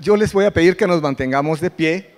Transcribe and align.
yo 0.00 0.16
les 0.16 0.32
voy 0.32 0.44
a 0.44 0.50
pedir 0.50 0.76
que 0.76 0.86
nos 0.86 1.00
mantengamos 1.00 1.60
de 1.60 1.70
pie 1.70 2.10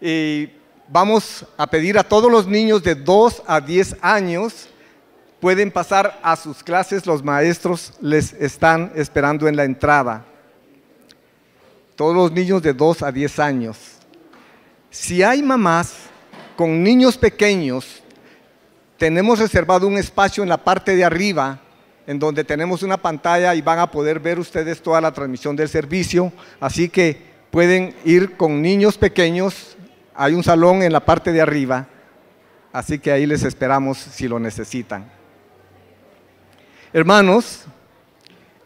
y 0.00 0.50
vamos 0.88 1.46
a 1.56 1.66
pedir 1.66 1.98
a 1.98 2.04
todos 2.04 2.30
los 2.30 2.46
niños 2.46 2.82
de 2.82 2.94
2 2.94 3.42
a 3.46 3.60
10 3.60 3.96
años, 4.00 4.68
pueden 5.40 5.70
pasar 5.70 6.18
a 6.22 6.36
sus 6.36 6.62
clases, 6.62 7.06
los 7.06 7.22
maestros 7.22 7.92
les 8.00 8.32
están 8.34 8.92
esperando 8.94 9.48
en 9.48 9.56
la 9.56 9.64
entrada. 9.64 10.24
Todos 11.96 12.14
los 12.14 12.32
niños 12.32 12.62
de 12.62 12.72
2 12.72 13.02
a 13.02 13.12
10 13.12 13.38
años. 13.38 13.78
Si 14.90 15.22
hay 15.22 15.42
mamás 15.42 15.94
con 16.56 16.82
niños 16.82 17.16
pequeños, 17.16 18.02
tenemos 18.96 19.38
reservado 19.38 19.86
un 19.86 19.98
espacio 19.98 20.42
en 20.42 20.48
la 20.48 20.62
parte 20.62 20.96
de 20.96 21.04
arriba 21.04 21.60
en 22.06 22.18
donde 22.18 22.44
tenemos 22.44 22.82
una 22.82 22.96
pantalla 22.96 23.54
y 23.54 23.62
van 23.62 23.78
a 23.78 23.90
poder 23.90 24.20
ver 24.20 24.38
ustedes 24.38 24.82
toda 24.82 25.00
la 25.00 25.12
transmisión 25.12 25.56
del 25.56 25.68
servicio. 25.68 26.32
Así 26.60 26.88
que 26.88 27.16
pueden 27.50 27.94
ir 28.04 28.36
con 28.36 28.60
niños 28.60 28.98
pequeños. 28.98 29.76
Hay 30.14 30.34
un 30.34 30.44
salón 30.44 30.82
en 30.82 30.92
la 30.92 31.04
parte 31.04 31.32
de 31.32 31.40
arriba. 31.40 31.86
Así 32.72 32.98
que 32.98 33.12
ahí 33.12 33.26
les 33.26 33.44
esperamos 33.44 33.98
si 33.98 34.28
lo 34.28 34.38
necesitan. 34.38 35.10
Hermanos, 36.92 37.64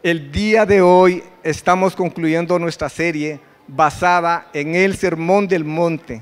el 0.03 0.31
día 0.31 0.65
de 0.65 0.81
hoy 0.81 1.23
estamos 1.43 1.95
concluyendo 1.95 2.59
nuestra 2.59 2.89
serie 2.89 3.39
basada 3.67 4.47
en 4.53 4.75
el 4.75 4.95
Sermón 4.95 5.47
del 5.47 5.63
Monte, 5.63 6.21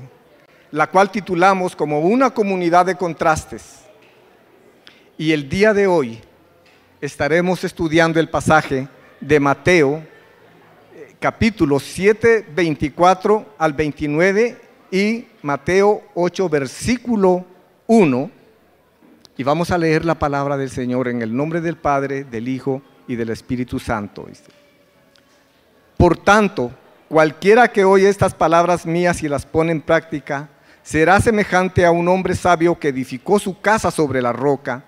la 0.70 0.86
cual 0.88 1.10
titulamos 1.10 1.74
como 1.74 2.00
una 2.00 2.30
comunidad 2.30 2.86
de 2.86 2.96
contrastes. 2.96 3.80
Y 5.16 5.32
el 5.32 5.48
día 5.48 5.72
de 5.74 5.86
hoy 5.86 6.20
estaremos 7.00 7.62
estudiando 7.62 8.18
el 8.18 8.28
pasaje 8.28 8.88
de 9.20 9.40
Mateo, 9.40 10.02
eh, 10.94 11.14
capítulo 11.20 11.78
7, 11.78 12.46
24 12.54 13.54
al 13.56 13.72
29 13.72 14.60
y 14.90 15.26
Mateo 15.42 16.02
8, 16.14 16.48
versículo 16.48 17.44
1. 17.86 18.30
Y 19.36 19.42
vamos 19.44 19.70
a 19.70 19.78
leer 19.78 20.04
la 20.04 20.18
palabra 20.18 20.56
del 20.56 20.70
Señor 20.70 21.06
en 21.08 21.22
el 21.22 21.36
nombre 21.36 21.60
del 21.60 21.76
Padre, 21.76 22.24
del 22.24 22.48
Hijo 22.48 22.82
y 23.06 23.14
del 23.14 23.30
Espíritu 23.30 23.78
Santo. 23.78 24.26
Por 25.96 26.16
tanto, 26.16 26.72
cualquiera 27.08 27.68
que 27.68 27.84
oye 27.84 28.08
estas 28.08 28.34
palabras 28.34 28.86
mías 28.86 29.22
y 29.22 29.28
las 29.28 29.46
pone 29.46 29.70
en 29.70 29.82
práctica, 29.82 30.48
será 30.82 31.20
semejante 31.20 31.86
a 31.86 31.92
un 31.92 32.08
hombre 32.08 32.34
sabio 32.34 32.78
que 32.78 32.88
edificó 32.88 33.38
su 33.38 33.60
casa 33.60 33.92
sobre 33.92 34.20
la 34.20 34.32
roca 34.32 34.87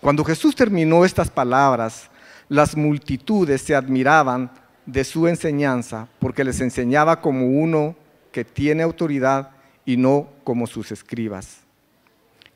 cuando 0.00 0.24
Jesús 0.24 0.54
terminó 0.54 1.04
estas 1.04 1.30
palabras, 1.30 2.10
las 2.48 2.76
multitudes 2.76 3.60
se 3.62 3.74
admiraban 3.74 4.50
de 4.86 5.04
su 5.04 5.28
enseñanza 5.28 6.08
porque 6.18 6.42
les 6.42 6.60
enseñaba 6.60 7.20
como 7.20 7.46
uno 7.46 7.94
que 8.32 8.44
tiene 8.44 8.82
autoridad 8.82 9.50
y 9.84 9.96
no 9.96 10.28
como 10.42 10.66
sus 10.66 10.90
escribas. 10.90 11.58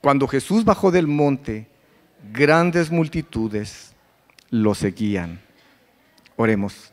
Cuando 0.01 0.27
Jesús 0.27 0.65
bajó 0.65 0.91
del 0.91 1.07
monte, 1.07 1.69
grandes 2.33 2.91
multitudes 2.91 3.93
lo 4.51 4.75
seguían. 4.75 5.41
Oremos. 6.37 6.93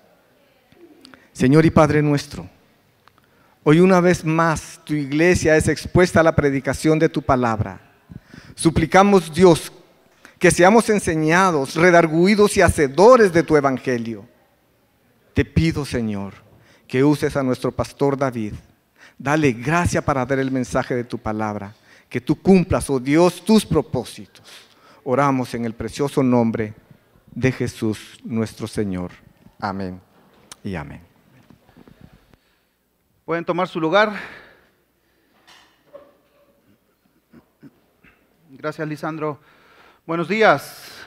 Señor 1.34 1.66
y 1.66 1.72
Padre 1.72 2.02
nuestro, 2.02 2.48
hoy 3.64 3.80
una 3.80 4.02
vez 4.02 4.26
más 4.26 4.80
tu 4.84 4.94
iglesia 4.94 5.56
es 5.56 5.68
expuesta 5.68 6.20
a 6.20 6.24
la 6.24 6.36
predicación 6.36 7.00
de 7.00 7.10
tu 7.10 7.22
palabra. 7.22 7.80
Suplicamos 8.56 9.34
Dios 9.34 9.72
que 10.42 10.50
seamos 10.50 10.90
enseñados, 10.90 11.76
redarguidos 11.76 12.58
y 12.58 12.64
hacedores 12.64 13.32
de 13.32 13.44
tu 13.44 13.56
evangelio. 13.56 14.28
Te 15.36 15.46
pido, 15.46 15.86
Señor, 15.86 16.34
que 16.88 17.04
uses 17.04 17.38
a 17.38 17.44
nuestro 17.44 17.72
pastor 17.72 18.18
David. 18.18 18.56
Dale 19.20 19.52
gracia 19.52 20.04
para 20.04 20.26
dar 20.26 20.40
el 20.40 20.50
mensaje 20.50 20.96
de 20.96 21.04
tu 21.04 21.20
palabra. 21.20 21.76
Que 22.10 22.20
tú 22.20 22.42
cumplas, 22.42 22.90
oh 22.90 23.00
Dios, 23.00 23.46
tus 23.46 23.64
propósitos. 23.68 24.52
Oramos 25.04 25.54
en 25.54 25.64
el 25.64 25.76
precioso 25.76 26.24
nombre 26.24 26.74
de 27.36 27.52
Jesús, 27.52 28.20
nuestro 28.24 28.66
Señor. 28.66 29.12
Amén 29.60 30.02
y 30.64 30.74
amén. 30.74 31.02
Pueden 33.26 33.46
tomar 33.46 33.68
su 33.68 33.80
lugar. 33.80 34.14
Gracias, 38.50 38.88
Lisandro. 38.88 39.40
Buenos 40.04 40.28
días. 40.28 41.06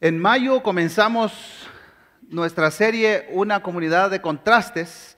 En 0.00 0.18
mayo 0.18 0.64
comenzamos 0.64 1.68
nuestra 2.22 2.72
serie 2.72 3.28
Una 3.30 3.62
comunidad 3.62 4.10
de 4.10 4.20
contrastes 4.20 5.16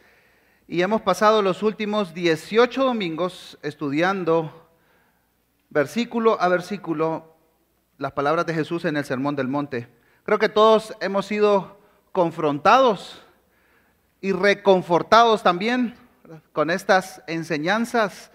y 0.68 0.82
hemos 0.82 1.00
pasado 1.00 1.40
los 1.40 1.62
últimos 1.62 2.12
18 2.12 2.84
domingos 2.84 3.58
estudiando 3.62 4.68
versículo 5.70 6.38
a 6.38 6.48
versículo 6.48 7.34
las 7.96 8.12
palabras 8.12 8.44
de 8.44 8.52
Jesús 8.52 8.84
en 8.84 8.98
el 8.98 9.06
Sermón 9.06 9.36
del 9.36 9.48
Monte. 9.48 9.88
Creo 10.24 10.38
que 10.38 10.50
todos 10.50 10.94
hemos 11.00 11.24
sido 11.24 11.80
confrontados 12.12 13.22
y 14.20 14.32
reconfortados 14.32 15.42
también 15.42 16.03
con 16.52 16.70
estas 16.70 17.22
enseñanzas, 17.26 18.30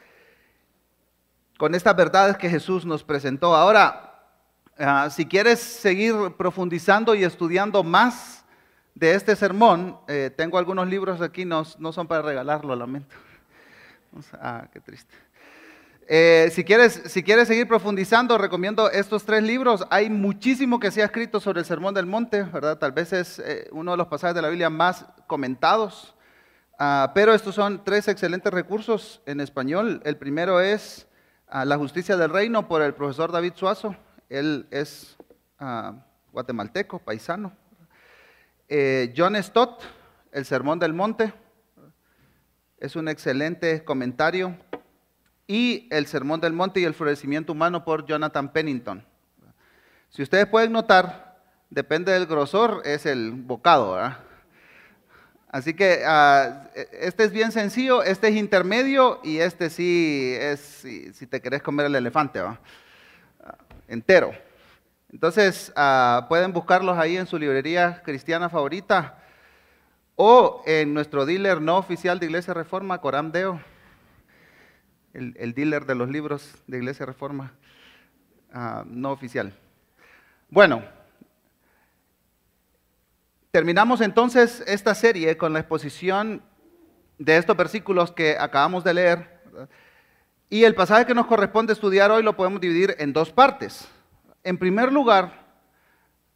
con 1.57 1.75
estas 1.75 1.95
verdades 1.95 2.38
que 2.38 2.50
Jesús 2.50 2.85
nos 2.85 3.03
presentó. 3.03 3.55
Ahora, 3.55 4.23
ah, 4.77 5.09
si 5.09 5.25
quieres 5.25 5.59
seguir 5.59 6.13
profundizando 6.38 7.16
y 7.16 7.23
estudiando 7.23 7.83
más 7.83 8.45
de 8.95 9.16
este 9.16 9.35
sermón, 9.35 9.97
eh, 10.07 10.31
tengo 10.35 10.57
algunos 10.57 10.88
libros 10.88 11.22
aquí, 11.22 11.45
no, 11.45 11.66
son 11.66 12.07
para 12.07 12.22
regalarlo, 12.22 12.75
lamento. 12.75 13.16
Ah, 14.33 14.67
qué 14.73 14.79
triste. 14.79 15.13
Eh, 16.07 16.49
si, 16.51 16.63
quieres, 16.63 17.03
si 17.05 17.22
quieres 17.22 17.47
seguir 17.47 17.67
profundizando, 17.67 18.39
recomiendo 18.39 18.89
estos 18.89 19.23
tres 19.23 19.44
libros. 19.44 19.85
Hay 19.91 20.09
muchísimo 20.09 20.79
que 20.79 20.89
se 20.89 21.03
ha 21.03 21.05
escrito 21.05 21.39
sobre 21.39 21.59
el 21.59 21.66
Sermón 21.66 21.94
del 21.94 22.07
Monte, 22.07 22.41
¿verdad? 22.41 22.79
Tal 22.79 22.91
vez 22.91 23.13
es 23.13 23.38
eh, 23.38 23.69
uno 23.72 23.91
de 23.91 23.97
los 23.97 24.07
pasajes 24.07 24.33
de 24.33 24.41
la 24.41 24.49
Biblia 24.49 24.72
más 24.72 25.05
comentados. 25.28 26.16
Ah, 26.81 27.12
pero 27.13 27.34
estos 27.34 27.56
son 27.56 27.84
tres 27.84 28.07
excelentes 28.07 28.53
recursos 28.53 29.22
en 29.25 29.41
español. 29.41 30.01
El 30.06 30.16
primero 30.16 30.62
es 30.62 31.09
ah, 31.50 31.66
La 31.66 31.78
justicia 31.78 32.16
del 32.16 32.29
reino 32.29 32.69
por 32.69 32.81
el 32.81 32.94
profesor 32.94 33.34
David 33.34 33.51
Suazo. 33.56 33.97
Él 34.29 34.66
es 34.72 35.17
ah, 35.59 36.06
guatemalteco, 36.31 37.00
paisano. 37.00 37.51
Eh, 38.69 39.13
John 39.17 39.35
Stott, 39.44 39.84
El 40.31 40.45
Sermón 40.45 40.79
del 40.79 40.94
Monte. 40.94 41.34
Es 42.78 42.96
un 42.96 43.09
excelente 43.09 43.84
comentario. 43.84 44.56
Y 45.47 45.85
El 45.91 46.06
Sermón 46.06 46.40
del 46.40 46.53
Monte 46.53 46.79
y 46.79 46.85
el 46.85 46.94
Florecimiento 46.94 47.51
Humano 47.51 47.84
por 47.84 48.06
Jonathan 48.06 48.53
Pennington. 48.53 49.06
Si 50.07 50.23
ustedes 50.23 50.46
pueden 50.46 50.72
notar, 50.72 51.41
depende 51.69 52.14
del 52.14 52.26
grosor, 52.26 52.84
es 52.85 53.05
el 53.05 53.34
bocado, 53.34 53.96
¿verdad? 53.96 54.28
Así 55.49 55.73
que 55.73 56.03
ah, 56.05 56.69
e, 56.75 56.87
este 57.01 57.23
es 57.23 57.31
bien 57.31 57.51
sencillo, 57.51 58.03
este 58.03 58.28
es 58.28 58.35
intermedio 58.35 59.19
y 59.23 59.40
este 59.40 59.72
sí 59.72 60.35
es 60.40 60.59
si, 60.59 61.28
te 61.28 61.41
querés 61.41 61.63
comer 61.63 61.87
el 61.87 61.96
elefante, 61.96 62.40
¿va? 62.40 62.59
Ah, 63.43 63.57
entero. 63.87 64.31
Entonces 65.11 65.73
ah, 65.75 66.28
pueden 66.29 66.53
buscarlos 66.53 66.97
ahí 66.99 67.17
en 67.17 67.25
su 67.25 67.40
librería 67.40 68.01
cristiana 68.03 68.49
favorita 68.49 69.17
o 70.16 70.61
en 70.67 70.93
nuestro 70.93 71.25
dealer 71.25 71.61
no 71.61 71.78
oficial 71.78 72.19
de 72.19 72.28
Iglesia 72.28 72.53
Reforma, 72.53 73.02
Coram 73.02 73.31
Deo, 73.31 73.59
el 75.13 75.53
dealer 75.55 75.85
de 75.85 75.95
los 75.95 76.09
libros 76.09 76.53
de 76.67 76.78
Iglesia 76.78 77.05
Reforma 77.05 77.53
no 78.85 79.11
oficial. 79.11 79.53
Bueno, 80.49 80.84
Terminamos 83.51 84.01
entonces 84.01 84.63
esta 84.67 84.93
serie 84.96 85.37
con 85.37 85.53
la 85.53 85.59
exposición 85.59 86.41
de 87.17 87.37
estos 87.37 87.57
versículos 87.57 88.11
que 88.11 88.37
acabamos 88.40 88.84
de 88.84 88.93
leer. 88.93 89.41
Y 90.49 90.63
el 90.63 90.75
pasaje 90.75 91.05
que 91.05 91.16
nos 91.16 91.28
corresponde 91.28 91.73
estudiar 91.73 92.11
hoy 92.11 92.23
lo 92.23 92.35
podemos 92.35 92.61
dividir 92.61 92.96
en 92.99 93.13
dos 93.13 93.31
partes. 93.31 93.87
En 94.43 94.57
primer 94.57 94.91
lugar, 94.91 95.49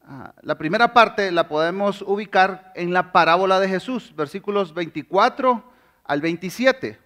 Ah, 0.05 0.33
la 0.41 0.57
primera 0.57 0.93
parte 0.93 1.31
la 1.31 1.47
podemos 1.47 2.01
ubicar 2.01 2.73
en 2.75 2.91
la 2.91 3.13
parábola 3.13 3.61
de 3.61 3.69
Jesús, 3.69 4.13
versículos 4.15 4.73
24 4.73 5.63
al 6.03 6.21
27. 6.21 6.99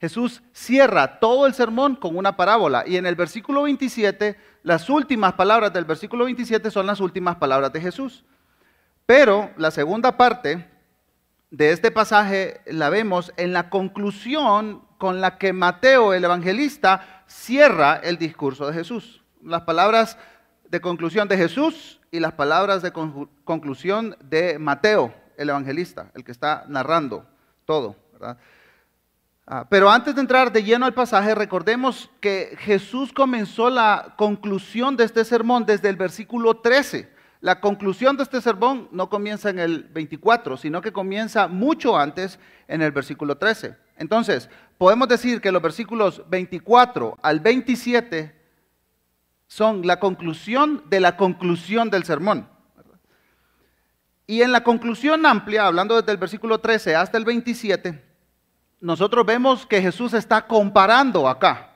Jesús 0.00 0.42
cierra 0.52 1.20
todo 1.20 1.46
el 1.46 1.52
sermón 1.52 1.94
con 1.94 2.16
una 2.16 2.38
parábola 2.38 2.84
y 2.86 2.96
en 2.96 3.04
el 3.04 3.16
versículo 3.16 3.64
27, 3.64 4.38
las 4.62 4.88
últimas 4.88 5.34
palabras 5.34 5.74
del 5.74 5.84
versículo 5.84 6.24
27 6.24 6.70
son 6.70 6.86
las 6.86 7.00
últimas 7.00 7.36
palabras 7.36 7.70
de 7.70 7.82
Jesús. 7.82 8.24
Pero 9.08 9.50
la 9.56 9.70
segunda 9.70 10.18
parte 10.18 10.68
de 11.50 11.72
este 11.72 11.90
pasaje 11.90 12.60
la 12.66 12.90
vemos 12.90 13.32
en 13.38 13.54
la 13.54 13.70
conclusión 13.70 14.82
con 14.98 15.22
la 15.22 15.38
que 15.38 15.54
Mateo, 15.54 16.12
el 16.12 16.24
evangelista, 16.24 17.24
cierra 17.26 17.96
el 18.04 18.18
discurso 18.18 18.66
de 18.66 18.74
Jesús. 18.74 19.24
Las 19.42 19.62
palabras 19.62 20.18
de 20.68 20.82
conclusión 20.82 21.26
de 21.26 21.38
Jesús 21.38 22.02
y 22.10 22.20
las 22.20 22.34
palabras 22.34 22.82
de 22.82 22.92
conclusión 22.92 24.14
de 24.20 24.58
Mateo, 24.58 25.14
el 25.38 25.48
evangelista, 25.48 26.10
el 26.14 26.22
que 26.22 26.32
está 26.32 26.66
narrando 26.68 27.24
todo. 27.64 27.96
Ah, 29.46 29.66
pero 29.70 29.88
antes 29.88 30.16
de 30.16 30.20
entrar 30.20 30.52
de 30.52 30.62
lleno 30.62 30.84
al 30.84 30.92
pasaje, 30.92 31.34
recordemos 31.34 32.10
que 32.20 32.58
Jesús 32.58 33.14
comenzó 33.14 33.70
la 33.70 34.16
conclusión 34.18 34.98
de 34.98 35.04
este 35.04 35.24
sermón 35.24 35.64
desde 35.64 35.88
el 35.88 35.96
versículo 35.96 36.58
13. 36.58 37.16
La 37.40 37.60
conclusión 37.60 38.16
de 38.16 38.24
este 38.24 38.40
sermón 38.40 38.88
no 38.90 39.08
comienza 39.08 39.50
en 39.50 39.60
el 39.60 39.84
24, 39.84 40.56
sino 40.56 40.80
que 40.80 40.92
comienza 40.92 41.46
mucho 41.46 41.96
antes 41.96 42.38
en 42.66 42.82
el 42.82 42.90
versículo 42.90 43.36
13. 43.36 43.76
Entonces, 43.96 44.50
podemos 44.76 45.08
decir 45.08 45.40
que 45.40 45.52
los 45.52 45.62
versículos 45.62 46.22
24 46.28 47.16
al 47.22 47.40
27 47.40 48.34
son 49.46 49.86
la 49.86 50.00
conclusión 50.00 50.84
de 50.88 51.00
la 51.00 51.16
conclusión 51.16 51.90
del 51.90 52.04
sermón. 52.04 52.48
Y 54.26 54.42
en 54.42 54.52
la 54.52 54.62
conclusión 54.62 55.24
amplia, 55.24 55.66
hablando 55.66 55.96
desde 55.96 56.12
el 56.12 56.18
versículo 56.18 56.58
13 56.58 56.96
hasta 56.96 57.16
el 57.16 57.24
27, 57.24 58.04
nosotros 58.80 59.24
vemos 59.24 59.64
que 59.64 59.80
Jesús 59.80 60.12
está 60.12 60.46
comparando 60.46 61.28
acá. 61.28 61.72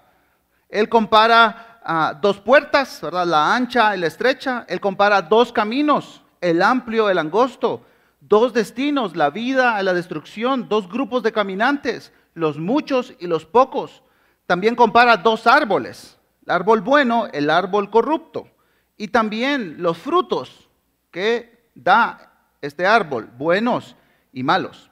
Él 0.68 0.88
compara 0.88 1.71
dos 2.20 2.40
puertas, 2.40 3.00
¿verdad? 3.00 3.26
la 3.26 3.54
ancha 3.54 3.96
y 3.96 4.00
la 4.00 4.06
estrecha. 4.06 4.64
Él 4.68 4.80
compara 4.80 5.22
dos 5.22 5.52
caminos, 5.52 6.22
el 6.40 6.62
amplio, 6.62 7.10
el 7.10 7.18
angosto. 7.18 7.84
Dos 8.20 8.52
destinos, 8.52 9.16
la 9.16 9.30
vida 9.30 9.80
y 9.80 9.84
la 9.84 9.94
destrucción. 9.94 10.68
Dos 10.68 10.88
grupos 10.88 11.22
de 11.22 11.32
caminantes, 11.32 12.12
los 12.34 12.58
muchos 12.58 13.14
y 13.18 13.26
los 13.26 13.44
pocos. 13.44 14.02
También 14.46 14.74
compara 14.74 15.16
dos 15.16 15.46
árboles, 15.46 16.18
el 16.44 16.52
árbol 16.52 16.80
bueno, 16.82 17.26
el 17.32 17.50
árbol 17.50 17.90
corrupto. 17.90 18.48
Y 18.96 19.08
también 19.08 19.76
los 19.82 19.98
frutos 19.98 20.68
que 21.10 21.70
da 21.74 22.32
este 22.60 22.86
árbol, 22.86 23.28
buenos 23.36 23.96
y 24.32 24.42
malos. 24.42 24.90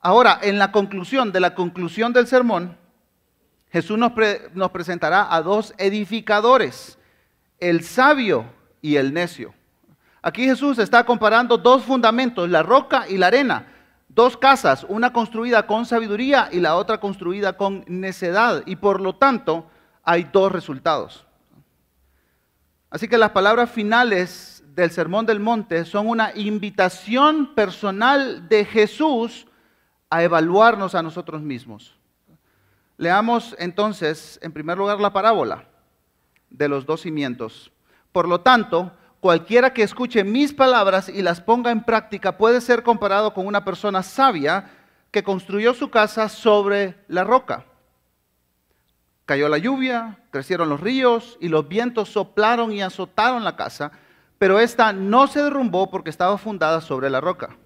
Ahora, 0.00 0.38
en 0.42 0.58
la 0.58 0.72
conclusión 0.72 1.32
de 1.32 1.40
la 1.40 1.54
conclusión 1.54 2.12
del 2.12 2.26
sermón, 2.26 2.76
Jesús 3.72 3.96
nos, 3.96 4.12
nos 4.52 4.70
presentará 4.70 5.34
a 5.34 5.40
dos 5.40 5.72
edificadores, 5.78 6.98
el 7.58 7.82
sabio 7.84 8.44
y 8.82 8.96
el 8.96 9.14
necio. 9.14 9.54
Aquí 10.20 10.44
Jesús 10.44 10.78
está 10.78 11.04
comparando 11.04 11.56
dos 11.56 11.82
fundamentos, 11.82 12.50
la 12.50 12.62
roca 12.62 13.08
y 13.08 13.16
la 13.16 13.28
arena, 13.28 13.66
dos 14.08 14.36
casas, 14.36 14.84
una 14.88 15.12
construida 15.12 15.66
con 15.66 15.86
sabiduría 15.86 16.50
y 16.52 16.60
la 16.60 16.76
otra 16.76 17.00
construida 17.00 17.56
con 17.56 17.84
necedad, 17.88 18.62
y 18.66 18.76
por 18.76 19.00
lo 19.00 19.14
tanto 19.14 19.66
hay 20.04 20.24
dos 20.30 20.52
resultados. 20.52 21.24
Así 22.90 23.08
que 23.08 23.16
las 23.16 23.30
palabras 23.30 23.70
finales 23.70 24.62
del 24.74 24.90
Sermón 24.90 25.24
del 25.24 25.40
Monte 25.40 25.86
son 25.86 26.08
una 26.08 26.32
invitación 26.34 27.54
personal 27.54 28.50
de 28.50 28.66
Jesús 28.66 29.46
a 30.10 30.22
evaluarnos 30.22 30.94
a 30.94 31.02
nosotros 31.02 31.40
mismos. 31.40 32.01
Leamos 33.02 33.56
entonces, 33.58 34.38
en 34.42 34.52
primer 34.52 34.78
lugar, 34.78 35.00
la 35.00 35.12
parábola 35.12 35.64
de 36.50 36.68
los 36.68 36.86
dos 36.86 37.00
cimientos. 37.00 37.72
Por 38.12 38.28
lo 38.28 38.42
tanto, 38.42 38.92
cualquiera 39.18 39.74
que 39.74 39.82
escuche 39.82 40.22
mis 40.22 40.54
palabras 40.54 41.08
y 41.08 41.20
las 41.20 41.40
ponga 41.40 41.72
en 41.72 41.82
práctica 41.82 42.38
puede 42.38 42.60
ser 42.60 42.84
comparado 42.84 43.34
con 43.34 43.48
una 43.48 43.64
persona 43.64 44.04
sabia 44.04 44.70
que 45.10 45.24
construyó 45.24 45.74
su 45.74 45.90
casa 45.90 46.28
sobre 46.28 46.94
la 47.08 47.24
roca. 47.24 47.64
Cayó 49.26 49.48
la 49.48 49.58
lluvia, 49.58 50.20
crecieron 50.30 50.68
los 50.68 50.80
ríos 50.80 51.38
y 51.40 51.48
los 51.48 51.66
vientos 51.66 52.08
soplaron 52.08 52.70
y 52.70 52.82
azotaron 52.82 53.42
la 53.42 53.56
casa, 53.56 53.90
pero 54.38 54.60
esta 54.60 54.92
no 54.92 55.26
se 55.26 55.42
derrumbó 55.42 55.90
porque 55.90 56.10
estaba 56.10 56.38
fundada 56.38 56.80
sobre 56.80 57.10
la 57.10 57.20
roca. 57.20 57.56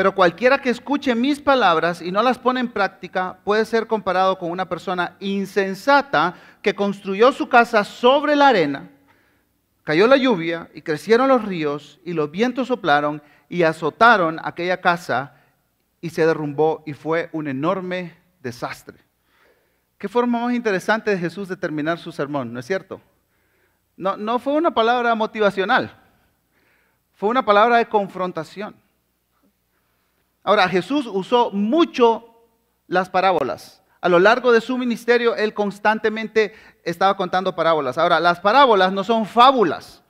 Pero 0.00 0.14
cualquiera 0.14 0.62
que 0.62 0.70
escuche 0.70 1.14
mis 1.14 1.40
palabras 1.40 2.00
y 2.00 2.10
no 2.10 2.22
las 2.22 2.38
pone 2.38 2.60
en 2.60 2.72
práctica 2.72 3.36
puede 3.44 3.66
ser 3.66 3.86
comparado 3.86 4.38
con 4.38 4.50
una 4.50 4.66
persona 4.66 5.14
insensata 5.20 6.36
que 6.62 6.74
construyó 6.74 7.32
su 7.32 7.50
casa 7.50 7.84
sobre 7.84 8.34
la 8.34 8.48
arena. 8.48 8.88
Cayó 9.84 10.06
la 10.06 10.16
lluvia 10.16 10.70
y 10.72 10.80
crecieron 10.80 11.28
los 11.28 11.44
ríos 11.44 12.00
y 12.02 12.14
los 12.14 12.30
vientos 12.30 12.68
soplaron 12.68 13.22
y 13.50 13.62
azotaron 13.62 14.40
aquella 14.42 14.80
casa 14.80 15.34
y 16.00 16.08
se 16.08 16.24
derrumbó 16.24 16.82
y 16.86 16.94
fue 16.94 17.28
un 17.32 17.46
enorme 17.46 18.16
desastre. 18.40 18.96
Qué 19.98 20.08
forma 20.08 20.40
más 20.40 20.54
interesante 20.54 21.10
de 21.10 21.18
Jesús 21.18 21.46
de 21.46 21.58
terminar 21.58 21.98
su 21.98 22.10
sermón, 22.10 22.54
¿no 22.54 22.60
es 22.60 22.64
cierto? 22.64 23.02
No, 23.98 24.16
no 24.16 24.38
fue 24.38 24.54
una 24.54 24.70
palabra 24.70 25.14
motivacional, 25.14 25.94
fue 27.12 27.28
una 27.28 27.44
palabra 27.44 27.76
de 27.76 27.84
confrontación. 27.84 28.74
Ahora, 30.42 30.68
Jesús 30.68 31.06
usó 31.06 31.50
mucho 31.50 32.26
las 32.86 33.08
parábolas. 33.08 33.82
A 34.00 34.08
lo 34.08 34.18
largo 34.18 34.52
de 34.52 34.60
su 34.60 34.78
ministerio, 34.78 35.36
él 35.36 35.52
constantemente 35.52 36.54
estaba 36.84 37.16
contando 37.16 37.54
parábolas. 37.54 37.98
Ahora, 37.98 38.18
las 38.18 38.40
parábolas 38.40 38.92
no 38.92 39.04
son 39.04 39.26
fábulas 39.26 40.02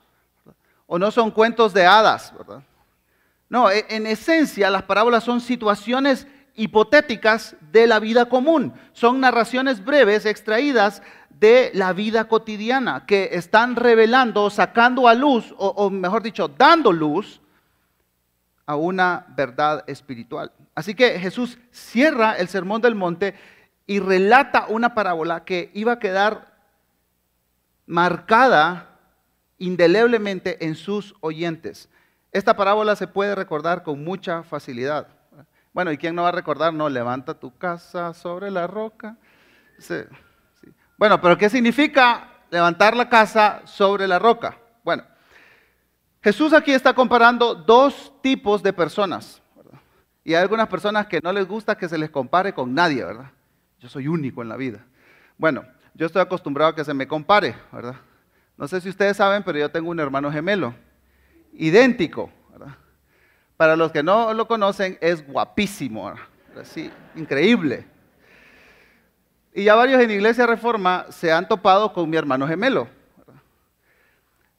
o 0.87 0.97
no 0.97 1.11
son 1.11 1.31
cuentos 1.31 1.73
de 1.73 1.85
hadas, 1.85 2.33
¿verdad? 2.37 2.63
No, 3.49 3.69
e, 3.69 3.85
en 3.89 4.07
esencia 4.07 4.69
las 4.69 4.83
parábolas 4.83 5.25
son 5.25 5.41
situaciones 5.41 6.25
hipotéticas 6.55 7.57
de 7.71 7.85
la 7.85 7.99
vida 7.99 8.25
común. 8.25 8.73
Son 8.93 9.19
narraciones 9.19 9.83
breves 9.83 10.25
extraídas 10.25 11.01
de 11.29 11.71
la 11.73 11.91
vida 11.91 12.29
cotidiana 12.29 13.05
que 13.05 13.29
están 13.33 13.75
revelando, 13.75 14.49
sacando 14.49 15.09
a 15.09 15.13
luz, 15.13 15.53
o, 15.57 15.67
o 15.67 15.89
mejor 15.89 16.23
dicho, 16.23 16.47
dando 16.47 16.93
luz 16.93 17.41
a 18.65 18.75
una 18.75 19.25
verdad 19.29 19.83
espiritual. 19.87 20.51
Así 20.75 20.95
que 20.95 21.19
Jesús 21.19 21.57
cierra 21.71 22.33
el 22.37 22.47
sermón 22.47 22.81
del 22.81 22.95
monte 22.95 23.35
y 23.87 23.99
relata 23.99 24.67
una 24.69 24.93
parábola 24.93 25.43
que 25.43 25.71
iba 25.73 25.93
a 25.93 25.99
quedar 25.99 26.53
marcada 27.85 28.99
indeleblemente 29.57 30.65
en 30.65 30.75
sus 30.75 31.13
oyentes. 31.19 31.89
Esta 32.31 32.55
parábola 32.55 32.95
se 32.95 33.07
puede 33.07 33.35
recordar 33.35 33.83
con 33.83 34.03
mucha 34.03 34.43
facilidad. 34.43 35.07
Bueno, 35.73 35.91
¿y 35.91 35.97
quién 35.97 36.15
no 36.15 36.23
va 36.23 36.29
a 36.29 36.33
recordar? 36.33 36.73
No, 36.73 36.87
levanta 36.89 37.33
tu 37.33 37.57
casa 37.57 38.13
sobre 38.13 38.49
la 38.49 38.67
roca. 38.67 39.17
Bueno, 40.97 41.19
pero 41.19 41.37
¿qué 41.37 41.49
significa 41.49 42.27
levantar 42.49 42.95
la 42.95 43.09
casa 43.09 43.61
sobre 43.65 44.07
la 44.07 44.19
roca? 44.19 44.57
Bueno, 44.83 45.03
Jesús 46.23 46.53
aquí 46.53 46.71
está 46.71 46.93
comparando 46.93 47.55
dos 47.55 48.13
tipos 48.21 48.61
de 48.61 48.71
personas. 48.73 49.41
Y 50.23 50.35
hay 50.35 50.41
algunas 50.41 50.67
personas 50.67 51.07
que 51.07 51.19
no 51.21 51.33
les 51.33 51.47
gusta 51.47 51.75
que 51.75 51.89
se 51.89 51.97
les 51.97 52.11
compare 52.11 52.53
con 52.53 52.75
nadie, 52.75 53.03
¿verdad? 53.03 53.31
Yo 53.79 53.89
soy 53.89 54.07
único 54.07 54.43
en 54.43 54.49
la 54.49 54.55
vida. 54.55 54.85
Bueno, 55.37 55.65
yo 55.95 56.05
estoy 56.05 56.21
acostumbrado 56.21 56.71
a 56.71 56.75
que 56.75 56.85
se 56.85 56.93
me 56.93 57.07
compare, 57.07 57.55
¿verdad? 57.71 57.95
No 58.55 58.67
sé 58.67 58.79
si 58.79 58.89
ustedes 58.89 59.17
saben, 59.17 59.41
pero 59.41 59.57
yo 59.57 59.71
tengo 59.71 59.89
un 59.89 59.99
hermano 59.99 60.31
gemelo, 60.31 60.75
idéntico, 61.53 62.31
¿verdad? 62.51 62.75
Para 63.57 63.75
los 63.75 63.91
que 63.91 64.03
no 64.03 64.33
lo 64.35 64.47
conocen, 64.47 64.99
es 65.01 65.25
guapísimo, 65.25 66.13
así, 66.59 66.91
increíble. 67.15 67.87
Y 69.55 69.63
ya 69.63 69.73
varios 69.73 69.99
en 70.01 70.11
Iglesia 70.11 70.45
Reforma 70.45 71.07
se 71.09 71.31
han 71.31 71.47
topado 71.47 71.91
con 71.91 72.07
mi 72.07 72.17
hermano 72.17 72.47
gemelo. 72.47 72.87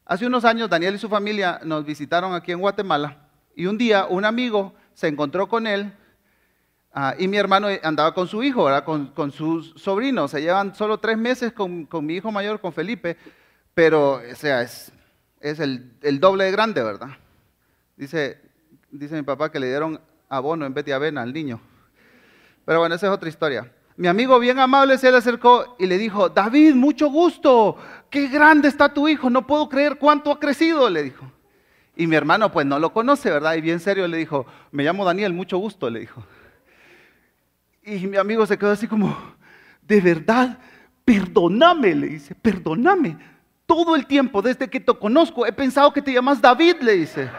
Hace 0.05 0.27
unos 0.27 0.45
años 0.45 0.69
Daniel 0.69 0.97
y 0.97 0.99
su 0.99 1.09
familia 1.09 1.61
nos 1.65 1.85
visitaron 1.85 2.35
aquí 2.35 2.53
en 2.53 2.61
Guatemala 2.61 3.29
y 3.55 3.67
un 3.67 3.79
día 3.79 4.07
un 4.07 4.25
amigo 4.25 4.75
se 4.95 5.09
encontró 5.09 5.49
con 5.49 5.67
él 5.67 5.93
ah, 6.93 7.15
y 7.19 7.29
mi 7.29 7.37
hermano 7.37 7.69
andaba 7.83 8.13
con 8.13 8.27
su 8.27 8.43
hijo, 8.43 8.69
Con, 8.85 9.09
con 9.09 9.31
sus 9.31 9.73
sobrinos. 9.77 10.31
Se 10.31 10.41
llevan 10.41 10.75
solo 10.75 10.99
tres 10.99 11.17
meses 11.17 11.53
con, 11.53 11.89
mi 12.03 12.15
hijo 12.15 12.33
mayor, 12.33 12.61
con 12.61 12.73
Felipe, 12.73 13.17
pero 13.75 14.21
es, 14.21 14.93
el, 15.41 16.21
doble 16.21 16.45
de 16.45 16.51
grande, 16.51 16.83
¿verdad? 16.83 17.11
Dice, 17.97 18.41
mi 18.91 19.23
papá 19.23 19.51
que 19.51 19.61
le 19.61 19.69
dieron 19.69 20.01
abono 20.29 20.67
en 20.67 20.75
vez 20.75 20.85
de 20.85 20.95
al 20.95 21.33
niño. 21.33 21.61
Pero 22.65 22.81
bueno, 22.81 22.95
esa 22.95 23.07
es 23.07 23.13
otra 23.13 23.29
historia. 23.29 23.71
Mi 23.97 24.09
amigo 24.09 24.39
bien 24.39 24.59
amable 24.59 24.97
se 24.97 25.11
le 25.11 25.19
acercó 25.19 25.77
y 25.79 25.87
le 25.87 25.99
dijo, 25.99 26.29
David, 26.29 26.75
mucho 26.75 27.09
gusto, 27.09 27.77
qué 28.12 28.28
grande 28.28 28.69
está 28.69 28.92
tu 28.92 29.09
hijo, 29.09 29.31
no 29.31 29.47
puedo 29.47 29.69
creer 29.71 29.97
cuánto 29.97 30.31
ha 30.31 30.38
crecido, 30.38 30.88
le 30.90 31.02
dijo. 31.02 31.33
Y 31.97 32.07
mi 32.07 32.14
hermano 32.14 32.52
pues 32.52 32.66
no 32.66 32.78
lo 32.78 32.92
conoce, 32.92 33.31
¿verdad? 33.31 33.54
Y 33.54 33.62
bien 33.62 33.81
serio 33.81 34.07
le 34.07 34.19
dijo, 34.19 34.47
me 34.71 34.85
llamo 34.85 35.04
Daniel, 35.04 35.33
mucho 35.33 35.57
gusto, 35.57 35.88
le 35.88 36.00
dijo. 36.00 36.23
Y 37.83 38.07
mi 38.07 38.19
amigo 38.19 38.47
se 38.47 38.59
quedó 38.59 38.71
así 38.71 38.87
como, 38.87 39.16
de 39.81 40.00
verdad, 40.00 40.59
perdóname, 41.07 41.95
le 41.95 42.07
dice, 42.09 42.35
perdóname. 42.35 43.16
Todo 43.64 43.97
el 43.97 44.07
tiempo, 44.07 44.42
desde 44.42 44.69
que 44.69 44.78
te 44.78 44.92
conozco, 44.92 45.47
he 45.47 45.52
pensado 45.52 45.90
que 45.90 46.02
te 46.02 46.12
llamas 46.12 46.40
David, 46.40 46.76
le 46.83 46.92
dice. 46.92 47.31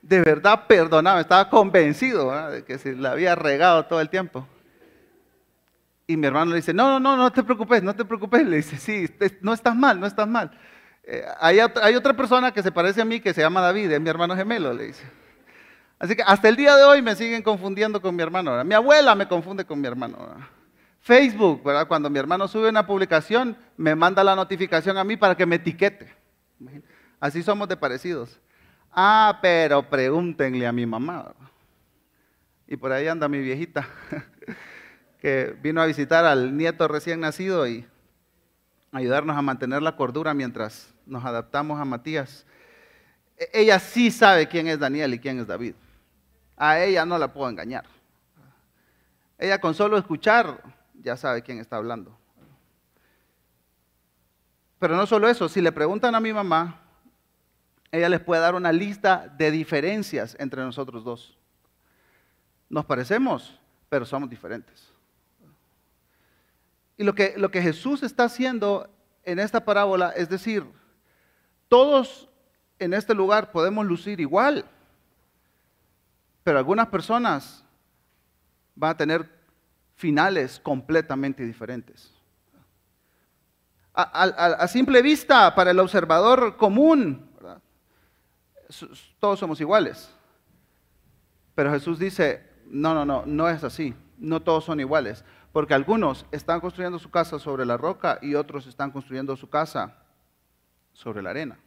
De 0.00 0.20
verdad, 0.20 0.66
perdóname, 0.66 1.20
estaba 1.20 1.50
convencido 1.50 2.50
de 2.50 2.64
que 2.64 2.78
se 2.78 2.94
le 2.94 3.06
había 3.06 3.34
regado 3.34 3.84
todo 3.84 4.00
el 4.00 4.08
tiempo. 4.08 4.48
Y 6.06 6.16
mi 6.16 6.26
hermano 6.26 6.50
le 6.50 6.56
dice, 6.56 6.74
no, 6.74 6.88
no, 6.88 7.00
no, 7.00 7.16
no 7.16 7.32
te 7.32 7.42
preocupes, 7.42 7.82
no 7.82 7.94
te 7.94 8.04
preocupes. 8.04 8.46
Le 8.46 8.56
dice, 8.56 8.76
sí, 8.76 9.08
no 9.40 9.52
estás 9.52 9.74
mal, 9.74 9.98
no 9.98 10.06
estás 10.06 10.28
mal. 10.28 10.50
Eh, 11.04 11.24
hay, 11.40 11.58
hay, 11.60 11.94
otra 11.94 12.14
persona 12.14 12.52
que 12.52 12.62
se 12.62 12.72
parece 12.72 13.00
a 13.00 13.04
mí 13.04 13.20
que 13.20 13.34
se 13.34 13.40
llama 13.40 13.60
David, 13.60 13.90
es 13.90 14.00
mi 14.00 14.08
hermano 14.08 14.36
gemelo, 14.36 14.72
le 14.72 14.84
dice. 14.84 15.04
Así 15.98 16.16
que 16.16 16.22
hasta 16.22 16.48
el 16.48 16.56
día 16.56 16.76
de 16.76 16.84
hoy 16.84 17.02
me 17.02 17.14
siguen 17.14 17.42
confundiendo 17.42 18.00
con 18.02 18.14
mi 18.14 18.22
hermano. 18.22 18.62
Mi 18.64 18.74
abuela 18.74 19.14
me 19.14 19.28
confunde 19.28 19.64
con 19.64 19.80
mi 19.80 19.86
hermano. 19.86 20.18
Facebook, 21.00 21.62
¿verdad? 21.62 21.86
Cuando 21.86 22.10
mi 22.10 22.18
hermano 22.18 22.48
sube 22.48 22.68
una 22.68 22.86
publicación, 22.86 23.56
me 23.76 23.94
manda 23.94 24.24
la 24.24 24.34
notificación 24.34 24.98
a 24.98 25.04
mí 25.04 25.16
para 25.16 25.34
que 25.34 25.46
me 25.46 25.56
etiquete. 25.56 26.12
Así 27.20 27.42
somos 27.42 27.68
de 27.68 27.76
parecidos. 27.76 28.40
Ah, 28.90 29.38
pero 29.40 29.88
pregúntenle 29.88 30.66
a 30.66 30.72
mi 30.72 30.86
mamá. 30.86 31.34
Y 32.66 32.76
por 32.76 32.92
ahí 32.92 33.08
anda 33.08 33.28
mi 33.28 33.38
viejita. 33.38 33.88
que 35.24 35.56
vino 35.62 35.80
a 35.80 35.86
visitar 35.86 36.26
al 36.26 36.54
nieto 36.54 36.86
recién 36.86 37.20
nacido 37.20 37.66
y 37.66 37.88
ayudarnos 38.92 39.34
a 39.34 39.40
mantener 39.40 39.80
la 39.80 39.96
cordura 39.96 40.34
mientras 40.34 40.92
nos 41.06 41.24
adaptamos 41.24 41.80
a 41.80 41.84
Matías. 41.86 42.44
E-, 43.38 43.48
ella 43.54 43.78
sí 43.78 44.10
sabe 44.10 44.46
quién 44.48 44.66
es 44.66 44.78
Daniel 44.78 45.14
y 45.14 45.18
quién 45.18 45.40
es 45.40 45.46
David. 45.46 45.76
A 46.58 46.78
ella 46.78 47.06
no 47.06 47.16
la 47.16 47.32
puedo 47.32 47.48
engañar. 47.48 47.86
Ella 49.38 49.58
con 49.62 49.72
solo 49.72 49.96
escuchar 49.96 50.62
ya 50.92 51.16
sabe 51.16 51.40
quién 51.40 51.58
está 51.58 51.76
hablando. 51.76 52.14
Pero 54.78 54.94
no 54.94 55.06
solo 55.06 55.26
eso, 55.26 55.48
si 55.48 55.62
le 55.62 55.72
preguntan 55.72 56.14
a 56.14 56.20
mi 56.20 56.34
mamá, 56.34 56.82
ella 57.90 58.10
les 58.10 58.20
puede 58.20 58.42
dar 58.42 58.54
una 58.54 58.72
lista 58.72 59.34
de 59.38 59.50
diferencias 59.50 60.36
entre 60.38 60.60
nosotros 60.60 61.02
dos. 61.02 61.38
Nos 62.68 62.84
parecemos, 62.84 63.58
pero 63.88 64.04
somos 64.04 64.28
diferentes. 64.28 64.92
Y 66.96 67.04
lo 67.04 67.14
que, 67.14 67.34
lo 67.36 67.50
que 67.50 67.62
Jesús 67.62 68.02
está 68.02 68.24
haciendo 68.24 68.88
en 69.24 69.38
esta 69.38 69.64
parábola 69.64 70.10
es 70.10 70.28
decir, 70.28 70.64
todos 71.68 72.28
en 72.78 72.94
este 72.94 73.14
lugar 73.14 73.50
podemos 73.50 73.86
lucir 73.86 74.20
igual, 74.20 74.64
pero 76.42 76.58
algunas 76.58 76.88
personas 76.88 77.64
van 78.74 78.90
a 78.90 78.96
tener 78.96 79.28
finales 79.96 80.60
completamente 80.60 81.44
diferentes. 81.44 82.12
A, 83.96 84.66
simple 84.66 85.02
vista, 85.02 85.54
para 85.54 85.70
el 85.70 85.78
observador 85.78 86.56
común, 86.56 87.30
todos 89.20 89.38
somos 89.38 89.60
iguales. 89.60 90.12
Pero 91.54 91.70
Jesús 91.70 92.00
dice, 92.00 92.44
no, 92.66 92.92
no, 92.92 93.04
no, 93.04 93.24
no 93.24 93.48
es 93.48 93.62
así, 93.62 93.94
no 94.18 94.42
todos 94.42 94.64
son 94.64 94.80
iguales 94.80 95.24
porque 95.54 95.72
algunos 95.72 96.26
están 96.32 96.60
construyendo 96.60 96.98
su 96.98 97.12
casa 97.12 97.38
sobre 97.38 97.64
la 97.64 97.76
roca 97.76 98.18
y 98.20 98.34
otros 98.34 98.66
están 98.66 98.90
construyendo 98.90 99.36
su 99.36 99.48
casa 99.48 99.98
sobre 100.92 101.22
la 101.22 101.30
arena. 101.30 101.60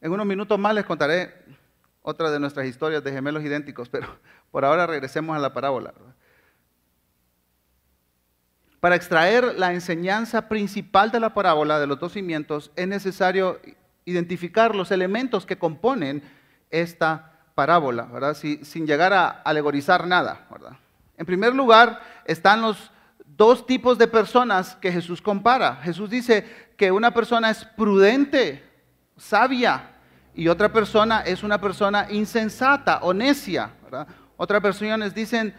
En 0.00 0.10
unos 0.10 0.24
minutos 0.24 0.58
más 0.58 0.74
les 0.74 0.86
contaré 0.86 1.44
otra 2.00 2.30
de 2.30 2.40
nuestras 2.40 2.66
historias 2.66 3.04
de 3.04 3.12
gemelos 3.12 3.44
idénticos, 3.44 3.90
pero 3.90 4.06
por 4.50 4.64
ahora 4.64 4.86
regresemos 4.86 5.36
a 5.36 5.40
la 5.40 5.52
parábola. 5.52 5.92
Para 8.80 8.96
extraer 8.96 9.58
la 9.58 9.74
enseñanza 9.74 10.48
principal 10.48 11.10
de 11.10 11.20
la 11.20 11.34
parábola 11.34 11.78
de 11.78 11.86
los 11.86 12.00
dos 12.00 12.14
cimientos 12.14 12.72
es 12.76 12.88
necesario 12.88 13.60
identificar 14.06 14.74
los 14.74 14.90
elementos 14.90 15.44
que 15.44 15.58
componen 15.58 16.22
esta 16.70 17.40
parábola, 17.54 18.04
¿verdad? 18.04 18.32
sin 18.32 18.86
llegar 18.86 19.12
a 19.12 19.28
alegorizar 19.28 20.06
nada. 20.06 20.46
¿verdad? 20.50 20.78
En 21.16 21.26
primer 21.26 21.54
lugar, 21.54 22.00
están 22.24 22.62
los 22.62 22.90
dos 23.36 23.66
tipos 23.66 23.98
de 23.98 24.08
personas 24.08 24.76
que 24.76 24.92
Jesús 24.92 25.20
compara. 25.20 25.76
Jesús 25.76 26.10
dice 26.10 26.46
que 26.76 26.90
una 26.90 27.12
persona 27.12 27.50
es 27.50 27.64
prudente, 27.64 28.64
sabia, 29.16 29.90
y 30.34 30.48
otra 30.48 30.72
persona 30.72 31.20
es 31.20 31.42
una 31.42 31.60
persona 31.60 32.08
insensata 32.10 33.00
o 33.02 33.14
necia. 33.14 33.70
Otras 34.36 34.60
personas 34.60 35.14
dicen 35.14 35.54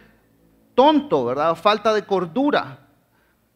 tonto, 0.74 1.26
¿verdad? 1.26 1.56
falta 1.56 1.94
de 1.94 2.04
cordura. 2.04 2.80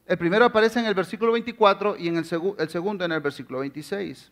El 0.06 0.18
primero 0.18 0.46
aparece 0.46 0.80
en 0.80 0.86
el 0.86 0.94
versículo 0.94 1.34
24 1.34 1.98
y 1.98 2.08
en 2.08 2.18
el, 2.18 2.26
el 2.58 2.70
segundo 2.70 3.06
en 3.06 3.12
el 3.12 3.20
versículo 3.20 3.60
26. 3.60 4.32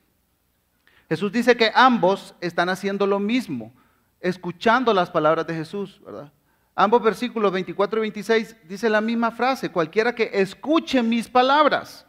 Jesús 1.10 1.32
dice 1.32 1.56
que 1.56 1.72
ambos 1.76 2.34
están 2.42 2.70
haciendo 2.70 3.06
lo 3.06 3.20
mismo, 3.20 3.74
escuchando 4.20 4.94
las 4.94 5.10
palabras 5.10 5.46
de 5.46 5.54
Jesús, 5.54 6.02
¿verdad? 6.04 6.32
Ambos 6.80 7.02
versículos 7.02 7.52
24 7.52 7.98
y 7.98 8.02
26 8.02 8.56
dice 8.68 8.88
la 8.88 9.02
misma 9.02 9.32
frase, 9.32 9.72
cualquiera 9.72 10.14
que 10.14 10.30
escuche 10.32 11.02
mis 11.02 11.28
palabras. 11.28 12.06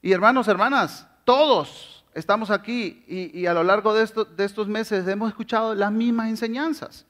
Y 0.00 0.10
hermanos, 0.12 0.48
hermanas, 0.48 1.06
todos 1.26 2.02
estamos 2.14 2.50
aquí 2.50 3.04
y, 3.06 3.44
a 3.44 3.52
lo 3.52 3.62
largo 3.62 3.92
de, 3.92 4.08
de, 4.34 4.44
estos 4.46 4.68
meses 4.68 5.06
hemos 5.06 5.28
escuchado 5.28 5.74
las 5.74 5.92
mismas 5.92 6.30
enseñanzas. 6.30 7.04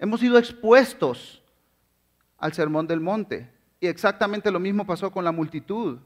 Hemos 0.00 0.18
sido 0.18 0.36
expuestos 0.36 1.40
al 2.36 2.52
sermón 2.52 2.88
del 2.88 2.98
monte. 2.98 3.48
Y 3.78 3.86
exactamente 3.86 4.50
lo 4.50 4.58
mismo 4.58 4.84
pasó 4.84 5.12
con 5.12 5.24
la 5.24 5.30
multitud 5.30 5.98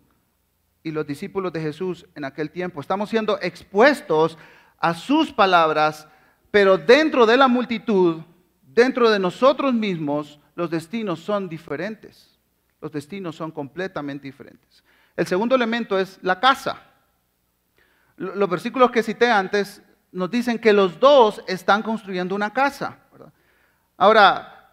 y 0.82 0.90
los 0.90 1.06
discípulos 1.06 1.50
de 1.50 1.62
Jesús 1.62 2.06
en 2.14 2.26
aquel 2.26 2.50
tiempo. 2.50 2.82
Estamos 2.82 3.08
siendo 3.08 3.40
expuestos 3.40 4.36
a 4.78 4.92
sus 4.92 5.32
palabras, 5.32 6.06
pero 6.50 6.76
dentro 6.76 7.24
de 7.24 7.38
la 7.38 7.48
multitud 7.48 8.20
dentro 8.74 9.10
de 9.10 9.18
nosotros 9.18 9.74
mismos 9.74 10.40
los 10.54 10.70
destinos 10.70 11.20
son 11.20 11.48
diferentes. 11.48 12.38
Los 12.80 12.92
destinos 12.92 13.36
son 13.36 13.50
completamente 13.50 14.26
diferentes. 14.26 14.82
El 15.16 15.26
segundo 15.26 15.54
elemento 15.54 15.98
es 15.98 16.18
la 16.22 16.40
casa. 16.40 16.82
Los 18.16 18.48
versículos 18.48 18.90
que 18.90 19.02
cité 19.02 19.30
antes 19.30 19.82
nos 20.12 20.30
dicen 20.30 20.58
que 20.58 20.72
los 20.72 20.98
dos 20.98 21.42
están 21.46 21.82
construyendo 21.82 22.34
una 22.34 22.52
casa. 22.52 22.98
Ahora, 23.96 24.70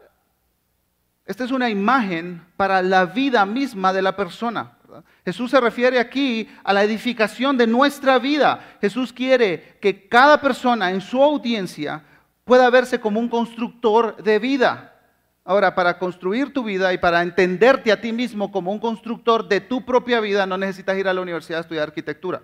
esta 1.25 1.43
es 1.43 1.51
una 1.51 1.69
imagen 1.69 2.45
para 2.55 2.81
la 2.81 3.05
vida 3.05 3.45
misma 3.45 3.91
de 3.91 4.01
la 4.01 4.15
persona. 4.15 4.77
Jesús 5.25 5.51
se 5.51 5.59
refiere 5.59 5.99
aquí 5.99 6.49
a 6.63 6.71
la 6.71 6.83
edificación 6.83 7.57
de 7.57 7.67
nuestra 7.67 8.19
vida. 8.19 8.77
Jesús 8.79 9.11
quiere 9.11 9.77
que 9.81 10.07
cada 10.07 10.39
persona 10.39 10.91
en 10.91 11.01
su 11.01 11.21
audiencia 11.21 12.03
pueda 12.47 12.69
verse 12.71 12.99
como 12.99 13.19
un 13.19 13.29
constructor 13.29 14.15
de 14.23 14.39
vida. 14.39 14.95
Ahora, 15.43 15.75
para 15.75 15.99
construir 15.99 16.51
tu 16.51 16.63
vida 16.63 16.91
y 16.93 16.97
para 16.97 17.21
entenderte 17.21 17.91
a 17.91 18.01
ti 18.01 18.11
mismo 18.11 18.51
como 18.51 18.71
un 18.71 18.79
constructor 18.79 19.47
de 19.47 19.61
tu 19.61 19.85
propia 19.85 20.19
vida, 20.19 20.45
no 20.45 20.57
necesitas 20.57 20.97
ir 20.97 21.07
a 21.07 21.13
la 21.13 21.21
universidad 21.21 21.59
a 21.59 21.61
estudiar 21.61 21.87
arquitectura. 21.89 22.41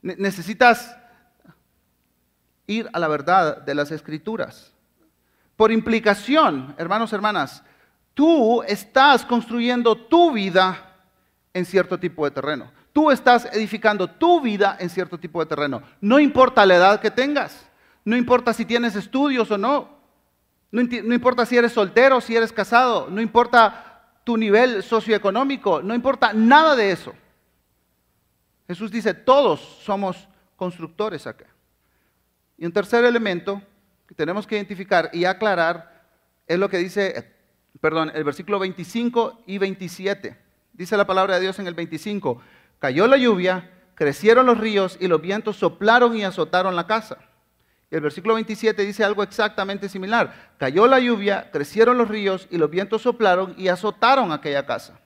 Necesitas 0.00 0.96
ir 2.66 2.88
a 2.92 2.98
la 2.98 3.08
verdad 3.08 3.62
de 3.62 3.74
las 3.74 3.90
escrituras. 3.90 4.72
Por 5.56 5.72
implicación, 5.72 6.74
hermanos, 6.78 7.12
hermanas, 7.12 7.62
tú 8.12 8.62
estás 8.64 9.24
construyendo 9.24 9.96
tu 9.96 10.32
vida 10.32 10.94
en 11.54 11.64
cierto 11.64 11.98
tipo 11.98 12.24
de 12.24 12.32
terreno. 12.32 12.70
Tú 12.92 13.10
estás 13.10 13.46
edificando 13.46 14.08
tu 14.08 14.40
vida 14.40 14.76
en 14.78 14.90
cierto 14.90 15.18
tipo 15.18 15.40
de 15.40 15.46
terreno. 15.46 15.82
No 16.00 16.18
importa 16.18 16.66
la 16.66 16.76
edad 16.76 17.00
que 17.00 17.10
tengas. 17.10 17.63
No 18.04 18.16
importa 18.16 18.52
si 18.52 18.64
tienes 18.64 18.94
estudios 18.96 19.50
o 19.50 19.58
no. 19.58 19.88
No, 20.70 20.80
importa 20.80 21.46
si 21.46 21.56
eres 21.56 21.72
soltero, 21.72 22.20
si 22.20 22.36
eres 22.36 22.52
casado. 22.52 23.08
No 23.08 23.20
importa 23.20 24.18
tu 24.24 24.36
nivel 24.36 24.82
socioeconómico. 24.82 25.82
No 25.82 25.94
importa 25.94 26.32
nada 26.32 26.76
de 26.76 26.90
eso. 26.90 27.14
Jesús 28.66 28.90
dice, 28.90 29.14
todos 29.14 29.60
somos 29.60 30.28
constructores 30.56 31.26
acá. 31.26 31.46
Y 32.58 32.66
un 32.66 32.72
tercer 32.72 33.04
elemento 33.04 33.62
que 34.06 34.14
tenemos 34.14 34.46
que 34.46 34.56
identificar 34.56 35.10
y 35.12 35.24
aclarar 35.24 36.06
es 36.46 36.58
lo 36.58 36.68
que 36.68 36.78
dice, 36.78 37.32
perdón, 37.80 38.10
el 38.14 38.24
versículo 38.24 38.58
25 38.58 39.44
y 39.46 39.58
27. 39.58 40.36
Dice 40.72 40.96
la 40.96 41.06
palabra 41.06 41.36
de 41.36 41.42
Dios 41.42 41.58
en 41.58 41.66
el 41.66 41.74
25, 41.74 42.40
cayó 42.78 43.06
la 43.06 43.16
lluvia, 43.16 43.70
crecieron 43.94 44.46
los 44.46 44.58
ríos 44.58 44.98
y 45.00 45.08
los 45.08 45.20
vientos 45.20 45.56
soplaron 45.56 46.16
y 46.16 46.24
azotaron 46.24 46.74
la 46.74 46.86
casa 46.86 47.18
el 47.94 48.00
versículo 48.00 48.34
27 48.34 48.82
dice 48.82 49.04
algo 49.04 49.22
exactamente 49.22 49.88
similar. 49.88 50.52
Cayó 50.58 50.88
la 50.88 50.98
lluvia, 50.98 51.50
crecieron 51.52 51.96
los 51.96 52.08
ríos 52.08 52.48
y 52.50 52.58
los 52.58 52.68
vientos 52.68 53.02
soplaron 53.02 53.54
y 53.56 53.68
azotaron 53.68 54.32
aquella 54.32 54.66
casa. 54.66 54.98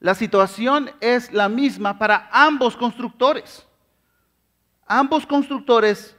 la 0.00 0.14
situación 0.14 0.90
es 1.00 1.32
la 1.32 1.48
misma 1.48 1.96
para 1.98 2.28
ambos 2.32 2.76
constructores. 2.76 3.64
Ambos 4.86 5.26
constructores 5.26 6.14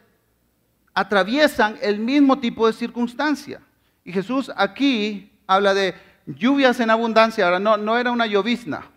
atraviesan 0.94 1.78
el 1.82 2.00
mismo 2.00 2.40
tipo 2.40 2.66
de 2.66 2.74
circunstancia. 2.74 3.62
Y 4.06 4.14
Jesús 4.14 4.50
aquí 4.56 5.32
habla 5.46 5.74
de 5.74 5.94
lluvias 6.26 6.80
en 6.80 6.90
abundancia. 6.90 7.46
Ahora, 7.46 7.60
no, 7.60 7.98
era 7.98 8.12
una 8.12 8.26
llovizna, 8.26 8.90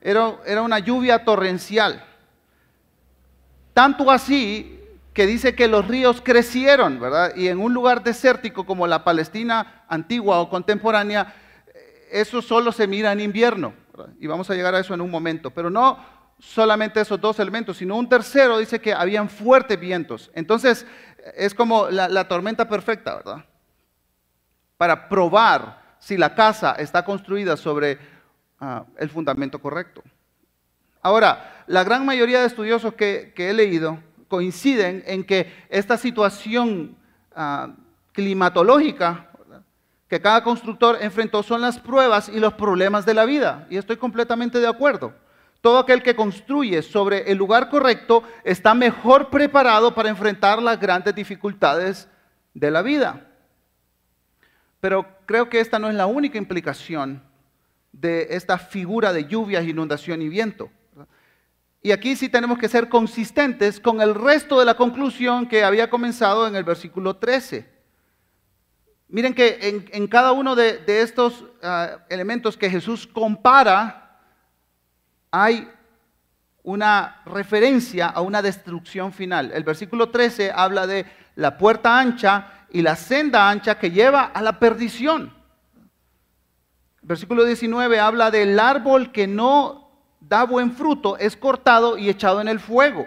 era, 0.00 0.38
era 0.46 0.62
una 0.62 0.78
lluvia 0.78 1.22
torrencial. 1.22 2.02
Tanto 3.74 4.10
así 4.10 4.79
que 5.20 5.26
dice 5.26 5.54
que 5.54 5.68
los 5.68 5.86
ríos 5.86 6.22
crecieron, 6.22 6.98
¿verdad? 6.98 7.36
Y 7.36 7.48
en 7.48 7.58
un 7.58 7.74
lugar 7.74 8.02
desértico 8.02 8.64
como 8.64 8.86
la 8.86 9.04
Palestina 9.04 9.84
antigua 9.86 10.40
o 10.40 10.48
contemporánea, 10.48 11.34
eso 12.10 12.40
solo 12.40 12.72
se 12.72 12.86
mira 12.86 13.12
en 13.12 13.20
invierno. 13.20 13.74
Y 14.18 14.26
vamos 14.26 14.48
a 14.48 14.54
llegar 14.54 14.74
a 14.74 14.78
eso 14.78 14.94
en 14.94 15.02
un 15.02 15.10
momento. 15.10 15.50
Pero 15.50 15.68
no 15.68 15.98
solamente 16.38 17.02
esos 17.02 17.20
dos 17.20 17.38
elementos, 17.38 17.76
sino 17.76 17.96
un 17.96 18.08
tercero 18.08 18.56
dice 18.56 18.80
que 18.80 18.94
habían 18.94 19.28
fuertes 19.28 19.78
vientos. 19.78 20.30
Entonces, 20.32 20.86
es 21.36 21.52
como 21.52 21.90
la, 21.90 22.26
tormenta 22.26 22.66
perfecta, 22.66 23.16
¿verdad? 23.16 23.44
Para 24.78 25.06
probar 25.06 25.96
si 25.98 26.16
la 26.16 26.34
casa 26.34 26.76
está 26.78 27.04
construida 27.04 27.58
sobre 27.58 27.98
ah, 28.58 28.86
el 28.96 29.10
fundamento 29.10 29.60
correcto. 29.60 30.02
Ahora, 31.02 31.64
la 31.66 31.84
gran 31.84 32.04
mayoría 32.04 32.40
de 32.40 32.46
estudiosos 32.46 32.94
que, 32.94 33.34
he 33.36 33.52
leído 33.52 33.98
coinciden 34.30 35.02
en 35.06 35.24
que 35.24 35.52
esta 35.68 35.98
situación 35.98 36.96
ah, 37.34 37.74
climatológica 38.12 39.26
que 40.08 40.20
cada 40.20 40.42
constructor 40.42 40.98
enfrentó 41.00 41.42
son 41.42 41.60
las 41.60 41.78
pruebas 41.78 42.28
y 42.28 42.40
los 42.40 42.54
problemas 42.54 43.06
de 43.06 43.14
la 43.14 43.24
vida. 43.24 43.66
Y 43.70 43.76
estoy 43.76 43.96
completamente 43.96 44.58
de 44.58 44.66
acuerdo. 44.66 45.14
Todo 45.60 45.78
aquel 45.78 46.02
que 46.02 46.16
construye 46.16 46.82
sobre 46.82 47.30
el 47.30 47.38
lugar 47.38 47.68
correcto 47.68 48.24
está 48.42 48.74
mejor 48.74 49.30
preparado 49.30 49.94
para 49.94 50.08
enfrentar 50.08 50.60
las 50.62 50.80
grandes 50.80 51.14
dificultades 51.14 52.08
de 52.54 52.70
la 52.72 52.82
vida. 52.82 53.28
Pero 54.80 55.06
creo 55.26 55.48
que 55.48 55.60
esta 55.60 55.78
no 55.78 55.88
es 55.88 55.94
la 55.94 56.06
única 56.06 56.38
implicación 56.38 57.22
de 57.92 58.28
esta 58.30 58.58
figura 58.58 59.12
de 59.12 59.26
lluvias, 59.26 59.64
inundación 59.64 60.22
y 60.22 60.28
viento. 60.28 60.70
Y 61.82 61.92
aquí 61.92 62.14
sí 62.14 62.28
tenemos 62.28 62.58
que 62.58 62.68
ser 62.68 62.88
consistentes 62.88 63.80
con 63.80 64.02
el 64.02 64.14
resto 64.14 64.58
de 64.58 64.66
la 64.66 64.74
conclusión 64.74 65.46
que 65.46 65.64
había 65.64 65.88
comenzado 65.88 66.46
en 66.46 66.54
el 66.54 66.64
versículo 66.64 67.16
13. 67.16 67.68
Miren 69.08 69.34
que 69.34 69.88
en, 69.90 70.06
cada 70.06 70.32
uno 70.32 70.54
de, 70.54 70.82
estos 70.86 71.44
ah, 71.62 71.98
elementos 72.10 72.56
que 72.56 72.70
Jesús 72.70 73.06
compara, 73.06 74.20
hay 75.30 75.68
una 76.62 77.22
referencia 77.24 78.06
a 78.06 78.20
una 78.20 78.42
destrucción 78.42 79.12
final. 79.12 79.50
El 79.52 79.64
versículo 79.64 80.10
13 80.10 80.52
habla 80.54 80.86
de 80.86 81.06
la 81.34 81.56
puerta 81.56 81.98
ancha 81.98 82.66
y 82.70 82.82
la 82.82 82.94
senda 82.94 83.48
ancha 83.48 83.78
que 83.78 83.90
lleva 83.90 84.24
a 84.24 84.42
la 84.42 84.58
perdición. 84.58 85.34
El 87.02 87.08
versículo 87.08 87.44
19 87.44 87.98
habla 87.98 88.30
del 88.30 88.60
árbol 88.60 89.10
que 89.10 89.26
no 89.26 89.89
da 90.20 90.44
buen 90.44 90.72
fruto, 90.72 91.16
es 91.16 91.36
cortado 91.36 91.98
y 91.98 92.08
echado 92.08 92.40
en 92.40 92.48
el 92.48 92.60
fuego. 92.60 93.06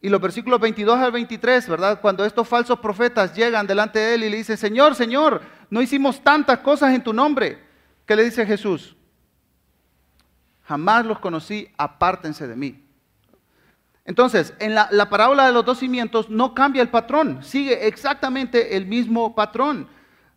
Y 0.00 0.08
los 0.08 0.20
versículos 0.20 0.60
22 0.60 0.98
al 0.98 1.12
23, 1.12 1.68
¿verdad? 1.68 2.00
Cuando 2.00 2.24
estos 2.24 2.46
falsos 2.46 2.78
profetas 2.78 3.34
llegan 3.34 3.66
delante 3.66 3.98
de 3.98 4.14
él 4.14 4.24
y 4.24 4.30
le 4.30 4.36
dicen, 4.38 4.56
Señor, 4.56 4.94
Señor, 4.94 5.42
no 5.70 5.82
hicimos 5.82 6.22
tantas 6.22 6.58
cosas 6.58 6.94
en 6.94 7.02
tu 7.02 7.12
nombre. 7.12 7.58
¿Qué 8.06 8.16
le 8.16 8.24
dice 8.24 8.46
Jesús? 8.46 8.96
jamás 10.68 11.06
los 11.06 11.18
conocí, 11.18 11.66
apártense 11.78 12.46
de 12.46 12.54
mí. 12.54 12.84
Entonces, 14.04 14.52
en 14.58 14.74
la, 14.74 15.08
parábola 15.08 15.46
de 15.46 15.52
los 15.52 15.64
dos 15.64 15.78
cimientos 15.78 16.28
no 16.28 16.54
cambia 16.54 16.82
el 16.82 16.90
patrón, 16.90 17.42
sigue 17.42 17.86
exactamente 17.86 18.76
el 18.76 18.86
mismo 18.86 19.34
patrón. 19.34 19.88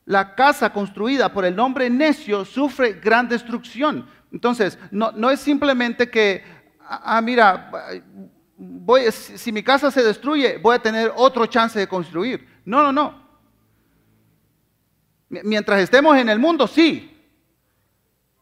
La 0.05 0.35
casa 0.35 0.71
construida 0.71 1.33
por 1.33 1.43
el 1.43 1.55
nombre 1.55 1.89
necio 1.89 2.45
sufre 2.45 2.93
gran 2.93 3.27
destrucción. 3.27 4.07
Entonces, 4.31 4.77
no, 4.91 5.29
es 5.29 5.39
simplemente 5.39 6.09
que, 6.09 6.43
ah, 6.79 7.17
ah 7.17 7.21
mira, 7.21 7.69
voy, 8.57 9.11
si 9.11 9.51
mi 9.51 9.63
casa 9.63 9.91
se 9.91 10.03
destruye, 10.03 10.57
voy 10.57 10.75
a 10.75 10.81
tener 10.81 11.11
otro 11.15 11.45
chance 11.45 11.77
de 11.77 11.87
construir. 11.87 12.47
No, 12.63 12.81
no, 12.81 12.91
no. 12.91 13.21
Mientras 15.29 15.81
estemos 15.81 16.17
en 16.17 16.29
el 16.29 16.39
mundo, 16.39 16.67
sí, 16.67 17.07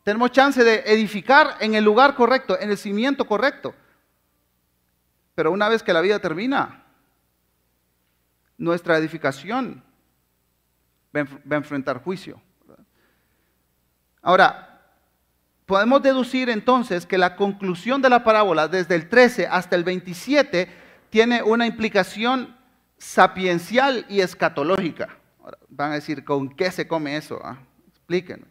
tenemos 0.04 0.32
chance 0.32 0.64
de 0.64 0.84
edificar 0.86 1.58
en 1.60 1.76
el 1.76 1.84
lugar 1.84 2.16
correcto, 2.16 2.60
en 2.60 2.72
el 2.72 2.78
cimiento 2.78 3.26
correcto. 3.26 3.76
Pero 5.36 5.52
una 5.52 5.70
vez 5.70 5.84
que 5.84 5.94
la 5.94 6.02
vida 6.02 6.20
termina, 6.20 6.84
nuestra 8.58 8.98
edificación 8.98 9.84
va 11.16 11.22
a 11.22 11.56
enfrentar 11.56 12.04
juicio. 12.04 12.42
Ahora, 14.22 14.69
podemos 15.70 16.02
deducir 16.02 16.50
entonces 16.50 17.06
que 17.06 17.20
la 17.20 17.36
conclusión 17.36 18.02
de 18.02 18.10
la 18.10 18.24
parábola, 18.24 18.68
desde 18.68 18.96
el 18.96 19.08
13 19.08 19.46
hasta 19.46 19.76
el 19.76 19.84
27, 19.84 20.68
tiene 21.12 21.44
una 21.44 21.68
implicación 21.68 22.58
sapiencial 22.98 24.04
y 24.10 24.22
escatológica. 24.22 25.10
van 25.70 25.92
a 25.92 25.96
decir, 25.96 26.26
¿con 26.26 26.50
qué 26.50 26.72
se 26.72 26.88
come 26.88 27.16
eso? 27.16 27.40
Ah, 27.44 27.60
explíquenme. 27.88 28.48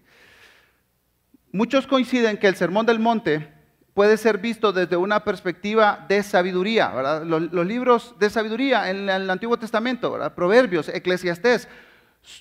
Muchos 1.50 1.88
coinciden 1.88 2.36
que 2.36 2.46
el 2.46 2.54
Sermón 2.54 2.86
del 2.86 3.00
Monte 3.00 3.52
puede 3.94 4.16
ser 4.16 4.38
visto 4.38 4.72
desde 4.72 4.96
una 4.96 5.24
perspectiva 5.24 6.06
de 6.08 6.22
sabiduría, 6.22 6.92
Los, 7.24 7.66
libros 7.66 8.14
de 8.20 8.30
sabiduría 8.30 8.90
en 8.90 9.08
el 9.08 9.28
Antiguo 9.28 9.58
Testamento, 9.58 10.16
Proverbios, 10.36 10.88
Eclesiastés, 10.88 11.66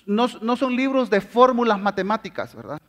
no, 0.06 0.28
son 0.28 0.76
libros 0.76 1.10
de 1.10 1.20
fórmulas 1.20 1.80
matemáticas, 1.80 2.54
¿verdad? 2.54 2.80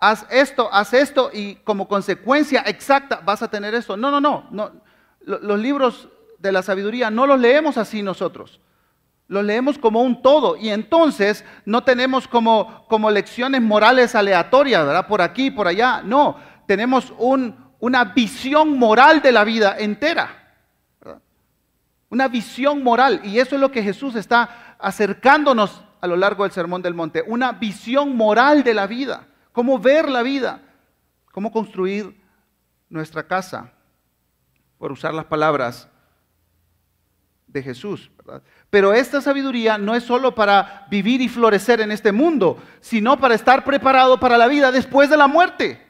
Haz 0.00 0.26
esto, 0.30 0.68
haz 0.72 0.94
esto 0.94 1.30
y 1.32 1.56
como 1.56 1.86
consecuencia 1.86 2.62
exacta 2.62 3.20
vas 3.24 3.42
a 3.42 3.50
tener 3.50 3.74
esto. 3.74 3.96
No, 3.96 4.10
no, 4.10 4.20
no, 4.20 4.48
no. 4.50 4.72
Los 5.20 5.58
libros 5.58 6.08
de 6.38 6.52
la 6.52 6.62
sabiduría 6.62 7.10
no 7.10 7.26
los 7.26 7.38
leemos 7.38 7.76
así 7.76 8.02
nosotros 8.02 8.60
lo 9.30 9.44
leemos 9.44 9.78
como 9.78 10.02
un 10.02 10.22
todo 10.22 10.56
y 10.56 10.70
entonces 10.70 11.44
no 11.64 11.84
tenemos 11.84 12.26
como, 12.26 12.84
como 12.88 13.12
lecciones 13.12 13.62
morales 13.62 14.16
aleatorias, 14.16 14.84
¿verdad? 14.84 15.06
Por 15.06 15.22
aquí, 15.22 15.52
por 15.52 15.68
allá. 15.68 16.02
No, 16.02 16.36
tenemos 16.66 17.12
una 17.16 18.04
visión 18.06 18.76
moral 18.76 19.22
de 19.22 19.30
la 19.30 19.44
vida 19.44 19.76
entera. 19.78 20.36
Una 22.08 22.26
visión 22.26 22.82
moral. 22.82 23.20
Y 23.22 23.38
eso 23.38 23.54
es 23.54 23.60
lo 23.60 23.70
que 23.70 23.84
Jesús 23.84 24.16
está 24.16 24.74
acercándonos 24.80 25.80
a 26.00 26.08
lo 26.08 26.16
largo 26.16 26.42
del 26.42 26.50
Sermón 26.50 26.82
del 26.82 26.94
Monte. 26.94 27.22
Una 27.24 27.52
visión 27.52 28.16
moral 28.16 28.64
de 28.64 28.74
la 28.74 28.88
vida. 28.88 29.28
Cómo 29.52 29.78
ver 29.78 30.08
la 30.08 30.22
vida. 30.22 30.60
Cómo 31.32 31.50
construir 31.52 32.20
nuestra 32.88 33.26
casa. 33.26 33.72
Por 34.78 34.92
usar 34.92 35.14
las 35.14 35.26
palabras 35.26 35.88
de 37.52 37.62
Jesús. 37.62 38.10
Pero 38.70 38.92
esta 38.92 39.20
sabiduría 39.20 39.76
no 39.76 39.94
es 39.94 40.04
solo 40.04 40.34
para 40.34 40.86
vivir 40.90 41.20
y 41.20 41.28
florecer 41.28 41.80
en 41.80 41.90
este 41.90 42.12
mundo, 42.12 42.62
sino 42.80 43.18
para 43.18 43.34
estar 43.34 43.64
preparado 43.64 44.20
para 44.20 44.38
la 44.38 44.46
vida 44.46 44.70
después 44.70 45.10
de 45.10 45.16
la 45.16 45.26
muerte. 45.26 45.86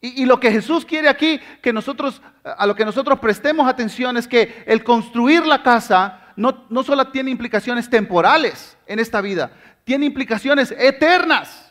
Y, 0.00 0.26
lo 0.26 0.38
que 0.38 0.52
Jesús 0.52 0.84
quiere 0.84 1.08
aquí, 1.08 1.40
que 1.62 1.72
nosotros, 1.72 2.20
a 2.44 2.66
lo 2.66 2.74
que 2.74 2.84
nosotros 2.84 3.18
prestemos 3.20 3.66
atención, 3.66 4.18
es 4.18 4.28
que 4.28 4.62
el 4.66 4.84
construir 4.84 5.46
la 5.46 5.62
casa 5.62 6.20
no, 6.36 6.66
no 6.68 6.82
solo 6.82 7.08
tiene 7.08 7.30
implicaciones 7.30 7.88
temporales 7.88 8.76
en 8.86 8.98
esta 8.98 9.22
vida, 9.22 9.52
tiene 9.84 10.04
implicaciones 10.04 10.72
eternas. 10.72 11.63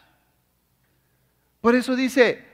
Por 1.63 1.75
eso 1.75 1.95
dice, 1.95 2.45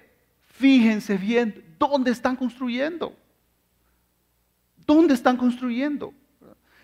fíjense 0.52 1.18
bien 1.18 1.74
dónde 1.80 2.12
están 2.12 2.36
construyendo. 2.36 3.18
¿Dónde 4.86 5.16
están 5.16 5.36
construyendo? 5.36 6.14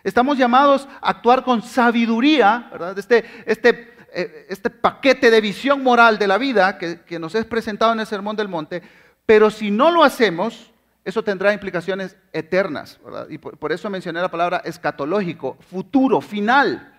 Estamos 0.04 0.36
llamados 0.36 0.88
a 1.02 1.12
actuar 1.12 1.44
con 1.44 1.62
sabiduría, 1.62 2.68
¿verdad? 2.72 2.98
Este, 2.98 3.26
este, 3.46 3.94
eh, 4.12 4.48
este 4.50 4.72
paquete 4.72 5.30
de 5.30 5.40
visión 5.40 5.84
moral 5.84 6.18
de 6.18 6.26
la 6.26 6.40
vida 6.40 6.80
que, 6.80 7.20
nos 7.20 7.36
es 7.36 7.46
presentado 7.46 7.94
en 7.94 8.00
el 8.00 8.08
Sermón 8.08 8.36
del 8.36 8.48
Monte, 8.48 8.82
pero 9.28 9.52
si 9.52 9.70
no 9.70 9.92
lo 9.92 10.04
hacemos, 10.04 10.72
eso 11.04 11.24
tendrá 11.24 11.54
implicaciones 11.54 12.18
eternas, 12.34 13.00
¿verdad? 13.06 13.30
Y 13.30 13.38
por, 13.38 13.72
eso 13.72 13.88
mencioné 13.92 14.20
la 14.20 14.32
palabra 14.32 14.64
escatológico, 14.66 15.60
futuro, 15.70 16.22
final, 16.22 16.92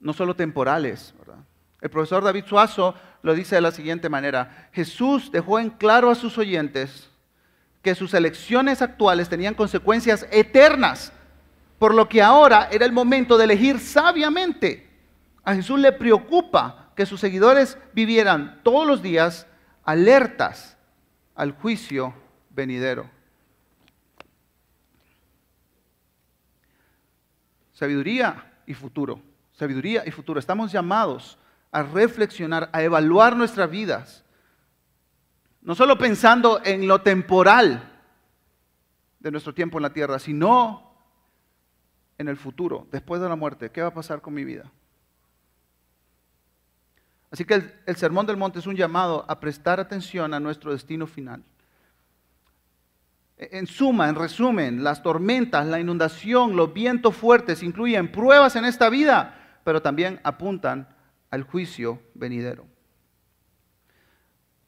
no 0.00 0.12
solo 0.12 0.34
temporales, 0.34 1.14
¿verdad? 1.16 1.44
El 1.82 1.90
profesor 1.90 2.22
David 2.22 2.44
Suazo 2.46 2.94
lo 3.22 3.34
dice 3.34 3.56
de 3.56 3.60
la 3.60 3.72
siguiente 3.72 4.08
manera, 4.08 4.68
Jesús 4.72 5.32
dejó 5.32 5.58
en 5.58 5.68
claro 5.68 6.10
a 6.10 6.14
sus 6.14 6.38
oyentes 6.38 7.10
que 7.82 7.96
sus 7.96 8.14
elecciones 8.14 8.80
actuales 8.80 9.28
tenían 9.28 9.54
consecuencias 9.54 10.24
eternas, 10.30 11.12
por 11.80 11.92
lo 11.92 12.08
que 12.08 12.22
ahora 12.22 12.68
era 12.70 12.86
el 12.86 12.92
momento 12.92 13.36
de 13.36 13.44
elegir 13.44 13.80
sabiamente. 13.80 14.88
A 15.42 15.54
Jesús 15.54 15.80
le 15.80 15.90
preocupa 15.90 16.92
que 16.94 17.04
sus 17.04 17.18
seguidores 17.18 17.76
vivieran 17.92 18.60
todos 18.62 18.86
los 18.86 19.02
días 19.02 19.48
alertas 19.82 20.78
al 21.34 21.50
juicio 21.50 22.14
venidero. 22.50 23.10
Sabiduría 27.72 28.52
y 28.66 28.74
futuro. 28.74 29.20
Sabiduría 29.50 30.04
y 30.06 30.12
futuro. 30.12 30.38
Estamos 30.38 30.70
llamados 30.70 31.38
a 31.72 31.82
reflexionar, 31.82 32.68
a 32.72 32.82
evaluar 32.82 33.36
nuestras 33.36 33.70
vidas. 33.70 34.24
No 35.62 35.74
solo 35.74 35.96
pensando 35.96 36.60
en 36.64 36.86
lo 36.86 37.00
temporal 37.00 37.88
de 39.18 39.30
nuestro 39.30 39.54
tiempo 39.54 39.78
en 39.78 39.82
la 39.82 39.92
tierra, 39.92 40.18
sino 40.18 40.92
en 42.18 42.28
el 42.28 42.36
futuro, 42.36 42.86
después 42.90 43.20
de 43.20 43.28
la 43.28 43.36
muerte. 43.36 43.70
¿Qué 43.70 43.80
va 43.80 43.88
a 43.88 43.94
pasar 43.94 44.20
con 44.20 44.34
mi 44.34 44.44
vida? 44.44 44.70
Así 47.30 47.46
que 47.46 47.54
el, 47.86 47.96
Sermón 47.96 48.26
del 48.26 48.36
Monte 48.36 48.58
es 48.58 48.66
un 48.66 48.76
llamado 48.76 49.24
a 49.26 49.40
prestar 49.40 49.80
atención 49.80 50.34
a 50.34 50.40
nuestro 50.40 50.72
destino 50.72 51.06
final. 51.06 51.42
En 53.38 53.66
suma, 53.66 54.08
en 54.08 54.14
resumen, 54.14 54.84
las 54.84 55.02
tormentas, 55.02 55.66
la 55.66 55.80
inundación, 55.80 56.54
los 56.54 56.74
vientos 56.74 57.16
fuertes 57.16 57.62
incluyen 57.62 58.12
pruebas 58.12 58.54
en 58.56 58.66
esta 58.66 58.90
vida, 58.90 59.60
pero 59.64 59.80
también 59.80 60.20
apuntan 60.22 60.86
al 61.32 61.42
juicio 61.42 62.00
venidero. 62.14 62.66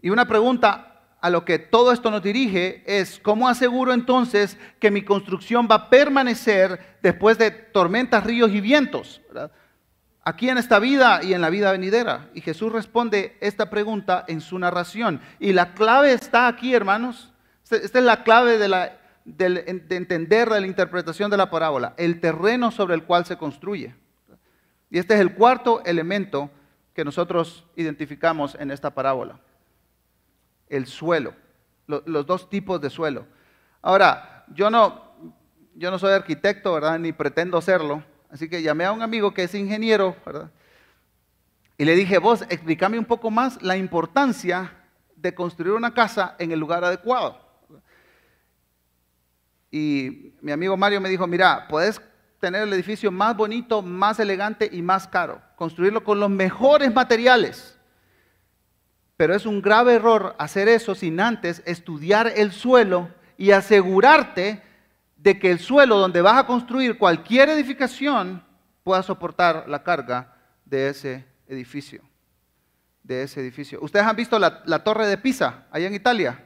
Y 0.00 0.11
una 0.11 0.27
pregunta 0.27 1.03
a 1.20 1.31
lo 1.31 1.44
que 1.44 1.59
todo 1.59 1.92
esto 1.92 2.11
nos 2.11 2.22
dirige 2.22 2.83
es, 2.87 3.20
¿cómo 3.20 3.48
aseguro 3.48 3.92
entonces 3.92 4.59
que 4.81 4.90
mi 4.90 5.03
construcción 5.03 5.68
va 5.70 5.77
a 5.77 5.90
permanecer 5.90 6.98
después 7.03 7.38
de 7.38 7.50
tormentas, 7.50 8.24
ríos 8.24 8.50
y 8.50 8.61
vientos? 8.61 9.20
Aquí 10.22 10.48
en 10.48 10.59
esta 10.59 10.79
vida 10.79 11.22
y 11.22 11.35
en 11.35 11.42
la 11.42 11.50
vida 11.50 11.70
venidera. 11.70 12.31
Y 12.35 12.40
Jesús 12.40 12.72
responde 12.72 13.37
esta 13.40 13.68
pregunta 13.68 14.24
en 14.27 14.40
su 14.40 14.59
narración. 14.59 15.20
Y 15.38 15.53
la 15.53 15.74
clave 15.74 16.12
está 16.12 16.48
aquí, 16.48 16.74
hermanos. 16.74 17.33
Esta 17.70 17.98
es 17.98 18.05
la 18.05 18.22
clave 18.22 18.59
de, 18.59 19.87
entender 19.90 20.48
la 20.48 20.66
interpretación 20.66 21.31
de 21.31 21.37
la 21.37 21.50
parábola, 21.50 21.94
el 21.98 22.20
terreno 22.20 22.70
sobre 22.70 22.94
el 22.94 23.05
cual 23.05 23.27
se 23.27 23.37
construye. 23.37 23.94
Y 24.94 24.98
este 24.98 25.14
es 25.14 25.20
el 25.20 25.35
cuarto 25.35 25.83
elemento 25.85 26.52
que 26.94 27.04
nosotros 27.04 27.66
identificamos 27.74 28.54
en 28.54 28.70
esta 28.70 28.94
parábola. 28.94 29.40
El 30.68 30.87
suelo, 30.87 31.35
los 31.88 32.24
dos 32.24 32.48
tipos 32.48 32.80
de 32.80 32.90
suelo. 32.90 33.26
Ahora, 33.83 34.44
yo 34.54 34.70
no, 34.70 35.02
yo 35.74 35.90
no 35.90 35.98
soy 35.98 36.12
arquitecto, 36.12 36.74
¿verdad? 36.74 37.00
Ni 37.00 37.12
pretendo 37.12 37.61
serlo. 37.61 38.04
Así 38.30 38.48
que 38.48 38.62
llamé 38.62 38.85
a 38.85 38.92
un 38.92 39.02
amigo 39.02 39.35
que 39.35 39.42
es 39.42 39.54
ingeniero, 39.57 40.14
¿verdad? 40.24 40.52
Y 41.76 41.85
le 41.87 41.96
dije, 41.96 42.18
vos, 42.18 42.42
explícame 42.42 42.96
un 42.96 43.04
poco 43.04 43.33
más 43.33 43.61
la 43.62 43.76
importancia 43.76 44.72
de 45.16 45.35
construir 45.35 45.72
una 45.72 45.92
casa 45.92 46.37
en 46.38 46.52
el 46.52 46.61
lugar 46.61 46.85
adecuado. 46.85 47.44
Y 49.72 50.35
mi 50.40 50.52
amigo 50.52 50.76
Mario 50.76 51.00
me 51.00 51.09
dijo, 51.09 51.26
mira, 51.26 51.66
puedes 51.66 52.00
tener 52.44 52.64
el 52.64 52.74
edificio 52.74 53.11
más 53.11 53.35
bonito, 53.35 53.80
más 53.80 54.20
elegante 54.20 54.68
y 54.70 54.83
más 54.83 55.09
caro. 55.09 55.40
Construirlo 55.57 56.04
con 56.04 56.20
los 56.20 56.28
mejores 56.28 56.92
materiales. 56.92 57.78
Pero 59.16 59.35
es 59.35 59.46
un 59.46 59.62
grave 59.62 59.94
error 59.94 60.37
hacer 60.38 60.68
eso 60.68 60.94
sin 60.94 61.20
antes 61.20 61.62
estudiar 61.64 62.30
el 62.37 62.52
suelo 62.52 63.09
y 63.38 63.52
asegurarte 63.52 64.61
de 65.16 65.38
que 65.38 65.52
el 65.52 65.59
suelo 65.59 65.96
donde 65.96 66.20
vas 66.20 66.37
a 66.37 66.46
construir 66.46 66.98
cualquier 66.98 67.48
edificación 67.48 68.44
pueda 68.83 69.02
soportar 69.02 69.66
la 69.66 69.83
carga 69.83 70.37
de 70.66 70.90
ese 70.90 71.24
edificio. 71.48 72.02
De 73.02 73.22
ese 73.22 73.40
edificio. 73.40 73.78
Ustedes 73.80 74.04
han 74.04 74.16
visto 74.16 74.38
la, 74.38 74.85
torre 74.85 75.07
de 75.07 75.16
Pisa, 75.16 75.64
allá 75.70 75.87
en 75.87 75.94
Italia, 75.94 76.44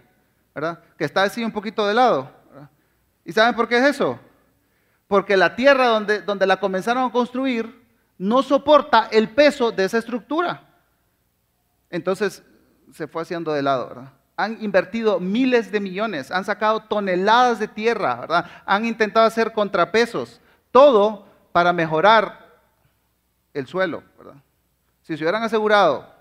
¿verdad? 0.54 0.78
Que 0.96 1.04
está 1.04 1.24
así 1.24 1.42
un 1.42 1.50
poquito 1.50 1.84
de 1.88 1.94
lado. 1.94 2.30
¿Y 3.24 3.32
saben 3.32 3.56
por 3.56 3.66
qué 3.66 3.78
es 3.78 3.84
eso? 3.84 4.20
Porque 5.08 5.36
la 5.36 5.56
tierra 5.56 5.88
donde, 5.88 6.20
donde 6.20 6.46
la 6.46 6.60
comenzaron 6.60 7.04
a 7.04 7.12
construir 7.12 7.82
no 8.18 8.42
soporta 8.42 9.08
el 9.10 9.30
peso 9.30 9.72
de 9.72 9.84
esa 9.84 9.98
estructura. 9.98 10.62
Entonces 11.90 12.42
se 12.92 13.08
fue 13.08 13.22
haciendo 13.22 13.52
de 13.52 13.62
lado, 13.62 13.88
¿verdad? 13.88 14.12
Han 14.36 14.62
invertido 14.62 15.18
miles 15.18 15.72
de 15.72 15.80
millones, 15.80 16.30
han 16.30 16.44
sacado 16.44 16.80
toneladas 16.80 17.58
de 17.58 17.68
tierra, 17.68 18.16
¿verdad? 18.16 18.46
Han 18.66 18.84
intentado 18.84 19.26
hacer 19.26 19.52
contrapesos, 19.52 20.40
todo 20.70 21.26
para 21.52 21.72
mejorar 21.72 22.46
el 23.54 23.66
suelo, 23.66 24.04
¿verdad? 24.16 24.36
Si 25.02 25.16
se 25.16 25.24
hubieran 25.24 25.42
asegurado 25.42 26.14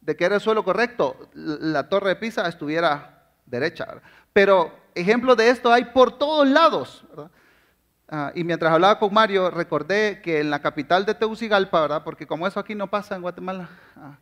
de 0.00 0.16
que 0.16 0.24
era 0.24 0.36
el 0.36 0.40
suelo 0.40 0.64
correcto, 0.64 1.28
la 1.34 1.88
torre 1.88 2.10
de 2.10 2.16
Pisa 2.16 2.48
estuviera 2.48 3.28
derecha. 3.44 3.84
¿verdad? 3.84 4.02
Pero 4.32 4.72
ejemplos 4.94 5.36
de 5.36 5.50
esto 5.50 5.70
hay 5.70 5.84
por 5.84 6.16
todos 6.18 6.48
lados. 6.48 7.04
¿verdad? 7.10 7.30
Ah, 8.12 8.32
y 8.34 8.42
mientras 8.42 8.72
hablaba 8.72 8.98
con 8.98 9.14
Mario, 9.14 9.52
recordé 9.52 10.20
que 10.20 10.40
en 10.40 10.50
la 10.50 10.60
capital 10.60 11.06
de 11.06 11.14
Tegucigalpa, 11.14 11.82
¿verdad? 11.82 12.02
Porque 12.02 12.26
como 12.26 12.44
eso 12.44 12.58
aquí 12.58 12.74
no 12.74 12.90
pasa 12.90 13.14
en 13.14 13.22
Guatemala, 13.22 13.70
ah, 13.94 14.18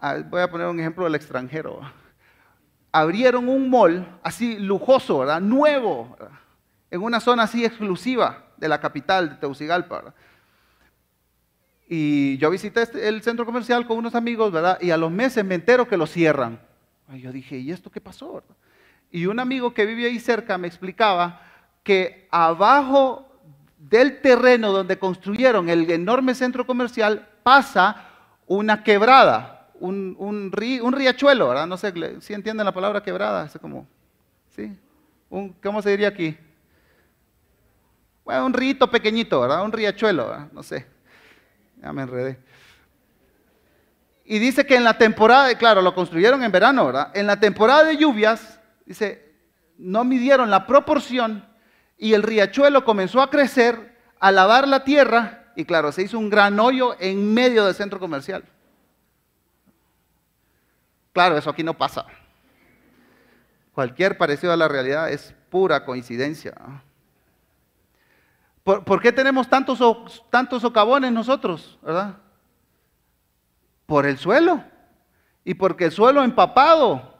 ah, 0.00 0.16
voy 0.26 0.40
a 0.40 0.50
poner 0.50 0.68
un 0.68 0.80
ejemplo 0.80 1.04
del 1.04 1.14
extranjero. 1.14 1.82
Abrieron 2.90 3.46
un 3.50 3.68
mall 3.68 4.08
así 4.22 4.58
lujoso, 4.58 5.18
¿verdad? 5.18 5.38
Nuevo, 5.42 6.16
en 6.90 7.02
una 7.02 7.20
zona 7.20 7.42
así 7.42 7.62
exclusiva 7.62 8.46
de 8.56 8.68
la 8.68 8.80
capital 8.80 9.28
de 9.28 9.36
Tegucigalpa, 9.36 10.14
Y 11.86 12.38
yo 12.38 12.48
visité 12.48 12.80
este, 12.80 13.06
el 13.06 13.20
centro 13.20 13.44
comercial 13.44 13.86
con 13.86 13.98
unos 13.98 14.14
amigos, 14.14 14.50
¿verdad? 14.50 14.78
Y 14.80 14.92
a 14.92 14.96
los 14.96 15.10
meses 15.10 15.44
me 15.44 15.56
entero 15.56 15.86
que 15.86 15.98
lo 15.98 16.06
cierran. 16.06 16.58
Y 17.12 17.20
yo 17.20 17.32
dije, 17.32 17.58
¿y 17.58 17.70
esto 17.70 17.90
qué 17.90 18.00
pasó? 18.00 18.42
Y 19.10 19.26
un 19.26 19.40
amigo 19.40 19.74
que 19.74 19.84
vive 19.84 20.06
ahí 20.06 20.18
cerca 20.18 20.56
me 20.56 20.68
explicaba 20.68 21.42
que 21.84 22.26
abajo 22.32 23.28
del 23.78 24.20
terreno 24.20 24.72
donde 24.72 24.98
construyeron 24.98 25.68
el 25.68 25.88
enorme 25.90 26.34
centro 26.34 26.66
comercial 26.66 27.28
pasa 27.42 28.08
una 28.46 28.82
quebrada, 28.82 29.68
un, 29.78 30.50
riachuelo, 30.50 31.48
¿verdad? 31.48 31.66
No 31.66 31.76
sé 31.76 31.92
si 32.20 32.32
entienden 32.32 32.64
la 32.64 32.72
palabra 32.72 33.02
quebrada, 33.02 33.44
es 33.44 33.58
como, 33.60 33.86
¿sí? 34.56 34.76
¿Cómo 35.62 35.82
se 35.82 35.90
diría 35.90 36.08
aquí? 36.08 36.36
Bueno, 38.24 38.46
un 38.46 38.54
rito 38.54 38.90
pequeñito, 38.90 39.40
¿verdad? 39.40 39.62
Un 39.62 39.72
riachuelo, 39.72 40.48
no 40.52 40.62
sé, 40.62 40.86
ya 41.82 41.92
me 41.92 42.02
enredé. 42.02 42.38
Y 44.24 44.38
dice 44.38 44.64
que 44.64 44.76
en 44.76 44.84
la 44.84 44.96
temporada, 44.96 45.54
claro, 45.58 45.82
lo 45.82 45.94
construyeron 45.94 46.42
en 46.42 46.50
verano, 46.50 46.86
¿verdad? 46.86 47.10
En 47.14 47.26
la 47.26 47.38
temporada 47.38 47.84
de 47.84 47.98
lluvias, 47.98 48.58
dice, 48.86 49.34
no 49.76 50.02
midieron 50.04 50.50
la 50.50 50.66
proporción 50.66 51.44
y 51.98 52.14
el 52.14 52.22
riachuelo 52.22 52.84
comenzó 52.84 53.22
a 53.22 53.30
crecer, 53.30 53.98
a 54.20 54.32
lavar 54.32 54.66
la 54.68 54.84
tierra 54.84 55.52
y 55.56 55.64
claro, 55.64 55.92
se 55.92 56.02
hizo 56.02 56.18
un 56.18 56.30
gran 56.30 56.58
hoyo 56.58 56.96
en 56.98 57.32
medio 57.32 57.64
del 57.64 57.74
centro 57.74 58.00
comercial. 58.00 58.44
Claro, 61.12 61.36
eso 61.36 61.50
aquí 61.50 61.62
no 61.62 61.74
pasa. 61.74 62.06
Cualquier 63.72 64.18
parecido 64.18 64.52
a 64.52 64.56
la 64.56 64.68
realidad 64.68 65.10
es 65.10 65.34
pura 65.50 65.84
coincidencia. 65.84 66.54
¿Por, 68.64 69.00
qué 69.00 69.12
tenemos 69.12 69.48
tantos, 69.48 70.24
tantos 70.30 70.62
socavones 70.62 71.12
nosotros? 71.12 71.78
¿Verdad? 71.82 72.16
Por 73.86 74.06
el 74.06 74.18
suelo. 74.18 74.64
Y 75.44 75.54
porque 75.54 75.84
el 75.84 75.92
suelo 75.92 76.24
empapado 76.24 77.13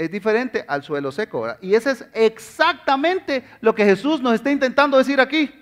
es 0.00 0.10
diferente 0.10 0.64
al 0.66 0.82
suelo 0.82 1.12
seco. 1.12 1.46
Y 1.60 1.74
eso 1.74 1.90
es 1.90 2.06
exactamente 2.14 3.44
lo 3.60 3.74
que 3.74 3.84
Jesús 3.84 4.22
nos 4.22 4.32
está 4.32 4.50
intentando 4.50 4.96
decir 4.96 5.20
aquí. 5.20 5.54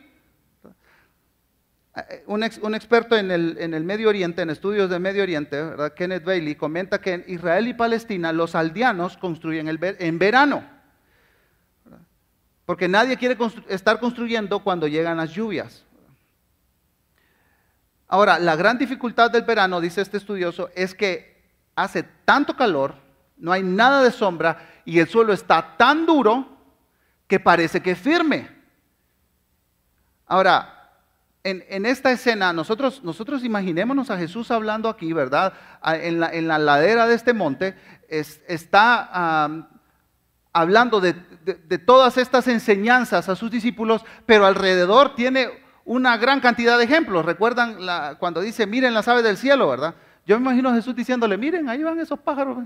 Un, 2.27 2.44
experto 2.44 3.16
en 3.16 3.33
el, 3.33 3.85
Medio 3.85 4.09
Oriente, 4.09 4.42
en 4.42 4.51
estudios 4.51 4.88
del 4.88 5.01
Medio 5.01 5.24
Oriente, 5.24 5.61
Kenneth 5.96 6.22
Bailey, 6.22 6.55
comenta 6.55 7.01
que 7.01 7.14
en 7.14 7.24
Israel 7.27 7.66
y 7.66 7.74
Palestina 7.74 8.33
los 8.33 8.55
aldeanos 8.55 9.16
construyen 9.16 9.68
en 9.68 10.18
verano. 10.20 10.64
Porque 12.64 12.87
nadie 12.87 13.16
quiere 13.16 13.37
estar 13.68 13.98
construyendo 13.98 14.61
cuando 14.61 14.87
llegan 14.87 15.16
las 15.16 15.33
lluvias. 15.33 15.85
Ahora, 18.07 18.38
la 18.38 18.55
gran 18.55 18.79
dificultad 18.79 19.33
del 19.33 19.42
verano, 19.42 19.81
dice 19.81 20.01
este 20.01 20.18
estudioso, 20.18 20.70
es 20.77 20.94
que 20.94 21.42
hace 21.74 22.05
tanto 22.24 22.55
calor 22.55 23.08
no 23.38 23.53
hay 23.53 23.62
nada 23.62 24.03
de 24.03 24.11
sombra 24.11 24.66
y 24.85 24.98
el 24.98 25.09
suelo 25.09 25.33
está 25.33 25.77
tan 25.77 26.07
duro 26.07 26.48
que 27.27 27.40
parece 27.40 27.81
que 27.81 27.92
es 27.92 27.98
firme. 27.98 28.48
Ahora, 30.27 30.74
en, 31.44 31.87
esta 31.87 32.11
escena, 32.11 32.53
nosotros, 32.53 33.03
nosotros 33.03 33.44
imaginémonos 33.44 34.11
a 34.11 34.18
Jesús 34.18 34.51
hablando 34.51 34.88
aquí, 34.88 35.12
¿verdad? 35.12 35.55
En 35.85 36.20
la, 36.20 36.59
ladera 36.59 37.07
de 37.07 37.14
este 37.14 37.33
monte, 37.33 37.74
está 38.09 39.48
hablando 40.53 41.01
de, 41.01 41.14
de 41.44 41.79
todas 41.79 42.18
estas 42.18 42.48
enseñanzas 42.48 43.29
a 43.29 43.37
sus 43.37 43.51
discípulos, 43.51 44.05
pero 44.27 44.44
alrededor 44.44 45.14
tiene 45.14 45.48
una 45.88 46.18
gran 46.18 46.40
cantidad 46.40 46.77
de 46.77 46.85
ejemplos. 46.85 47.24
Recuerdan 47.24 47.79
cuando 48.18 48.42
dice, 48.42 48.66
miren 48.66 48.92
las 48.92 49.09
aves 49.09 49.24
del 49.24 49.38
cielo, 49.38 49.70
¿verdad? 49.70 49.94
Yo 50.27 50.38
me 50.38 50.42
imagino 50.42 50.68
a 50.68 50.74
Jesús 50.74 50.94
diciéndole, 50.94 51.38
miren, 51.38 51.66
ahí 51.68 51.83
van 51.83 51.98
esos 51.98 52.18
pájaros, 52.18 52.59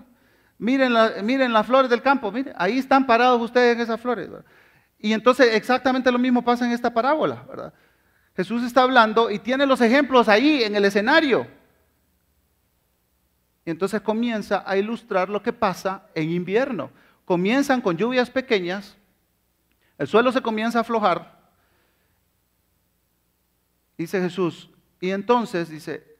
miren, 0.58 0.92
miren 1.24 1.52
las 1.52 1.66
flores 1.66 1.90
del 1.90 2.02
campo, 2.02 2.30
miren, 2.30 2.54
ahí 2.56 2.78
están 2.78 3.06
parados 3.06 3.40
ustedes 3.40 3.76
en 3.76 3.82
esas 3.82 4.00
flores. 4.00 4.28
Y 4.98 5.12
entonces 5.12 5.54
exactamente 5.54 6.12
lo 6.12 6.18
mismo 6.18 6.42
pasa 6.42 6.64
en 6.64 6.72
esta 6.72 6.92
parábola, 6.92 7.44
¿verdad? 7.48 7.74
Jesús 8.36 8.62
está 8.62 8.82
hablando 8.82 9.30
y 9.30 9.38
tiene 9.38 9.66
los 9.66 9.80
ejemplos 9.80 10.28
ahí 10.28 10.62
en 10.62 10.74
el 10.74 10.84
escenario. 10.84 11.46
Y 13.64 13.70
entonces 13.70 14.00
comienza 14.00 14.64
a 14.66 14.76
ilustrar 14.76 15.28
lo 15.28 15.42
que 15.42 15.52
pasa 15.52 16.06
en 16.14 16.30
invierno. 16.30 16.90
Comienzan 17.24 17.80
con 17.80 17.96
lluvias 17.96 18.30
pequeñas, 18.30 18.96
el 19.98 20.08
suelo 20.08 20.32
se 20.32 20.42
comienza 20.42 20.78
a 20.78 20.80
aflojar. 20.80 21.40
Dice 23.96 24.20
Jesús, 24.20 24.70
y 25.00 25.10
entonces 25.10 25.68
dice, 25.68 26.16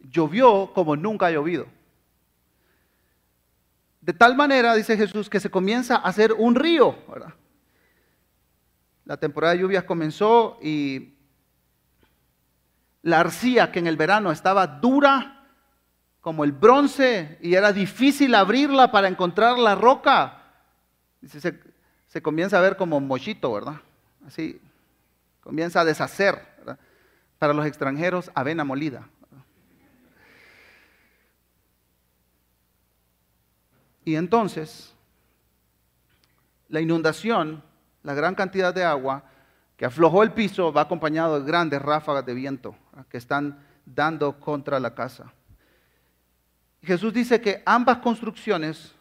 llovió 0.00 0.72
como 0.74 0.96
nunca 0.96 1.26
ha 1.26 1.30
llovido. 1.30 1.66
De 4.06 4.12
tal 4.12 4.36
manera, 4.36 4.72
dice 4.76 4.96
Jesús, 4.96 5.28
que 5.28 5.40
se 5.40 5.50
comienza 5.50 5.96
a 5.96 6.02
hacer 6.02 6.32
un 6.32 6.54
río. 6.54 6.96
La 9.04 9.16
temporada 9.16 9.52
de 9.52 9.58
lluvias 9.58 9.82
comenzó 9.82 10.60
y 10.62 11.16
la 13.02 13.18
arcilla 13.18 13.72
que 13.72 13.80
en 13.80 13.88
el 13.88 13.96
verano 13.96 14.30
estaba 14.30 14.64
dura 14.68 15.48
como 16.20 16.44
el 16.44 16.52
bronce 16.52 17.36
y 17.42 17.54
era 17.54 17.72
difícil 17.72 18.36
abrirla 18.36 18.92
para 18.92 19.08
encontrar 19.08 19.58
la 19.58 19.74
roca. 19.74 20.40
Se, 21.26 21.58
se 22.06 22.22
comienza 22.22 22.58
a 22.58 22.62
ver 22.62 22.76
como 22.76 23.00
mochito, 23.00 23.54
¿verdad? 23.54 23.80
Así, 24.24 24.60
comienza 25.40 25.80
a 25.80 25.84
deshacer. 25.84 26.40
Para 27.40 27.52
los 27.52 27.66
extranjeros, 27.66 28.30
avena 28.36 28.62
molida. 28.62 29.08
Y 34.06 34.14
entonces, 34.14 34.94
la 36.68 36.80
inundación, 36.80 37.60
la 38.04 38.14
gran 38.14 38.36
cantidad 38.36 38.72
de 38.72 38.84
agua 38.84 39.24
que 39.76 39.84
aflojó 39.84 40.22
el 40.22 40.30
piso, 40.30 40.72
va 40.72 40.82
acompañado 40.82 41.40
de 41.40 41.46
grandes 41.46 41.82
ráfagas 41.82 42.24
de 42.24 42.32
viento 42.32 42.76
que 43.10 43.18
están 43.18 43.58
dando 43.84 44.38
contra 44.38 44.78
la 44.78 44.94
casa. 44.94 45.32
Jesús 46.82 47.12
dice 47.12 47.40
que 47.40 47.64
ambas 47.66 47.98
construcciones 47.98 48.94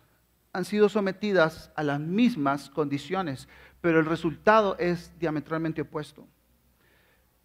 han 0.52 0.66
sido 0.66 0.90
sometidas 0.90 1.72
a 1.76 1.84
las 1.84 2.00
mismas 2.00 2.72
condiciones, 2.72 3.48
pero 3.82 4.00
el 4.00 4.08
resultado 4.08 4.76
es 4.80 5.12
diametralmente 5.20 5.84
opuesto. 5.84 6.26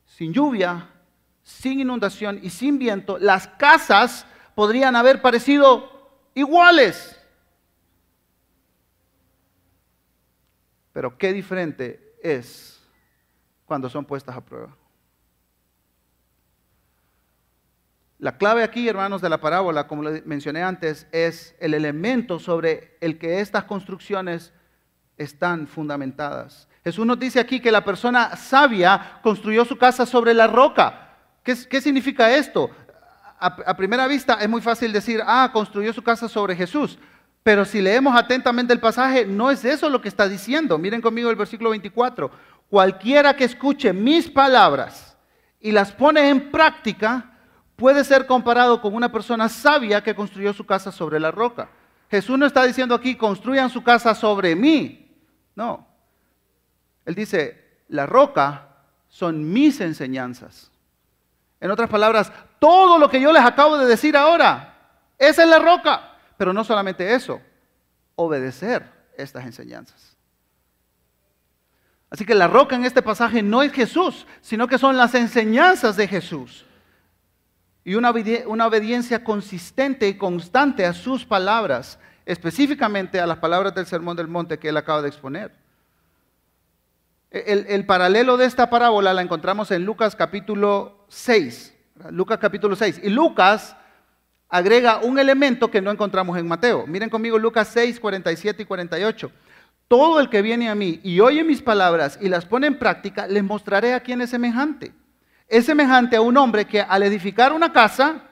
Sin 0.06 0.32
lluvia, 0.32 0.88
sin 1.42 1.78
inundación 1.78 2.40
y 2.42 2.48
sin 2.48 2.78
viento, 2.78 3.18
las 3.18 3.48
casas 3.48 4.24
podrían 4.54 4.96
haber 4.96 5.20
parecido 5.20 6.08
iguales. 6.34 7.19
Pero 10.92 11.16
qué 11.16 11.32
diferente 11.32 12.16
es 12.22 12.80
cuando 13.64 13.88
son 13.88 14.04
puestas 14.04 14.36
a 14.36 14.44
prueba. 14.44 14.76
La 18.18 18.36
clave 18.36 18.62
aquí, 18.62 18.86
hermanos, 18.86 19.22
de 19.22 19.30
la 19.30 19.40
parábola, 19.40 19.86
como 19.86 20.02
le 20.02 20.22
mencioné 20.26 20.62
antes, 20.62 21.06
es 21.10 21.54
el 21.58 21.72
elemento 21.72 22.38
sobre 22.38 22.98
el 23.00 23.18
que 23.18 23.40
estas 23.40 23.64
construcciones 23.64 24.52
están 25.16 25.66
fundamentadas. 25.66 26.68
Jesús 26.84 27.06
nos 27.06 27.18
dice 27.18 27.40
aquí 27.40 27.60
que 27.60 27.70
la 27.70 27.84
persona 27.84 28.36
sabia 28.36 29.20
construyó 29.22 29.64
su 29.64 29.78
casa 29.78 30.04
sobre 30.04 30.34
la 30.34 30.46
roca. 30.46 31.16
¿Qué, 31.42 31.80
significa 31.80 32.34
esto? 32.34 32.70
A, 33.38 33.74
primera 33.74 34.06
vista 34.06 34.34
es 34.34 34.48
muy 34.48 34.60
fácil 34.60 34.92
decir, 34.92 35.22
ah, 35.26 35.48
construyó 35.52 35.92
su 35.92 36.02
casa 36.02 36.28
sobre 36.28 36.54
Jesús. 36.54 36.98
Pero 37.42 37.64
si 37.64 37.80
leemos 37.80 38.14
atentamente 38.14 38.72
el 38.72 38.80
pasaje, 38.80 39.24
no 39.24 39.50
es 39.50 39.64
eso 39.64 39.88
lo 39.88 40.00
que 40.00 40.08
está 40.08 40.28
diciendo. 40.28 40.78
Miren 40.78 41.00
conmigo 41.00 41.30
el 41.30 41.36
versículo 41.36 41.70
24. 41.70 42.30
Cualquiera 42.68 43.34
que 43.34 43.44
escuche 43.44 43.92
mis 43.92 44.30
palabras 44.30 45.16
y 45.60 45.72
las 45.72 45.92
pone 45.92 46.28
en 46.28 46.50
práctica, 46.50 47.32
puede 47.76 48.04
ser 48.04 48.26
comparado 48.26 48.80
con 48.80 48.94
una 48.94 49.10
persona 49.10 49.48
sabia 49.48 50.02
que 50.02 50.14
construyó 50.14 50.52
su 50.52 50.66
casa 50.66 50.92
sobre 50.92 51.18
la 51.18 51.30
roca. 51.30 51.70
Jesús 52.10 52.38
no 52.38 52.44
está 52.44 52.64
diciendo 52.64 52.94
aquí, 52.94 53.16
construyan 53.16 53.70
su 53.70 53.82
casa 53.82 54.14
sobre 54.14 54.54
mí. 54.54 55.10
No. 55.54 55.86
Él 57.06 57.14
dice, 57.14 57.82
la 57.88 58.04
roca 58.04 58.68
son 59.08 59.50
mis 59.50 59.80
enseñanzas. 59.80 60.70
En 61.60 61.70
otras 61.70 61.88
palabras, 61.88 62.32
todo 62.58 62.98
lo 62.98 63.08
que 63.08 63.20
yo 63.20 63.32
les 63.32 63.44
acabo 63.44 63.78
de 63.78 63.86
decir 63.86 64.16
ahora, 64.16 64.74
esa 65.18 65.42
es 65.42 65.48
la 65.48 65.58
roca. 65.58 66.09
Pero 66.40 66.54
no 66.54 66.64
solamente 66.64 67.12
eso, 67.12 67.38
obedecer 68.16 68.90
estas 69.14 69.44
enseñanzas. 69.44 70.16
Así 72.08 72.24
que 72.24 72.34
la 72.34 72.48
roca 72.48 72.74
en 72.74 72.86
este 72.86 73.02
pasaje 73.02 73.42
no 73.42 73.62
es 73.62 73.70
Jesús, 73.74 74.26
sino 74.40 74.66
que 74.66 74.78
son 74.78 74.96
las 74.96 75.14
enseñanzas 75.14 75.96
de 75.96 76.08
Jesús 76.08 76.64
y 77.84 77.94
una, 77.94 78.08
obediencia 78.08 79.22
consistente 79.22 80.08
y 80.08 80.16
constante 80.16 80.86
a 80.86 80.94
sus 80.94 81.26
palabras, 81.26 81.98
específicamente 82.24 83.20
a 83.20 83.26
las 83.26 83.36
palabras 83.36 83.74
del 83.74 83.84
Sermón 83.84 84.16
del 84.16 84.28
Monte 84.28 84.58
que 84.58 84.70
él 84.70 84.78
acaba 84.78 85.02
de 85.02 85.08
exponer. 85.08 85.54
El, 87.30 87.66
el, 87.68 87.84
paralelo 87.84 88.38
de 88.38 88.46
esta 88.46 88.70
parábola 88.70 89.12
la 89.12 89.20
encontramos 89.20 89.70
en 89.72 89.84
Lucas 89.84 90.16
capítulo 90.16 91.04
6. 91.10 91.76
Lucas 92.12 92.38
capítulo 92.38 92.76
6. 92.76 93.02
Y 93.02 93.10
Lucas 93.10 93.76
agrega 94.50 94.98
un 94.98 95.18
elemento 95.18 95.70
que 95.70 95.80
no 95.80 95.90
encontramos 95.90 96.36
en 96.36 96.46
Mateo. 96.46 96.86
Miren 96.86 97.08
conmigo 97.08 97.38
Lucas 97.38 97.68
6, 97.72 97.98
47 97.98 98.62
y 98.62 98.66
48. 98.66 99.32
Todo 99.88 100.20
el 100.20 100.28
que 100.28 100.42
viene 100.42 100.68
a 100.68 100.74
mí 100.74 101.00
y 101.02 101.20
oye 101.20 101.42
mis 101.44 101.62
palabras 101.62 102.18
y 102.20 102.28
las 102.28 102.44
pone 102.44 102.66
en 102.66 102.78
práctica, 102.78 103.26
les 103.26 103.42
mostraré 103.42 103.94
a 103.94 104.00
quién 104.00 104.20
es 104.20 104.30
semejante 104.30 104.92
es 105.50 105.66
semejante 105.66 106.16
a 106.16 106.20
un 106.20 106.36
hombre 106.36 106.64
que 106.64 106.80
al 106.80 107.02
edificar 107.02 107.52
una 107.52 107.72
casa, 107.72 108.22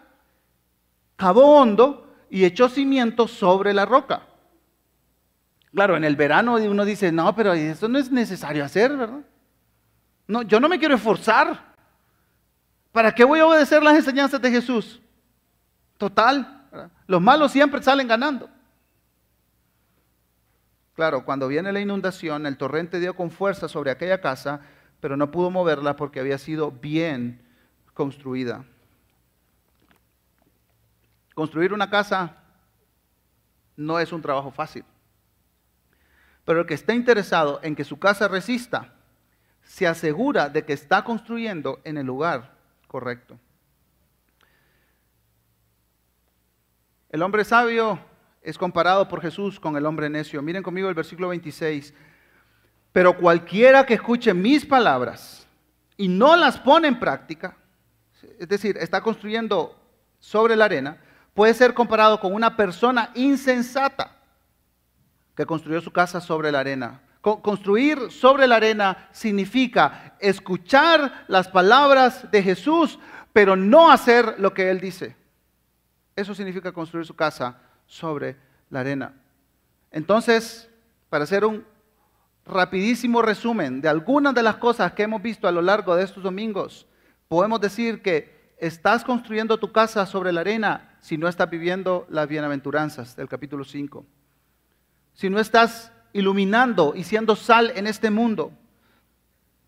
cavó 1.17 1.61
hondo 1.61 2.15
y 2.31 2.45
echó 2.45 2.69
cimientos 2.69 3.33
sobre 3.33 3.75
la 3.75 3.85
roca. 3.85 4.23
Claro, 5.75 5.97
en 5.97 6.05
el 6.05 6.15
verano 6.15 6.55
uno 6.55 6.85
dice, 6.85 7.11
no, 7.11 7.35
pero 7.35 7.53
eso 7.53 7.89
no 7.89 7.99
es 7.99 8.11
necesario 8.13 8.65
hacer, 8.65 8.97
¿verdad? 8.97 9.21
No, 10.29 10.43
yo 10.43 10.61
no 10.61 10.69
me 10.69 10.79
quiero 10.79 10.95
esforzar. 10.95 11.75
¿Para 12.93 13.13
qué 13.13 13.25
voy 13.25 13.41
a 13.41 13.47
obedecer 13.47 13.83
las 13.83 13.97
enseñanzas 13.97 14.41
de 14.41 14.51
Jesús? 14.53 15.01
Total, 15.99 16.69
los 17.07 17.21
malos 17.21 17.53
siempre 17.53 17.83
salen 17.83 18.09
ganando. 18.09 18.49
Claro, 20.95 21.25
cuando 21.25 21.47
viene 21.47 21.73
la 21.73 21.81
inundación, 21.81 22.47
el 22.47 22.57
torrente 22.57 22.99
dio 22.99 23.15
con 23.15 23.31
fuerza 23.31 23.69
sobre 23.69 23.91
aquella 23.91 24.21
casa 24.21 24.63
pero 25.01 25.17
no 25.17 25.31
pudo 25.31 25.51
moverla 25.51 25.97
porque 25.97 26.21
había 26.21 26.39
sido 26.39 26.71
bien 26.71 27.41
construida. 27.95 28.65
Construir 31.35 31.73
una 31.73 31.89
casa 31.89 32.37
no 33.77 34.01
es 34.01 34.13
un 34.13 34.23
trabajo 34.23 34.51
fácil, 34.51 34.85
pero 36.45 36.61
el 36.61 36.67
que 36.67 36.75
está 36.75 36.95
interesado 36.95 37.61
en 37.63 37.77
que 37.77 37.85
su 37.85 37.99
casa 37.99 38.27
resista, 38.27 38.95
se 39.63 39.87
asegura 39.87 40.49
de 40.49 40.65
que 40.65 40.73
está 40.73 41.05
construyendo 41.05 41.81
en 41.85 41.99
el 41.99 42.07
lugar 42.07 42.57
correcto. 42.87 43.39
El 47.11 47.23
hombre 47.23 47.45
sabio 47.45 47.99
es 48.43 48.59
comparado 48.59 49.09
por 49.09 49.23
Jesús 49.23 49.59
con 49.59 49.77
el 49.77 49.87
hombre 49.87 50.11
necio. 50.11 50.43
Miren 50.43 50.63
conmigo 50.63 50.89
el 50.89 50.95
versículo 50.95 51.29
26. 51.29 51.95
Pero 52.93 53.17
cualquiera 53.17 53.87
que 53.87 53.95
escuche 53.95 54.35
mis 54.35 54.67
palabras 54.67 55.47
y 55.97 56.09
no 56.09 56.37
las 56.37 56.59
pone 56.59 56.89
en 56.89 56.99
práctica, 56.99 57.57
es 58.39 58.49
decir, 58.49 58.77
está 58.79 59.01
construyendo 59.01 59.79
sobre 60.19 60.55
la 60.55 60.67
arena, 60.67 60.99
puede 61.33 61.55
ser 61.55 61.73
comparado 61.73 62.21
con 62.21 62.35
una 62.35 62.57
persona 62.57 63.11
insensata 63.15 64.17
que 65.35 65.47
construyó 65.47 65.81
su 65.81 65.93
casa 65.93 66.21
sobre 66.21 66.53
la 66.53 66.61
arena. 66.61 67.01
Construir 67.21 68.11
sobre 68.11 68.47
la 68.47 68.57
arena 68.57 69.09
significa 69.13 70.15
escuchar 70.21 71.25
las 71.29 71.49
palabras 71.49 72.31
de 72.31 72.43
Jesús, 72.43 72.99
pero 73.33 73.57
no 73.57 73.91
hacer 73.91 74.37
lo 74.39 74.55
que 74.55 74.71
Él 74.71 74.81
dice. 74.81 75.18
Eso 76.19 76.35
significa 76.35 76.73
construir 76.73 77.07
su 77.07 77.15
casa 77.15 77.61
sobre 77.87 78.37
la 78.71 78.81
arena. 78.81 79.15
Entonces, 79.93 80.69
para 81.09 81.23
hacer 81.23 81.45
un 81.45 81.65
rapidísimo 82.45 83.23
resumen 83.23 83.81
de 83.81 83.89
algunas 83.89 84.35
de 84.35 84.43
las 84.43 84.57
cosas 84.57 84.95
que 84.95 85.05
hemos 85.05 85.23
visto 85.23 85.47
a 85.47 85.53
lo 85.53 85.63
largo 85.63 85.95
de 85.95 86.03
estos 86.03 86.25
domingos, 86.25 86.89
podemos 87.29 87.61
decir 87.61 88.03
que 88.03 88.53
estás 88.59 89.05
construyendo 89.05 89.59
tu 89.59 89.71
casa 89.71 90.07
sobre 90.07 90.33
la 90.33 90.41
arena 90.41 90.97
si 91.01 91.17
no 91.17 91.29
estás 91.29 91.49
viviendo 91.49 92.05
las 92.11 92.27
bienaventuranzas 92.27 93.15
del 93.15 93.29
capítulo 93.29 93.63
5. 93.63 94.05
Si 95.15 95.31
no 95.31 95.39
estás 95.39 95.93
iluminando 96.13 96.95
y 96.97 97.05
siendo 97.05 97.37
sal 97.37 97.73
en 97.77 97.87
este 97.87 98.11
mundo. 98.11 98.51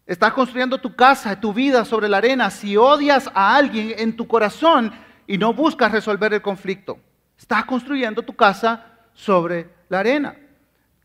Estás 0.05 0.33
construyendo 0.33 0.79
tu 0.79 0.97
casa, 0.97 1.39
tu 1.39 1.55
vida 1.55 1.85
sobre 1.85 2.09
la 2.09 2.17
arena 2.17 2.51
si 2.51 2.77
odias 2.77 3.31
a 3.35 3.55
alguien 3.55 3.95
en 3.99 4.17
tu 4.17 4.27
corazón 4.27 4.93
y 5.31 5.39
no 5.39 5.55
buscas 5.55 5.93
resolver 5.93 6.35
el 6.35 6.43
conflicto. 6.43 6.99
Estás 7.39 7.65
construyendo 7.65 8.21
tu 8.23 8.35
casa 8.35 8.85
sobre 9.15 9.71
la 9.89 10.01
arena. 10.01 10.37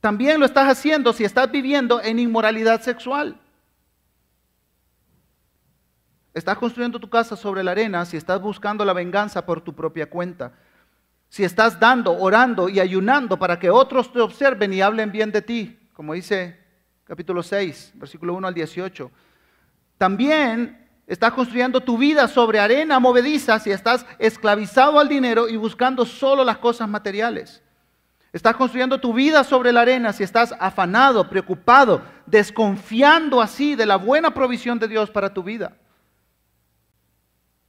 También 0.02 0.40
lo 0.40 0.48
estás 0.48 0.68
haciendo 0.68 1.14
si 1.14 1.24
estás 1.24 1.52
viviendo 1.52 2.02
en 2.02 2.18
inmoralidad 2.18 2.82
sexual. 2.82 3.40
Estás 6.34 6.58
construyendo 6.58 7.00
tu 7.00 7.08
casa 7.08 7.36
sobre 7.36 7.64
la 7.64 7.70
arena 7.70 8.04
si 8.04 8.18
estás 8.18 8.42
buscando 8.42 8.84
la 8.84 8.94
venganza 8.94 9.46
por 9.46 9.62
tu 9.62 9.76
propia 9.76 10.10
cuenta. 10.10 10.54
Si 11.30 11.44
estás 11.44 11.80
dando, 11.80 12.18
orando 12.18 12.68
y 12.68 12.80
ayunando 12.80 13.38
para 13.38 13.60
que 13.60 13.70
otros 13.70 14.12
te 14.12 14.22
observen 14.22 14.74
y 14.74 14.82
hablen 14.82 15.12
bien 15.12 15.32
de 15.32 15.44
ti, 15.44 15.88
como 15.94 16.16
dice 16.16 16.60
capítulo 17.04 17.44
6, 17.44 17.92
versículo 17.94 18.34
1 18.34 18.48
al 18.48 18.56
18. 18.56 19.12
También 20.00 20.85
estás 21.08 21.34
construyendo 21.34 21.82
tu 21.82 21.98
vida 21.98 22.28
sobre 22.28 22.60
arena 22.60 23.00
movediza 23.00 23.60
si 23.60 23.72
estás 23.72 24.06
esclavizado 24.20 25.00
al 25.00 25.08
dinero 25.08 25.48
y 25.48 25.56
buscando 25.56 26.06
solo 26.06 26.44
las 26.44 26.58
cosas 26.58 26.90
materiales. 26.90 27.62
Estás 28.34 28.58
construyendo 28.58 29.00
tu 29.00 29.14
vida 29.14 29.46
sobre 29.46 29.72
la 29.72 29.82
arena 29.82 30.12
si 30.12 30.22
estás 30.22 30.54
afanado, 30.60 31.30
preocupado, 31.30 32.02
desconfiando 32.26 33.42
así 33.42 33.76
de 33.76 33.86
la 33.86 33.96
buena 33.96 34.34
provisión 34.34 34.78
de 34.78 34.90
Dios 34.90 35.10
para 35.10 35.34
tu 35.34 35.42
vida. 35.42 35.78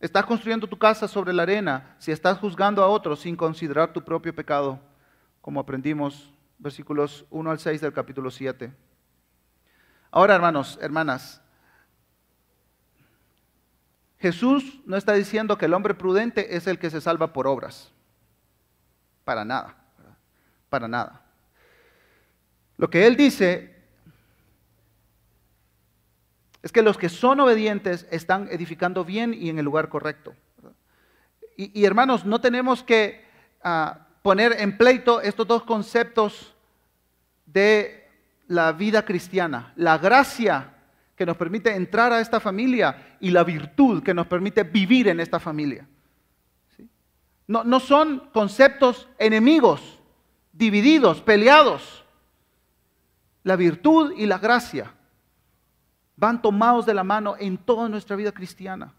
Estás 0.00 0.26
construyendo 0.26 0.66
tu 0.66 0.76
casa 0.76 1.06
sobre 1.06 1.32
la 1.32 1.44
arena 1.44 1.94
si 1.98 2.10
estás 2.10 2.38
juzgando 2.38 2.82
a 2.82 2.88
otros 2.88 3.20
sin 3.20 3.36
considerar 3.36 3.92
tu 3.92 4.02
propio 4.02 4.34
pecado, 4.34 4.80
como 5.40 5.60
aprendimos 5.60 6.32
versículos 6.58 7.24
1 7.30 7.50
al 7.50 7.58
6 7.60 7.80
del 7.80 7.92
capítulo 7.92 8.30
7. 8.30 8.72
Ahora, 10.10 10.34
hermanos, 10.34 10.78
hermanas, 10.82 11.40
Jesús 14.18 14.80
no 14.86 14.96
está 14.96 15.12
diciendo 15.12 15.58
que 15.58 15.66
el 15.66 15.74
hombre 15.74 15.94
prudente 15.94 16.56
es 16.56 16.66
el 16.66 16.78
que 16.78 16.90
se 16.90 17.00
salva 17.00 17.32
por 17.32 17.46
obras. 17.46 17.92
Para 19.24 19.44
nada, 19.44 19.76
para 20.68 20.88
nada. 20.88 21.22
Lo 22.76 22.88
que 22.88 23.06
él 23.06 23.16
dice 23.16 23.74
es 26.62 26.72
que 26.72 26.82
los 26.82 26.98
que 26.98 27.08
son 27.08 27.40
obedientes 27.40 28.06
están 28.10 28.48
edificando 28.50 29.04
bien 29.04 29.34
y 29.34 29.50
en 29.50 29.58
el 29.58 29.64
lugar 29.64 29.88
correcto. 29.88 30.34
Y, 31.58 31.84
hermanos, 31.84 32.26
no 32.26 32.40
tenemos 32.40 32.82
que 32.82 33.24
ah, 33.62 34.08
poner 34.22 34.60
en 34.60 34.76
pleito 34.76 35.22
estos 35.22 35.46
dos 35.46 35.62
conceptos 35.62 36.54
de 37.46 38.06
la 38.48 38.72
vida 38.72 39.04
cristiana, 39.04 39.72
la 39.76 39.96
gracia 39.96 40.75
que 41.16 41.26
nos 41.26 41.36
permite 41.36 41.74
entrar 41.74 42.12
a 42.12 42.20
esta 42.20 42.38
familia 42.38 43.16
y 43.20 43.30
la 43.30 43.42
virtud 43.42 44.02
que 44.02 44.14
nos 44.14 44.26
permite 44.26 44.62
vivir 44.62 45.08
en 45.08 45.18
esta 45.18 45.40
familia. 45.40 45.88
No, 47.48 47.64
no 47.64 47.80
son 47.80 48.28
conceptos 48.32 49.08
enemigos, 49.18 49.98
divididos, 50.52 51.22
peleados. 51.22 52.04
La 53.44 53.56
virtud 53.56 54.12
y 54.16 54.26
la 54.26 54.38
gracia 54.38 54.92
van 56.16 56.42
tomados 56.42 56.84
de 56.84 56.94
la 56.94 57.04
mano 57.04 57.36
en 57.38 57.56
toda 57.56 57.88
nuestra 57.88 58.16
vida 58.16 58.32
cristiana. 58.32 58.92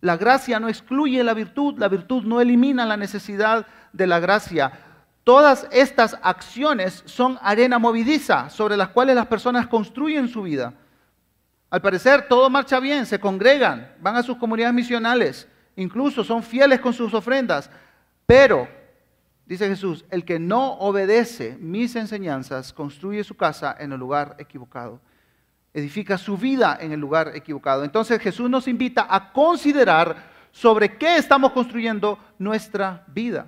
La 0.00 0.16
gracia 0.16 0.58
no 0.58 0.68
excluye 0.68 1.22
la 1.22 1.34
virtud, 1.34 1.78
la 1.78 1.88
virtud 1.88 2.24
no 2.24 2.40
elimina 2.40 2.84
la 2.84 2.96
necesidad 2.96 3.66
de 3.92 4.06
la 4.06 4.20
gracia. 4.20 4.72
Todas 5.24 5.66
estas 5.70 6.18
acciones 6.22 7.02
son 7.06 7.38
arena 7.42 7.78
movidiza 7.78 8.48
sobre 8.50 8.76
las 8.76 8.88
cuales 8.88 9.16
las 9.16 9.26
personas 9.26 9.66
construyen 9.66 10.28
su 10.28 10.42
vida. 10.42 10.74
Al 11.68 11.82
parecer 11.82 12.28
todo 12.28 12.48
marcha 12.48 12.78
bien, 12.78 13.06
se 13.06 13.18
congregan, 13.18 13.92
van 14.00 14.16
a 14.16 14.22
sus 14.22 14.36
comunidades 14.36 14.74
misionales, 14.74 15.48
incluso 15.74 16.22
son 16.22 16.42
fieles 16.42 16.80
con 16.80 16.92
sus 16.92 17.12
ofrendas. 17.12 17.70
Pero, 18.24 18.68
dice 19.44 19.68
Jesús, 19.68 20.04
el 20.10 20.24
que 20.24 20.38
no 20.38 20.74
obedece 20.74 21.56
mis 21.60 21.96
enseñanzas 21.96 22.72
construye 22.72 23.24
su 23.24 23.36
casa 23.36 23.76
en 23.78 23.92
el 23.92 23.98
lugar 23.98 24.36
equivocado. 24.38 25.00
Edifica 25.74 26.16
su 26.16 26.38
vida 26.38 26.78
en 26.80 26.92
el 26.92 27.00
lugar 27.00 27.32
equivocado. 27.34 27.84
Entonces 27.84 28.20
Jesús 28.20 28.48
nos 28.48 28.66
invita 28.66 29.06
a 29.08 29.32
considerar 29.32 30.16
sobre 30.52 30.96
qué 30.96 31.18
estamos 31.18 31.52
construyendo 31.52 32.18
nuestra 32.38 33.04
vida. 33.08 33.46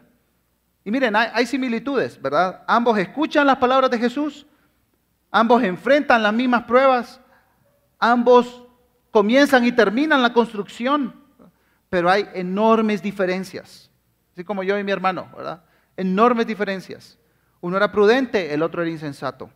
Y 0.84 0.90
miren, 0.90 1.16
hay, 1.16 1.46
similitudes, 1.46 2.20
¿verdad? 2.20 2.62
Ambos 2.66 2.98
escuchan 2.98 3.46
las 3.46 3.56
palabras 3.56 3.90
de 3.90 3.98
Jesús, 3.98 4.46
ambos 5.30 5.62
enfrentan 5.62 6.22
las 6.22 6.32
mismas 6.32 6.64
pruebas, 6.64 7.20
ambos 7.98 8.64
comienzan 9.10 9.64
y 9.64 9.72
terminan 9.72 10.22
la 10.22 10.32
construcción, 10.32 11.14
pero 11.88 12.10
hay 12.10 12.28
enormes 12.34 13.02
diferencias. 13.02 13.90
Así 14.32 14.44
como 14.44 14.62
yo 14.62 14.78
y 14.78 14.84
mi 14.84 14.92
hermano, 14.92 15.28
¿verdad? 15.36 15.64
Enormes 15.96 16.46
diferencias. 16.46 17.18
Uno 17.60 17.76
era 17.76 17.90
prudente, 17.90 18.54
el 18.54 18.62
otro 18.62 18.82
era 18.82 18.90
insensato. 18.90 19.50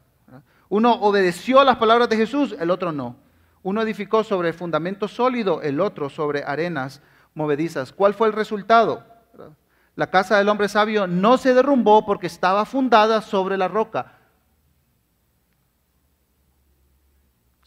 Uno 0.69 0.95
obedeció 0.95 1.63
las 1.65 1.77
palabras 1.77 2.09
de 2.09 2.17
Jesús, 2.17 2.57
el 2.59 2.71
otro 2.71 2.93
no. 2.93 3.17
Uno 3.63 3.83
edificó 3.83 4.25
sobre 4.25 4.53
fundamento 4.53 5.07
sólido, 5.07 5.63
el 5.63 5.81
otro 5.81 6.09
sobre 6.09 6.43
arenas 6.45 7.01
movedizas. 7.35 7.93
¿Cuál 7.93 8.15
fue 8.15 8.27
el 8.29 8.33
resultado? 8.33 9.05
La 9.95 10.11
casa 10.11 10.39
del 10.39 10.49
hombre 10.49 10.69
sabio 10.69 11.07
no 11.07 11.37
se 11.37 11.53
derrumbó 11.53 12.07
porque 12.07 12.27
estaba 12.27 12.65
fundada 12.65 13.21
sobre 13.21 13.59
la 13.59 13.69
roca. 13.69 14.15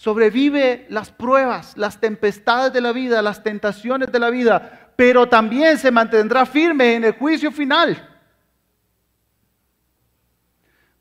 Sobrevive 0.06 0.86
las 0.90 1.10
pruebas, 1.10 1.76
las 1.78 2.00
tempestades 2.00 2.72
de 2.72 2.80
la 2.80 2.92
vida, 2.92 3.24
las 3.24 3.42
tentaciones 3.42 4.12
de 4.12 4.20
la 4.20 4.30
vida, 4.30 4.92
pero 4.96 5.28
también 5.28 5.80
se 5.80 5.90
mantendrá 5.90 6.46
firme 6.46 6.94
en 6.94 7.06
el 7.06 7.14
juicio 7.14 7.52
final. 7.52 8.08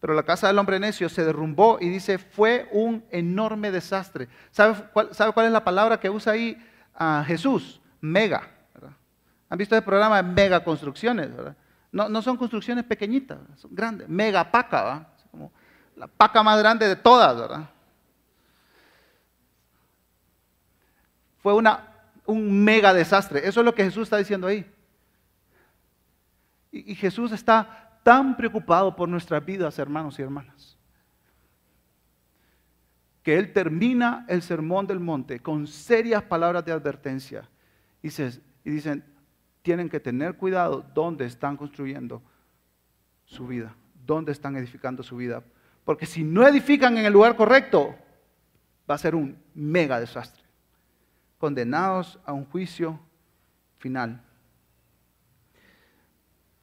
Pero 0.01 0.14
la 0.14 0.23
casa 0.23 0.47
del 0.47 0.59
hombre 0.59 0.81
necio 0.81 1.11
se 1.11 1.23
derrumbó 1.23 1.77
y 1.83 1.90
dice, 1.90 2.17
fue 2.17 2.67
un 2.73 3.05
enorme 3.11 3.71
desastre. 3.71 4.27
¿Sabe 4.51 4.75
cuál, 4.95 5.11
es 5.11 5.53
la 5.53 5.62
palabra 5.62 6.01
que 6.01 6.09
usa 6.09 6.33
ahí 6.33 6.57
a 6.95 7.23
Jesús? 7.27 7.83
Mega. 8.01 8.49
¿Han 9.51 9.59
visto 9.59 9.77
el 9.77 9.83
programa 9.85 10.23
mega 10.23 10.64
construcciones? 10.64 11.29
No, 11.93 12.23
son 12.23 12.38
construcciones 12.38 12.85
pequeñitas, 12.85 13.37
son 13.57 13.75
grandes. 13.75 14.09
Mega 14.09 14.51
paca, 14.51 14.83
¿verdad? 14.83 15.51
La 15.95 16.07
paca 16.07 16.43
más 16.43 16.59
grande 16.59 16.88
de 16.88 16.97
todas, 16.97 17.38
¿verdad? 17.38 17.69
Fue 21.45 21.53
una, 21.53 21.93
un 22.25 22.65
mega 22.65 22.95
desastre. 22.95 23.47
Eso 23.47 23.61
es 23.61 23.67
lo 23.67 23.75
que 23.75 23.85
Jesús 23.85 24.05
está 24.05 24.17
diciendo 24.17 24.47
ahí. 24.47 24.65
Y, 26.73 26.95
Jesús 26.95 27.33
está 27.33 28.01
tan 28.03 28.35
preocupado 28.35 28.97
por 28.97 29.11
nuestras 29.11 29.45
vidas, 29.45 29.79
hermanos 29.79 30.19
y 30.19 30.23
hermanas, 30.23 30.79
que 33.23 33.37
Él 33.37 33.53
termina 33.53 34.25
el 34.27 34.41
sermón 34.41 34.87
del 34.87 35.01
monte 35.01 35.39
con 35.39 35.67
serias 35.67 36.23
palabras 36.23 36.65
de 36.65 36.73
advertencia. 36.73 37.47
Y, 38.03 38.09
y 38.09 38.71
dicen, 38.71 39.05
tienen 39.61 39.91
que 39.91 40.01
tener 40.01 40.39
cuidado 40.39 40.83
dónde 40.95 41.27
están 41.27 41.59
construyendo 41.59 42.23
su 43.27 43.47
vida, 43.47 43.77
dónde 44.07 44.33
están 44.33 44.57
edificando 44.57 45.03
su 45.03 45.17
vida. 45.17 45.45
Porque 45.85 46.07
si 46.07 46.25
no 46.25 46.49
edifican 46.49 46.97
en 46.97 47.05
el 47.05 47.13
lugar 47.13 47.37
correcto, 47.37 47.95
va 48.91 48.95
a 48.95 48.99
ser 48.99 49.15
un 49.15 49.37
mega 49.53 50.01
desastre. 50.01 50.44
Condenados 51.38 52.18
a 52.25 52.33
un 52.33 52.44
juicio 52.44 52.99
final. 53.79 54.23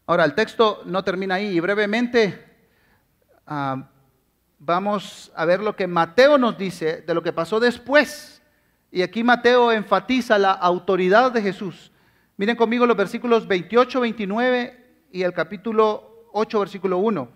Ahora, 0.05 0.25
el 0.25 0.33
texto 0.33 0.81
no 0.85 1.03
termina 1.03 1.35
ahí 1.35 1.47
y 1.47 1.59
brevemente 1.59 2.43
ah, 3.47 3.89
vamos 4.59 5.31
a 5.35 5.45
ver 5.45 5.61
lo 5.61 5.75
que 5.75 5.87
Mateo 5.87 6.37
nos 6.37 6.57
dice 6.57 7.01
de 7.01 7.13
lo 7.13 7.23
que 7.23 7.33
pasó 7.33 7.59
después. 7.59 8.41
Y 8.91 9.01
aquí 9.01 9.23
Mateo 9.23 9.71
enfatiza 9.71 10.37
la 10.37 10.51
autoridad 10.51 11.31
de 11.31 11.41
Jesús. 11.41 11.91
Miren 12.37 12.55
conmigo 12.55 12.85
los 12.85 12.97
versículos 12.97 13.47
28, 13.47 14.01
29 14.01 15.05
y 15.11 15.21
el 15.23 15.33
capítulo 15.33 16.27
8, 16.33 16.59
versículo 16.59 16.97
1. 16.97 17.29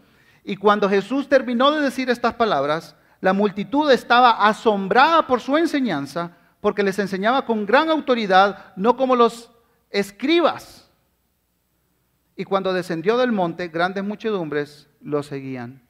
Y 0.43 0.55
cuando 0.57 0.89
Jesús 0.89 1.29
terminó 1.29 1.71
de 1.71 1.81
decir 1.81 2.09
estas 2.09 2.33
palabras, 2.33 2.95
la 3.21 3.33
multitud 3.33 3.89
estaba 3.89 4.45
asombrada 4.45 5.25
por 5.25 5.39
su 5.39 5.57
enseñanza, 5.57 6.37
porque 6.65 6.81
les 6.81 6.97
enseñaba 6.97 7.45
con 7.45 7.67
gran 7.67 7.91
autoridad, 7.91 8.73
no 8.75 8.97
como 8.97 9.15
los 9.15 9.51
escribas. 9.91 10.89
Y 12.35 12.43
cuando 12.43 12.73
descendió 12.73 13.19
del 13.19 13.31
monte, 13.31 13.67
grandes 13.67 14.03
muchedumbres 14.03 14.89
lo 14.99 15.21
seguían. 15.21 15.83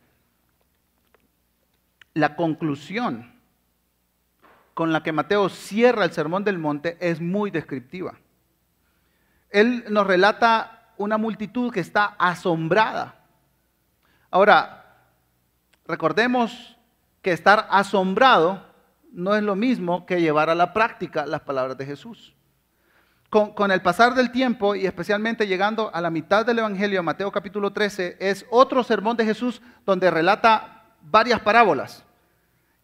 La 2.13 2.35
conclusión 2.35 3.39
con 4.73 4.91
la 4.91 5.01
que 5.01 5.13
Mateo 5.13 5.47
cierra 5.47 6.03
el 6.03 6.11
sermón 6.11 6.43
del 6.43 6.57
monte 6.57 6.97
es 6.99 7.21
muy 7.21 7.51
descriptiva 7.51 8.17
él 9.55 9.85
nos 9.89 10.05
relata 10.05 10.91
una 10.97 11.17
multitud 11.17 11.71
que 11.71 11.79
está 11.79 12.15
asombrada. 12.19 13.15
Ahora, 14.29 14.97
recordemos 15.87 16.75
que 17.21 17.31
estar 17.31 17.65
asombrado 17.69 18.74
no 19.15 19.33
es 19.33 19.43
lo 19.43 19.55
mismo 19.55 20.05
que 20.05 20.19
llevar 20.19 20.49
a 20.49 20.55
la 20.55 20.73
práctica 20.73 21.25
las 21.25 21.41
palabras 21.41 21.77
de 21.77 21.85
Jesús. 21.85 22.35
Con, 23.29 23.71
el 23.71 23.81
pasar 23.81 24.13
del 24.13 24.31
tiempo 24.31 24.75
y 24.75 24.85
especialmente 24.85 25.47
llegando 25.47 25.93
a 25.93 25.99
la 25.99 26.09
mitad 26.09 26.45
del 26.45 26.59
Evangelio, 26.59 27.01
Mateo 27.01 27.31
capítulo 27.31 27.71
13, 27.71 28.17
es 28.19 28.45
otro 28.49 28.83
sermón 28.83 29.17
de 29.17 29.25
Jesús 29.25 29.61
donde 29.85 30.11
relata 30.11 30.85
varias 31.01 31.39
parábolas. 31.41 32.05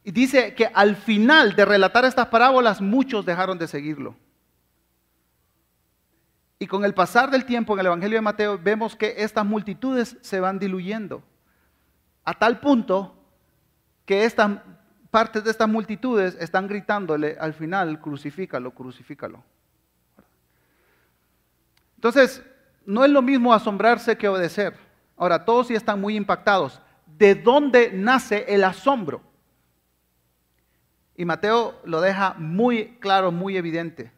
Y 0.03 0.11
dice 0.11 0.55
que 0.55 0.65
al 0.73 0.95
final 0.95 1.55
de 1.55 1.65
relatar 1.65 2.05
estas 2.05 2.27
parábolas 2.27 2.81
muchos 2.81 3.25
dejaron 3.25 3.57
de 3.57 3.67
seguirlo. 3.67 4.15
Y 6.59 6.67
con 6.67 6.85
el 6.85 6.93
pasar 6.93 7.29
del 7.29 7.45
tiempo 7.45 7.73
en 7.73 7.81
el 7.81 7.85
Evangelio 7.87 8.17
de 8.17 8.21
Mateo 8.21 8.57
vemos 8.57 8.95
que 8.95 9.15
estas 9.17 9.45
multitudes 9.45 10.17
se 10.21 10.39
van 10.39 10.59
diluyendo. 10.59 11.23
A 12.23 12.33
tal 12.33 12.59
punto 12.59 13.15
que 14.05 14.25
estas 14.25 14.59
partes 15.11 15.43
de 15.43 15.51
estas 15.51 15.67
multitudes 15.67 16.35
están 16.39 16.67
gritándole 16.67 17.37
al 17.39 17.53
final, 17.53 17.99
crucifícalo, 17.99 18.71
crucifícalo. 18.71 19.43
Entonces, 21.95 22.41
no 22.85 23.05
es 23.05 23.11
lo 23.11 23.21
mismo 23.21 23.53
asombrarse 23.53 24.17
que 24.17 24.27
obedecer. 24.27 24.75
Ahora, 25.17 25.45
todos 25.45 25.67
sí 25.67 25.75
están 25.75 26.01
muy 26.01 26.15
impactados. 26.15 26.81
¿De 27.05 27.35
dónde 27.35 27.91
nace 27.93 28.45
el 28.47 28.63
asombro? 28.63 29.21
Y 31.15 31.25
Mateo 31.25 31.79
lo 31.83 32.01
deja 32.01 32.33
muy 32.39 32.97
claro, 32.99 33.31
muy 33.31 33.57
evidente. 33.57 34.11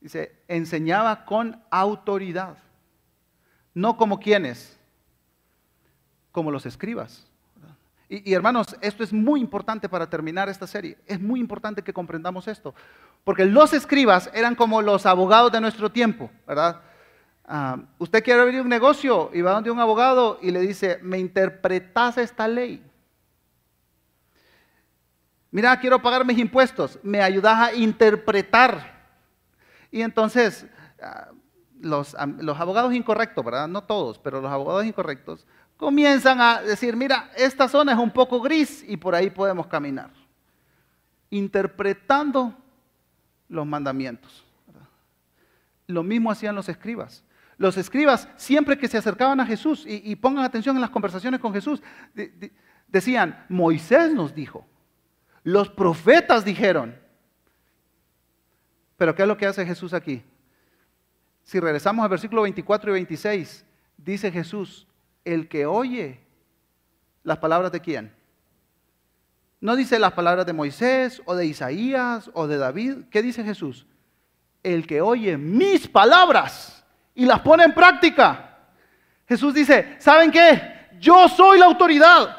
Dice, 0.00 0.36
enseñaba 0.46 1.24
con 1.24 1.60
autoridad. 1.70 2.58
No 3.74 3.96
como 3.96 4.20
quienes, 4.20 4.78
como 6.30 6.50
los 6.50 6.66
escribas. 6.66 7.29
Y, 8.12 8.34
hermanos, 8.34 8.76
esto 8.80 9.04
es 9.04 9.12
muy 9.12 9.40
importante 9.40 9.88
para 9.88 10.10
terminar 10.10 10.48
esta 10.48 10.66
serie. 10.66 10.98
Es 11.06 11.20
muy 11.20 11.38
importante 11.38 11.80
que 11.80 11.92
comprendamos 11.92 12.48
esto. 12.48 12.74
Porque 13.22 13.44
los 13.44 13.72
escribas 13.72 14.28
eran 14.34 14.56
como 14.56 14.82
los 14.82 15.06
abogados 15.06 15.52
de 15.52 15.60
nuestro 15.60 15.92
tiempo, 15.92 16.28
¿verdad? 16.44 16.80
Ah, 17.44 17.78
usted 17.98 18.24
quiere 18.24 18.40
abrir 18.40 18.62
un 18.62 18.68
negocio 18.68 19.30
y 19.32 19.42
va 19.42 19.52
donde 19.52 19.70
un 19.70 19.78
abogado 19.78 20.40
y 20.42 20.50
le 20.50 20.58
dice, 20.58 20.98
me 21.02 21.20
interpretas 21.20 22.18
esta 22.18 22.48
ley. 22.48 22.84
Mira, 25.52 25.78
quiero 25.78 26.02
pagar 26.02 26.24
mis 26.24 26.38
impuestos, 26.38 26.98
me 27.04 27.22
ayudas 27.22 27.56
a 27.58 27.74
interpretar 27.74 29.00
y 29.92 30.02
entonces, 30.02 30.66
ah, 31.00 31.28
los, 31.80 32.14
abogados 32.14 32.92
incorrectos, 32.92 33.44
¿verdad? 33.44 33.68
No 33.68 33.84
todos, 33.84 34.18
pero 34.18 34.40
los 34.40 34.50
abogados 34.50 34.84
incorrectos 34.84 35.46
comienzan 35.80 36.42
a 36.42 36.60
decir, 36.60 36.94
mira, 36.94 37.30
esta 37.34 37.66
zona 37.66 37.92
es 37.92 37.98
un 37.98 38.10
poco 38.10 38.38
gris 38.38 38.84
y 38.86 38.98
por 38.98 39.14
ahí 39.14 39.30
podemos 39.30 39.66
caminar. 39.66 40.10
Interpretando 41.30 42.54
los 43.48 43.66
mandamientos. 43.66 44.44
Lo 45.86 46.02
mismo 46.02 46.30
hacían 46.30 46.54
los 46.54 46.68
escribas. 46.68 47.24
Los 47.56 47.78
escribas, 47.78 48.28
siempre 48.36 48.76
que 48.76 48.88
se 48.88 48.98
acercaban 48.98 49.40
a 49.40 49.46
Jesús, 49.46 49.84
y, 49.86 50.14
pongan 50.16 50.44
atención 50.44 50.76
en 50.76 50.82
las 50.82 50.90
conversaciones 50.90 51.40
con 51.40 51.54
Jesús, 51.54 51.82
decían, 52.86 53.46
Moisés 53.48 54.12
nos 54.12 54.34
dijo, 54.34 54.66
los 55.42 55.70
profetas 55.70 56.44
dijeron, 56.44 56.94
pero 58.98 59.14
¿qué 59.14 59.22
es 59.22 59.28
lo 59.28 59.38
que 59.38 59.46
hace 59.46 59.64
Jesús 59.64 59.94
aquí? 59.94 60.22
Si 61.42 61.58
regresamos 61.58 62.02
al 62.02 62.10
versículo 62.10 62.42
24 62.42 62.90
y 62.90 62.92
26, 62.92 63.64
dice 63.96 64.30
Jesús, 64.30 64.86
el 65.24 65.48
que 65.48 65.66
oye 65.66 66.20
las 67.22 67.38
palabras 67.38 67.72
de 67.72 67.80
quién? 67.80 68.14
No 69.60 69.76
dice 69.76 69.98
las 69.98 70.12
palabras 70.12 70.46
de 70.46 70.54
Moisés 70.54 71.20
o 71.26 71.34
de 71.34 71.46
Isaías 71.46 72.30
o 72.32 72.46
de 72.46 72.56
David. 72.56 73.04
¿Qué 73.10 73.20
dice 73.22 73.44
Jesús? 73.44 73.86
El 74.62 74.86
que 74.86 75.00
oye 75.00 75.36
mis 75.36 75.86
palabras 75.86 76.84
y 77.14 77.26
las 77.26 77.40
pone 77.40 77.64
en 77.64 77.74
práctica. 77.74 78.58
Jesús 79.28 79.52
dice, 79.52 79.96
¿saben 79.98 80.30
qué? 80.30 80.88
Yo 80.98 81.28
soy 81.28 81.58
la 81.58 81.66
autoridad. 81.66 82.36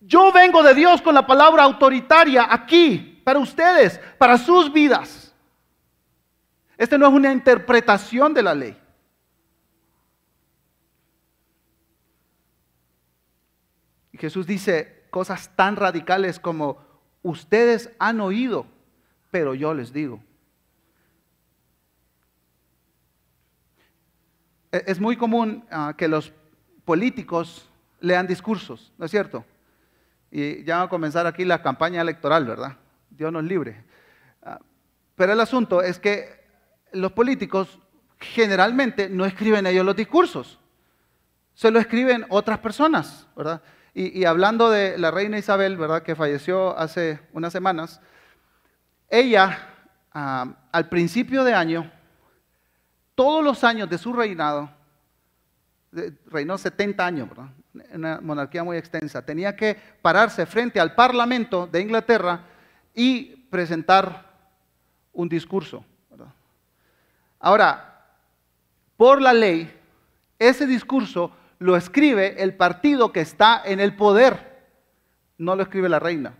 Yo 0.00 0.32
vengo 0.32 0.62
de 0.62 0.74
Dios 0.74 1.02
con 1.02 1.14
la 1.14 1.26
palabra 1.26 1.64
autoritaria 1.64 2.46
aquí 2.50 3.20
para 3.24 3.38
ustedes, 3.38 4.00
para 4.18 4.38
sus 4.38 4.72
vidas. 4.72 5.34
Este 6.78 6.96
no 6.96 7.08
es 7.08 7.12
una 7.12 7.32
interpretación 7.32 8.32
de 8.32 8.42
la 8.42 8.54
ley. 8.54 8.76
Jesús 14.16 14.46
dice 14.46 15.04
cosas 15.10 15.54
tan 15.56 15.76
radicales 15.76 16.38
como, 16.38 16.78
ustedes 17.22 17.90
han 17.98 18.20
oído, 18.20 18.66
pero 19.30 19.54
yo 19.54 19.74
les 19.74 19.92
digo. 19.92 20.22
E-, 24.72 24.84
es 24.86 25.00
muy 25.00 25.16
común 25.16 25.64
ah, 25.70 25.94
que 25.96 26.08
los 26.08 26.32
políticos 26.84 27.68
lean 28.00 28.26
discursos, 28.26 28.92
¿no 28.96 29.06
es 29.06 29.10
cierto? 29.10 29.44
Y 30.30 30.62
ya 30.64 30.78
va 30.78 30.82
a 30.82 30.88
comenzar 30.88 31.26
aquí 31.26 31.44
la 31.44 31.62
campaña 31.62 32.00
electoral, 32.00 32.44
¿verdad? 32.44 32.76
Dios 33.10 33.32
nos 33.32 33.44
libre. 33.44 33.84
Ah, 34.42 34.60
pero 35.16 35.32
el 35.32 35.40
asunto 35.40 35.82
es 35.82 35.98
que 35.98 36.44
los 36.92 37.12
políticos 37.12 37.80
generalmente 38.18 39.08
no 39.08 39.24
escriben 39.24 39.66
ellos 39.66 39.84
los 39.84 39.96
discursos, 39.96 40.58
se 41.54 41.70
lo 41.70 41.78
escriben 41.78 42.26
otras 42.28 42.58
personas, 42.58 43.26
¿verdad? 43.34 43.62
Y, 43.98 44.26
hablando 44.26 44.68
de 44.68 44.98
la 44.98 45.10
reina 45.10 45.38
Isabel, 45.38 45.78
¿verdad? 45.78 46.02
Que 46.02 46.14
falleció 46.14 46.78
hace 46.78 47.18
unas 47.32 47.50
semanas, 47.50 47.98
ella 49.08 49.70
al 50.12 50.88
principio 50.90 51.44
de 51.44 51.54
año, 51.54 51.90
todos 53.14 53.42
los 53.42 53.64
años 53.64 53.88
de 53.88 53.96
su 53.96 54.12
reinado, 54.12 54.68
reinó 56.26 56.58
70 56.58 57.06
años. 57.06 57.30
Una 57.90 58.20
monarquía 58.20 58.62
muy 58.62 58.76
extensa, 58.76 59.24
tenía 59.24 59.56
que 59.56 59.78
pararse 60.02 60.44
frente 60.44 60.78
al 60.78 60.94
Parlamento 60.94 61.66
de 61.66 61.80
Inglaterra 61.80 62.42
y 62.92 63.34
presentar 63.48 64.30
un 65.14 65.26
discurso. 65.26 65.82
Ahora, 67.40 68.04
por 68.98 69.22
la 69.22 69.32
ley, 69.32 69.74
ese 70.38 70.66
discurso 70.66 71.32
lo 71.58 71.76
escribe 71.76 72.42
el 72.42 72.54
partido 72.54 73.12
que 73.12 73.20
está 73.20 73.62
en 73.64 73.80
el 73.80 73.96
poder, 73.96 74.56
no 75.38 75.56
lo 75.56 75.62
escribe 75.62 75.88
la 75.88 75.98
reina. 75.98 76.34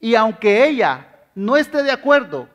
Y 0.00 0.14
aunque 0.14 0.66
ella 0.66 1.08
no 1.34 1.56
esté 1.56 1.82
de 1.82 1.90
acuerdo 1.90 2.48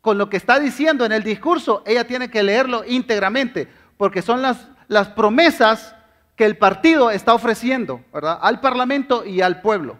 con 0.00 0.18
lo 0.18 0.30
que 0.30 0.36
está 0.36 0.58
diciendo 0.58 1.04
en 1.04 1.12
el 1.12 1.22
discurso, 1.22 1.82
ella 1.86 2.06
tiene 2.06 2.30
que 2.30 2.42
leerlo 2.42 2.84
íntegramente, 2.86 3.68
porque 3.96 4.22
son 4.22 4.42
las, 4.42 4.68
promesas 5.14 5.94
que 6.36 6.44
el 6.44 6.56
partido 6.56 7.10
está 7.10 7.34
ofreciendo 7.34 8.02
al 8.12 8.60
Parlamento 8.60 9.24
y 9.24 9.40
al 9.40 9.60
pueblo. 9.60 9.98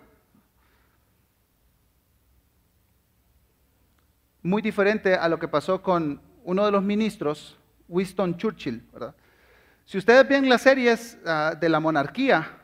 muy 4.48 4.62
diferente 4.62 5.14
a 5.14 5.28
lo 5.28 5.38
que 5.38 5.46
pasó 5.46 5.82
con 5.82 6.20
uno 6.44 6.64
de 6.64 6.72
los 6.72 6.82
ministros, 6.82 7.56
Winston 7.88 8.36
Churchill. 8.36 8.82
Si 9.88 9.96
ustedes 9.96 10.28
ven 10.28 10.46
las 10.50 10.60
series 10.60 11.16
ah, 11.24 11.54
de 11.58 11.66
la 11.66 11.80
monarquía 11.80 12.58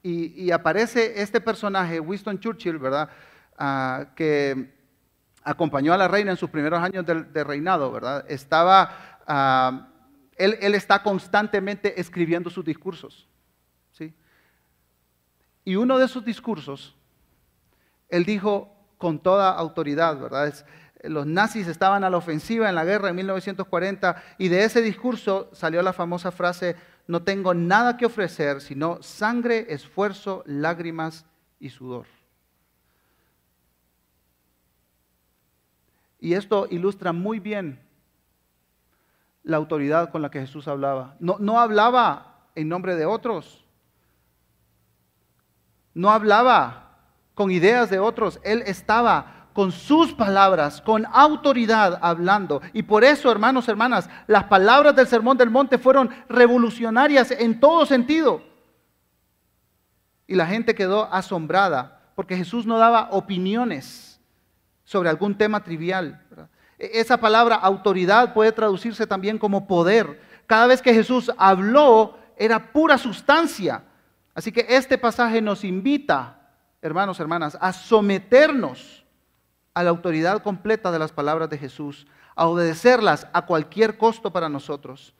y, 0.00 0.48
aparece 0.52 1.20
este 1.20 1.40
personaje, 1.40 1.98
Winston 1.98 2.38
Churchill, 2.38 2.78
¿verdad? 2.78 3.10
Ah, 3.58 4.06
que 4.14 4.76
acompañó 5.42 5.92
a 5.92 5.96
la 5.96 6.06
reina 6.06 6.30
en 6.30 6.36
sus 6.36 6.48
primeros 6.50 6.80
años 6.80 7.04
de, 7.04 7.42
reinado, 7.42 7.90
¿verdad? 7.90 8.24
Estaba, 8.28 8.92
ah, 9.26 9.88
él, 10.36 10.56
él, 10.60 10.76
está 10.76 11.02
constantemente 11.02 12.00
escribiendo 12.00 12.48
sus 12.48 12.64
discursos. 12.64 13.28
¿sí? 13.90 14.14
Y 15.64 15.74
uno 15.74 15.98
de 15.98 16.06
sus 16.06 16.24
discursos, 16.24 16.94
él 18.08 18.24
dijo 18.24 18.72
con 18.98 19.18
toda 19.18 19.50
autoridad, 19.50 20.16
¿verdad? 20.16 20.46
Es, 20.46 20.64
los 21.02 21.26
nazis 21.26 21.68
estaban 21.68 22.04
a 22.04 22.10
la 22.10 22.16
ofensiva 22.16 22.68
en 22.68 22.74
la 22.74 22.84
guerra 22.84 23.10
en 23.10 23.16
1940 23.16 24.22
y 24.38 24.48
de 24.48 24.64
ese 24.64 24.82
discurso 24.82 25.50
salió 25.52 25.82
la 25.82 25.92
famosa 25.92 26.30
frase, 26.30 26.76
no 27.06 27.22
tengo 27.22 27.54
nada 27.54 27.96
que 27.96 28.06
ofrecer 28.06 28.60
sino 28.60 29.02
sangre, 29.02 29.66
esfuerzo, 29.72 30.42
lágrimas 30.46 31.24
y 31.60 31.70
sudor. 31.70 32.06
Y 36.20 36.34
esto 36.34 36.66
ilustra 36.70 37.12
muy 37.12 37.38
bien 37.38 37.80
la 39.44 39.56
autoridad 39.56 40.10
con 40.10 40.20
la 40.20 40.30
que 40.30 40.40
Jesús 40.40 40.66
hablaba. 40.66 41.16
No, 41.20 41.36
no 41.38 41.60
hablaba 41.60 42.48
en 42.54 42.68
nombre 42.68 42.96
de 42.96 43.06
otros. 43.06 43.64
No 45.94 46.10
hablaba 46.10 46.98
con 47.34 47.50
ideas 47.52 47.88
de 47.88 48.00
otros. 48.00 48.40
Él 48.42 48.62
estaba 48.66 49.37
con 49.58 49.72
sus 49.72 50.12
palabras, 50.12 50.80
con 50.80 51.04
autoridad 51.12 51.98
hablando. 52.00 52.62
Y 52.72 52.84
por 52.84 53.02
eso, 53.02 53.28
hermanos, 53.28 53.68
hermanas, 53.68 54.08
las 54.28 54.44
palabras 54.44 54.94
del 54.94 55.08
Sermón 55.08 55.36
del 55.36 55.50
Monte 55.50 55.78
fueron 55.78 56.10
revolucionarias 56.28 57.32
en 57.32 57.58
todo 57.58 57.84
sentido. 57.84 58.40
Y 60.28 60.36
la 60.36 60.46
gente 60.46 60.76
quedó 60.76 61.12
asombrada 61.12 62.12
porque 62.14 62.36
Jesús 62.36 62.66
no 62.66 62.78
daba 62.78 63.08
opiniones. 63.10 64.20
sobre 64.84 65.08
algún 65.08 65.36
tema 65.36 65.64
trivial. 65.64 66.22
E, 66.78 67.00
esa 67.00 67.16
palabra 67.16 67.56
autoridad 67.56 68.34
puede 68.34 68.52
traducirse 68.52 69.08
también 69.08 69.38
como 69.38 69.66
poder. 69.66 70.22
Cada 70.46 70.68
vez 70.68 70.80
que 70.80 70.94
Jesús 70.94 71.32
habló 71.36 72.16
era 72.36 72.70
pura 72.70 72.96
sustancia. 72.96 73.82
Así 74.36 74.52
que 74.52 74.66
este 74.68 74.98
pasaje 74.98 75.42
nos 75.42 75.64
invita, 75.64 76.48
hermanos, 76.80 77.18
hermanas, 77.18 77.58
a 77.60 77.72
someternos 77.72 78.97
a 79.78 79.84
la 79.84 79.90
autoridad 79.90 80.42
completa 80.42 80.90
de 80.90 80.98
las 80.98 81.12
palabras 81.12 81.48
de 81.50 81.56
Jesús, 81.56 82.08
a 82.34 82.48
obedecerlas 82.48 83.28
a 83.32 83.46
cualquier 83.46 83.96
costo 83.96 84.32
para 84.32 84.48
nosotros. 84.48 85.14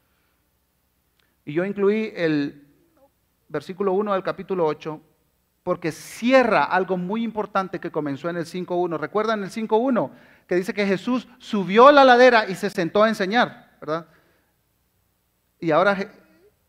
Y 1.45 1.53
yo 1.53 1.65
incluí 1.65 2.13
el 2.17 2.67
versículo 3.49 3.93
1 3.93 4.15
del 4.15 4.25
capítulo 4.25 4.67
8 4.67 5.01
porque 5.63 5.93
cierra 5.93 6.65
algo 6.65 6.97
muy 6.97 7.23
importante 7.23 7.79
que 7.79 7.93
comenzó 7.93 8.29
en 8.31 8.37
el 8.37 8.47
5.1. 8.47 8.99
¿Recuerdan 8.99 9.45
el 9.45 9.51
5.1? 9.51 10.11
Que 10.49 10.57
dice 10.57 10.75
que 10.75 10.87
Jesús 10.87 11.29
subió 11.39 11.93
la 11.93 12.05
ladera 12.05 12.51
y 12.51 12.57
se 12.57 12.69
sentó 12.69 13.05
a 13.05 13.09
enseñar, 13.09 13.77
¿verdad? 13.81 14.09
Y 15.61 15.71
ahora 15.71 15.97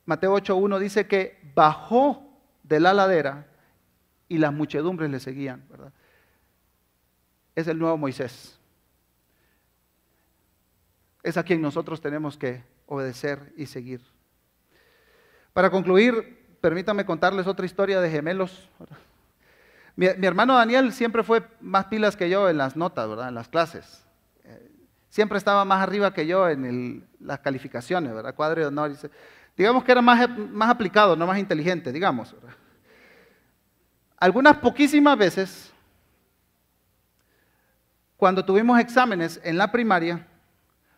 Mateo 0.05 0.37
8.1 0.37 0.77
dice 0.77 1.07
que 1.07 1.39
bajó 1.55 2.39
de 2.61 2.81
la 2.81 2.93
ladera 2.93 3.47
y 4.27 4.37
las 4.37 4.53
muchedumbres 4.53 5.09
le 5.09 5.19
seguían, 5.19 5.65
¿verdad? 5.71 5.91
Es 7.59 7.67
el 7.67 7.77
nuevo 7.77 7.97
Moisés. 7.97 8.57
Es 11.21 11.35
a 11.35 11.43
quien 11.43 11.61
nosotros 11.61 11.99
tenemos 11.99 12.37
que 12.37 12.63
obedecer 12.85 13.51
y 13.57 13.65
seguir. 13.65 13.99
Para 15.51 15.69
concluir, 15.69 16.55
permítanme 16.61 17.05
contarles 17.05 17.47
otra 17.47 17.65
historia 17.65 17.99
de 17.99 18.09
gemelos. 18.09 18.69
Mi, 19.97 20.05
hermano 20.05 20.55
Daniel 20.55 20.93
siempre 20.93 21.21
fue 21.21 21.45
más 21.59 21.87
pilas 21.87 22.15
que 22.15 22.29
yo 22.29 22.47
en 22.47 22.57
las 22.57 22.77
notas, 22.77 23.09
¿verdad? 23.09 23.27
En 23.27 23.35
las 23.35 23.49
clases. 23.49 24.05
Eh, 24.45 24.71
siempre 25.09 25.37
estaba 25.37 25.65
más 25.65 25.83
arriba 25.83 26.13
que 26.13 26.25
yo 26.25 26.47
en 26.47 27.05
las 27.19 27.39
calificaciones, 27.39 28.13
¿verdad? 28.13 28.35
Cuadro 28.35 28.61
de 28.61 28.67
honor. 28.67 28.95
Digamos 29.57 29.83
que 29.83 29.91
era 29.91 30.01
más, 30.01 30.29
más 30.29 30.69
aplicado, 30.69 31.17
no 31.17 31.27
más 31.27 31.37
inteligente, 31.37 31.91
digamos. 31.91 32.33
Algunas 34.15 34.55
poquísimas 34.59 35.17
veces, 35.17 35.73
cuando 38.19 38.43
tuvimos 38.43 38.77
exámenes 38.81 39.39
en 39.45 39.57
la 39.57 39.71
primaria, 39.71 40.27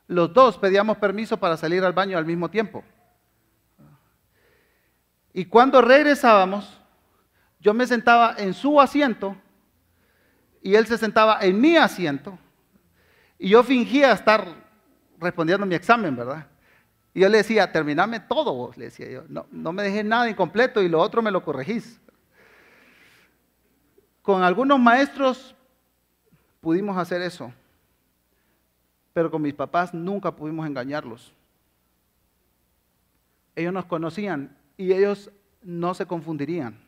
los 0.08 0.34
dos 0.34 0.58
pedíamos 0.58 0.98
permiso 0.98 1.38
para 1.38 1.56
salir 1.56 1.84
al 1.84 1.94
baño 1.94 2.18
al 2.18 2.26
mismo 2.26 2.50
tiempo. 2.50 2.84
Y 5.32 5.46
cuando 5.46 5.84
regresábamos, 5.84 6.82
yo 7.60 7.76
me 7.76 7.86
sentaba 7.86 8.34
en 8.40 8.56
su 8.56 8.82
asiento 8.82 9.38
y 10.64 10.74
él 10.74 10.88
se 10.88 10.98
sentaba 10.98 11.38
en 11.42 11.62
mi 11.62 11.78
asiento. 11.78 12.40
Y 13.38 13.50
yo 13.50 13.62
fingía 13.62 14.14
estar 14.14 14.48
respondiendo 15.20 15.68
mi 15.68 15.76
examen, 15.76 16.16
¿verdad? 16.16 16.48
Y 17.14 17.20
yo 17.20 17.30
le 17.30 17.38
decía, 17.38 17.72
terminame 17.72 18.20
todo 18.20 18.52
vos, 18.56 18.78
le 18.78 18.86
decía 18.86 19.08
yo. 19.08 19.26
No, 19.30 19.46
no 19.52 19.72
me 19.72 19.84
dejé 19.84 20.04
nada 20.04 20.28
incompleto 20.28 20.82
y 20.82 20.90
lo 20.90 21.00
otro 21.00 21.22
me 21.22 21.30
lo 21.30 21.44
corregís. 21.44 22.02
Con 24.24 24.42
algunos 24.42 24.80
maestros 24.80 25.56
pudimos 26.62 26.98
hacer 26.98 27.22
eso, 27.22 27.52
pero 29.14 29.30
con 29.30 29.42
mis 29.42 29.54
papás 29.54 29.94
nunca 29.94 30.36
pudimos 30.36 30.66
engañarlos. 30.66 31.34
Ellos 33.56 33.74
nos 33.74 33.86
conocían 33.86 34.56
y 34.78 34.94
ellos 34.94 35.30
no 35.62 35.94
se 35.94 36.06
confundirían 36.06 36.80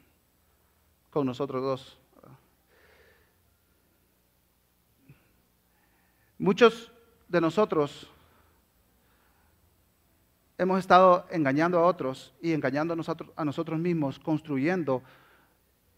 con 1.09 1.25
nosotros 1.25 1.61
dos. 1.61 1.97
Muchos 6.37 6.91
de 7.27 7.41
nosotros 7.41 8.09
hemos 10.57 10.79
estado 10.79 11.25
engañando 11.31 11.79
a 11.79 11.85
otros 11.85 12.33
y 12.41 12.53
engañando 12.53 12.93
a 12.93 13.45
nosotros, 13.45 13.79
mismos, 13.79 14.19
construyendo 14.19 15.03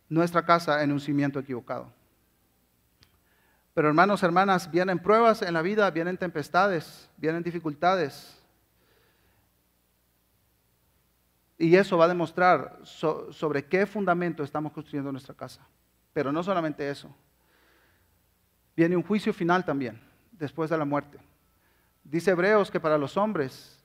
nuestra 0.10 0.46
casa 0.46 0.84
en 0.84 0.92
un 0.92 1.00
cimiento 1.00 1.40
equivocado. 1.40 1.92
Pero 3.76 3.90
hermanos, 3.90 4.24
hermanas, 4.24 4.72
vienen 4.72 5.00
pruebas 5.00 5.42
en 5.42 5.54
la 5.54 5.62
vida, 5.62 5.92
vienen 5.92 6.18
tempestades, 6.18 7.10
vienen 7.18 7.44
dificultades. 7.44 8.42
Y 11.58 11.76
eso 11.76 11.98
va 11.98 12.06
a 12.06 12.08
demostrar 12.08 12.80
sobre 12.86 13.66
qué 13.66 13.86
fundamento 13.86 14.44
estamos 14.44 14.72
construyendo 14.72 15.12
nuestra 15.12 15.36
casa. 15.36 15.60
Pero 16.14 16.32
no 16.32 16.42
solamente 16.42 16.90
eso. 16.90 17.14
Viene 18.78 18.96
un 18.96 19.04
juicio 19.04 19.34
final 19.34 19.66
también, 19.66 20.02
después 20.32 20.70
de 20.70 20.78
la 20.78 20.86
muerte. 20.86 21.20
Dice 22.02 22.32
Hebreos 22.32 22.72
que 22.72 22.80
para 22.80 22.98
los 22.98 23.18
hombres 23.18 23.84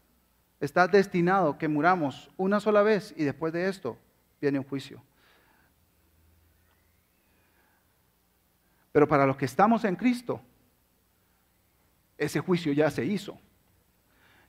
está 0.61 0.87
destinado 0.87 1.59
que 1.59 1.67
muramos 1.67 2.31
una 2.37 2.61
sola 2.61 2.83
vez 2.83 3.13
y 3.17 3.25
después 3.25 3.53
de 3.53 3.69
esto 3.69 3.99
viene 4.41 4.61
un 4.61 4.65
juicio. 4.65 5.03
Pero 8.93 9.07
para 9.07 9.27
los 9.27 9.37
que 9.37 9.45
estamos 9.45 9.85
en 9.85 9.97
Cristo, 9.97 10.41
ese 12.19 12.41
juicio 12.41 12.73
ya 12.73 12.91
se 12.91 13.05
hizo. 13.05 13.39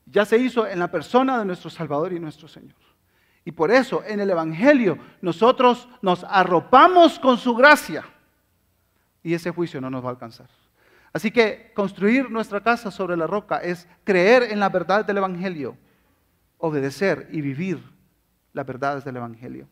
Ya 0.06 0.26
se 0.26 0.38
hizo 0.38 0.68
en 0.68 0.80
la 0.80 0.90
persona 0.90 1.40
de 1.40 1.46
nuestro 1.46 1.70
Salvador 1.70 2.12
y 2.14 2.20
nuestro 2.20 2.48
Señor. 2.48 2.76
Y 3.46 3.52
por 3.52 3.72
eso 3.72 4.04
en 4.06 4.20
el 4.20 4.30
Evangelio 4.30 4.98
nosotros 5.22 5.88
nos 6.02 6.24
arropamos 6.26 7.18
con 7.20 7.38
su 7.38 7.56
gracia 7.56 8.04
y 9.24 9.34
ese 9.34 9.52
juicio 9.52 9.82
no 9.82 9.90
nos 9.90 10.04
va 10.04 10.10
a 10.10 10.12
alcanzar. 10.12 10.48
Así 11.14 11.32
que 11.32 11.72
construir 11.74 12.30
nuestra 12.30 12.62
casa 12.62 12.92
sobre 12.92 13.18
la 13.18 13.28
roca 13.28 13.58
es 13.58 13.88
creer 14.04 14.44
en 14.44 14.60
la 14.60 14.70
verdad 14.70 15.06
del 15.06 15.18
Evangelio, 15.18 15.78
obedecer 16.58 17.28
y 17.32 17.42
vivir 17.42 17.84
las 18.54 18.66
verdades 18.66 19.04
del 19.04 19.18
Evangelio. 19.18 19.68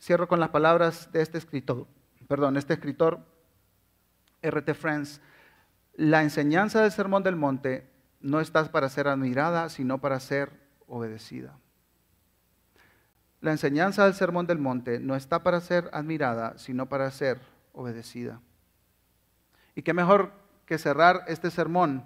Cierro 0.00 0.26
con 0.26 0.40
las 0.40 0.48
palabras 0.48 1.10
de 1.12 1.22
este 1.22 1.38
escritor, 1.38 1.86
perdón, 2.26 2.56
este 2.56 2.74
escritor 2.74 3.20
R.T. 4.42 4.74
Friends. 4.74 5.20
La 5.94 6.22
enseñanza 6.22 6.82
del 6.82 6.92
Sermón 6.92 7.22
del 7.22 7.36
Monte 7.36 7.88
no 8.20 8.40
está 8.40 8.70
para 8.70 8.88
ser 8.88 9.08
admirada, 9.08 9.68
sino 9.68 9.98
para 9.98 10.20
ser 10.20 10.50
obedecida. 10.86 11.56
La 13.40 13.50
enseñanza 13.50 14.04
del 14.04 14.14
Sermón 14.14 14.46
del 14.46 14.58
Monte 14.58 15.00
no 15.00 15.16
está 15.16 15.42
para 15.42 15.60
ser 15.60 15.90
admirada, 15.92 16.58
sino 16.58 16.88
para 16.88 17.10
ser 17.10 17.40
obedecida. 17.72 18.40
Y 19.74 19.82
qué 19.82 19.92
mejor 19.92 20.32
que 20.66 20.78
cerrar 20.78 21.24
este 21.26 21.50
sermón 21.50 22.04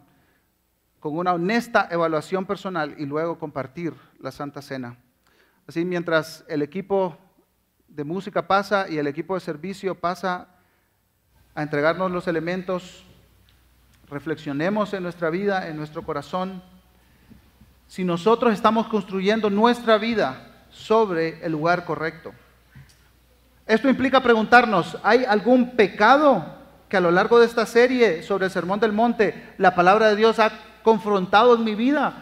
con 1.00 1.16
una 1.18 1.34
honesta 1.34 1.88
evaluación 1.90 2.46
personal 2.46 2.94
y 2.98 3.06
luego 3.06 3.38
compartir 3.38 3.92
la 4.18 4.32
Santa 4.32 4.62
Cena. 4.62 4.98
Así 5.66 5.84
mientras 5.84 6.44
el 6.48 6.62
equipo 6.62 7.18
de 7.88 8.04
música 8.04 8.46
pasa 8.46 8.88
y 8.88 8.98
el 8.98 9.06
equipo 9.06 9.34
de 9.34 9.40
servicio 9.40 9.94
pasa 9.94 10.48
a 11.56 11.62
entregarnos 11.62 12.10
los 12.12 12.28
elementos, 12.28 13.02
reflexionemos 14.10 14.92
en 14.92 15.02
nuestra 15.02 15.30
vida, 15.30 15.68
en 15.68 15.76
nuestro 15.76 16.02
corazón. 16.02 16.62
Si 17.88 18.04
nosotros 18.04 18.52
estamos 18.52 18.86
construyendo 18.88 19.48
nuestra 19.48 19.96
vida 19.96 20.66
sobre 20.70 21.44
el 21.44 21.52
lugar 21.52 21.86
correcto. 21.86 22.32
Esto 23.66 23.88
implica 23.88 24.22
preguntarnos, 24.22 24.98
¿hay 25.02 25.24
algún 25.24 25.74
pecado 25.76 26.44
que 26.90 26.98
a 26.98 27.00
lo 27.00 27.10
largo 27.10 27.40
de 27.40 27.46
esta 27.46 27.64
serie 27.64 28.22
sobre 28.22 28.44
el 28.44 28.50
Sermón 28.50 28.78
del 28.78 28.92
Monte 28.92 29.54
la 29.56 29.74
palabra 29.74 30.08
de 30.08 30.16
Dios 30.16 30.38
ha 30.38 30.52
confrontado 30.82 31.54
en 31.56 31.64
mi 31.64 31.74
vida? 31.74 32.12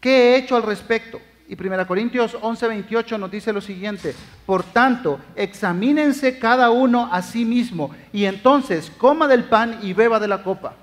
¿Qué 0.00 0.10
he 0.10 0.36
hecho 0.36 0.54
al 0.54 0.62
respecto? 0.62 1.20
Y 1.48 1.56
1 1.56 1.86
Corintios 1.86 2.34
11:28 2.34 3.18
nos 3.18 3.30
dice 3.30 3.54
lo 3.54 3.62
siguiente, 3.62 4.14
por 4.44 4.62
tanto, 4.62 5.18
examínense 5.34 6.38
cada 6.38 6.68
uno 6.70 7.08
a 7.10 7.22
sí 7.22 7.46
mismo 7.46 7.90
y 8.12 8.26
entonces 8.26 8.92
coma 8.98 9.26
del 9.26 9.44
pan 9.44 9.78
y 9.80 9.94
beba 9.94 10.20
de 10.20 10.28
la 10.28 10.42
copa. 10.42 10.74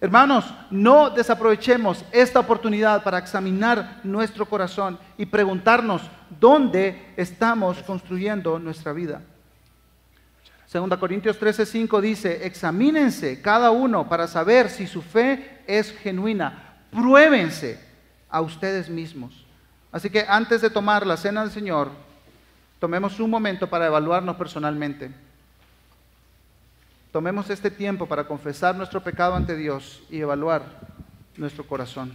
Hermanos, 0.00 0.54
no 0.70 1.10
desaprovechemos 1.10 2.04
esta 2.12 2.38
oportunidad 2.38 3.02
para 3.02 3.18
examinar 3.18 4.00
nuestro 4.04 4.46
corazón 4.46 5.00
y 5.18 5.26
preguntarnos 5.26 6.02
dónde 6.38 7.14
estamos 7.16 7.82
construyendo 7.82 8.60
nuestra 8.60 8.92
vida. 8.92 9.22
Segunda 10.66 10.96
Corintios 10.96 11.40
13:5 11.40 12.00
dice, 12.00 12.46
examínense 12.46 13.42
cada 13.42 13.72
uno 13.72 14.08
para 14.08 14.28
saber 14.28 14.68
si 14.70 14.86
su 14.86 15.02
fe 15.02 15.62
es 15.66 15.90
genuina. 15.90 16.76
Pruébense 16.92 17.80
a 18.28 18.40
ustedes 18.42 18.88
mismos. 18.88 19.45
Así 19.96 20.10
que 20.10 20.26
antes 20.28 20.60
de 20.60 20.68
tomar 20.68 21.06
la 21.06 21.16
cena 21.16 21.40
del 21.40 21.50
Señor, 21.50 21.88
tomemos 22.78 23.18
un 23.18 23.30
momento 23.30 23.66
para 23.66 23.86
evaluarnos 23.86 24.36
personalmente. 24.36 25.10
Tomemos 27.10 27.48
este 27.48 27.70
tiempo 27.70 28.04
para 28.04 28.24
confesar 28.28 28.74
nuestro 28.76 29.02
pecado 29.02 29.34
ante 29.34 29.56
Dios 29.56 30.02
y 30.10 30.20
evaluar 30.20 30.64
nuestro 31.38 31.66
corazón. 31.66 32.12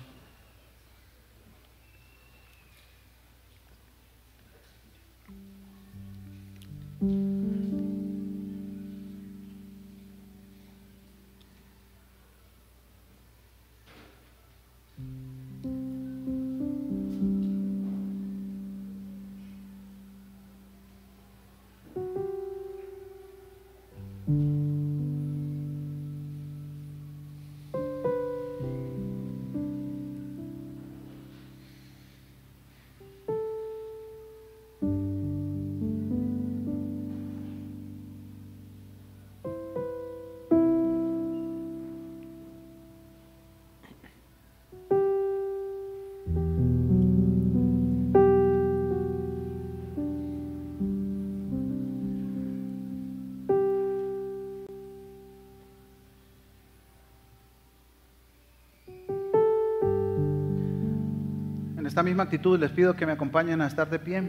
Esta 62.01 62.09
misma 62.09 62.23
actitud 62.23 62.59
les 62.59 62.71
pido 62.71 62.95
que 62.95 63.05
me 63.05 63.11
acompañen 63.11 63.61
a 63.61 63.67
estar 63.67 63.87
de 63.87 63.99
pie 63.99 64.23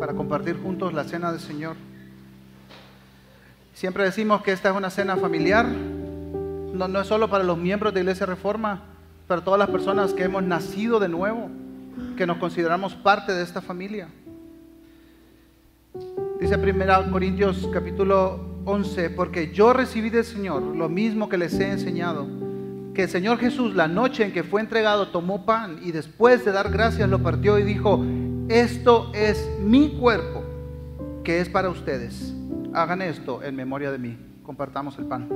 para 0.00 0.12
compartir 0.12 0.60
juntos 0.60 0.92
la 0.92 1.04
cena 1.04 1.30
del 1.30 1.40
Señor. 1.40 1.76
Siempre 3.74 4.02
decimos 4.02 4.42
que 4.42 4.50
esta 4.50 4.70
es 4.70 4.76
una 4.76 4.90
cena 4.90 5.16
familiar, 5.16 5.66
no, 5.68 6.88
no 6.88 7.00
es 7.00 7.06
solo 7.06 7.30
para 7.30 7.44
los 7.44 7.56
miembros 7.56 7.94
de 7.94 8.00
Iglesia 8.00 8.26
Reforma, 8.26 8.82
para 9.28 9.44
todas 9.44 9.60
las 9.60 9.70
personas 9.70 10.12
que 10.12 10.24
hemos 10.24 10.42
nacido 10.42 10.98
de 10.98 11.08
nuevo, 11.08 11.48
que 12.16 12.26
nos 12.26 12.38
consideramos 12.38 12.96
parte 12.96 13.34
de 13.34 13.44
esta 13.44 13.62
familia. 13.62 14.08
Dice 16.40 16.56
1 16.56 17.12
Corintios 17.12 17.70
capítulo 17.72 18.62
11, 18.64 19.10
porque 19.10 19.52
yo 19.52 19.72
recibí 19.72 20.10
del 20.10 20.24
Señor 20.24 20.60
lo 20.60 20.88
mismo 20.88 21.28
que 21.28 21.38
les 21.38 21.54
he 21.60 21.70
enseñado, 21.70 22.26
que 22.94 23.04
el 23.04 23.08
Señor 23.08 23.38
Jesús 23.38 23.74
la 23.74 23.88
noche 23.88 24.24
en 24.24 24.32
que 24.32 24.42
fue 24.42 24.60
entregado 24.60 25.08
tomó 25.08 25.44
pan 25.44 25.78
y 25.82 25.92
después 25.92 26.44
de 26.44 26.52
dar 26.52 26.70
gracias 26.70 27.08
lo 27.08 27.22
partió 27.22 27.58
y 27.58 27.62
dijo, 27.62 28.04
esto 28.48 29.12
es 29.14 29.48
mi 29.60 29.96
cuerpo, 29.98 30.42
que 31.22 31.40
es 31.40 31.48
para 31.48 31.68
ustedes. 31.68 32.34
Hagan 32.72 33.02
esto 33.02 33.42
en 33.42 33.54
memoria 33.54 33.92
de 33.92 33.98
mí. 33.98 34.18
Compartamos 34.42 34.98
el 34.98 35.06
pan. 35.06 35.28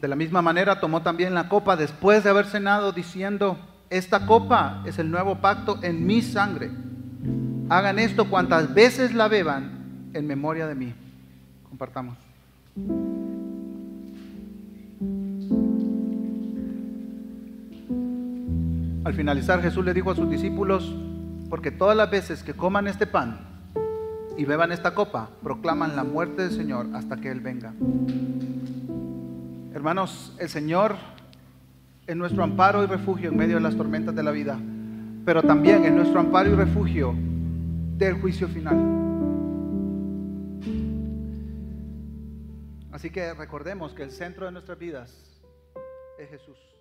De 0.00 0.08
la 0.08 0.16
misma 0.16 0.42
manera 0.42 0.80
tomó 0.80 1.02
también 1.02 1.34
la 1.34 1.48
copa 1.48 1.76
después 1.76 2.22
de 2.22 2.30
haber 2.30 2.44
cenado 2.44 2.92
diciendo, 2.92 3.56
esta 3.90 4.26
copa 4.26 4.82
es 4.84 4.98
el 4.98 5.10
nuevo 5.10 5.36
pacto 5.36 5.78
en 5.82 6.06
mi 6.06 6.22
sangre. 6.22 6.70
Hagan 7.68 7.98
esto 7.98 8.28
cuantas 8.28 8.74
veces 8.74 9.14
la 9.14 9.28
beban 9.28 10.10
en 10.12 10.26
memoria 10.26 10.66
de 10.66 10.74
mí. 10.74 10.94
Compartamos. 11.68 12.16
Al 19.04 19.12
finalizar 19.12 19.60
Jesús 19.60 19.84
le 19.84 19.92
dijo 19.92 20.10
a 20.10 20.16
sus 20.16 20.30
discípulos, 20.30 20.94
porque 21.50 21.70
todas 21.70 21.96
las 21.96 22.10
veces 22.10 22.42
que 22.42 22.54
coman 22.54 22.86
este 22.86 23.06
pan 23.06 23.38
y 24.36 24.44
beban 24.44 24.72
esta 24.72 24.94
copa, 24.94 25.28
proclaman 25.42 25.94
la 25.94 26.04
muerte 26.04 26.42
del 26.42 26.52
Señor 26.52 26.88
hasta 26.94 27.16
que 27.16 27.30
Él 27.30 27.40
venga. 27.40 27.74
Hermanos, 29.74 30.32
el 30.38 30.48
Señor 30.48 30.96
es 32.06 32.16
nuestro 32.16 32.44
amparo 32.44 32.84
y 32.84 32.86
refugio 32.86 33.30
en 33.30 33.36
medio 33.36 33.56
de 33.56 33.62
las 33.62 33.76
tormentas 33.76 34.14
de 34.14 34.22
la 34.22 34.30
vida, 34.30 34.58
pero 35.24 35.42
también 35.42 35.84
es 35.84 35.92
nuestro 35.92 36.20
amparo 36.20 36.50
y 36.50 36.54
refugio 36.54 37.14
del 37.96 38.14
juicio 38.20 38.48
final. 38.48 38.76
Así 42.92 43.10
que 43.10 43.34
recordemos 43.34 43.94
que 43.94 44.02
el 44.02 44.10
centro 44.10 44.46
de 44.46 44.52
nuestras 44.52 44.78
vidas 44.78 45.42
es 46.18 46.28
Jesús. 46.30 46.73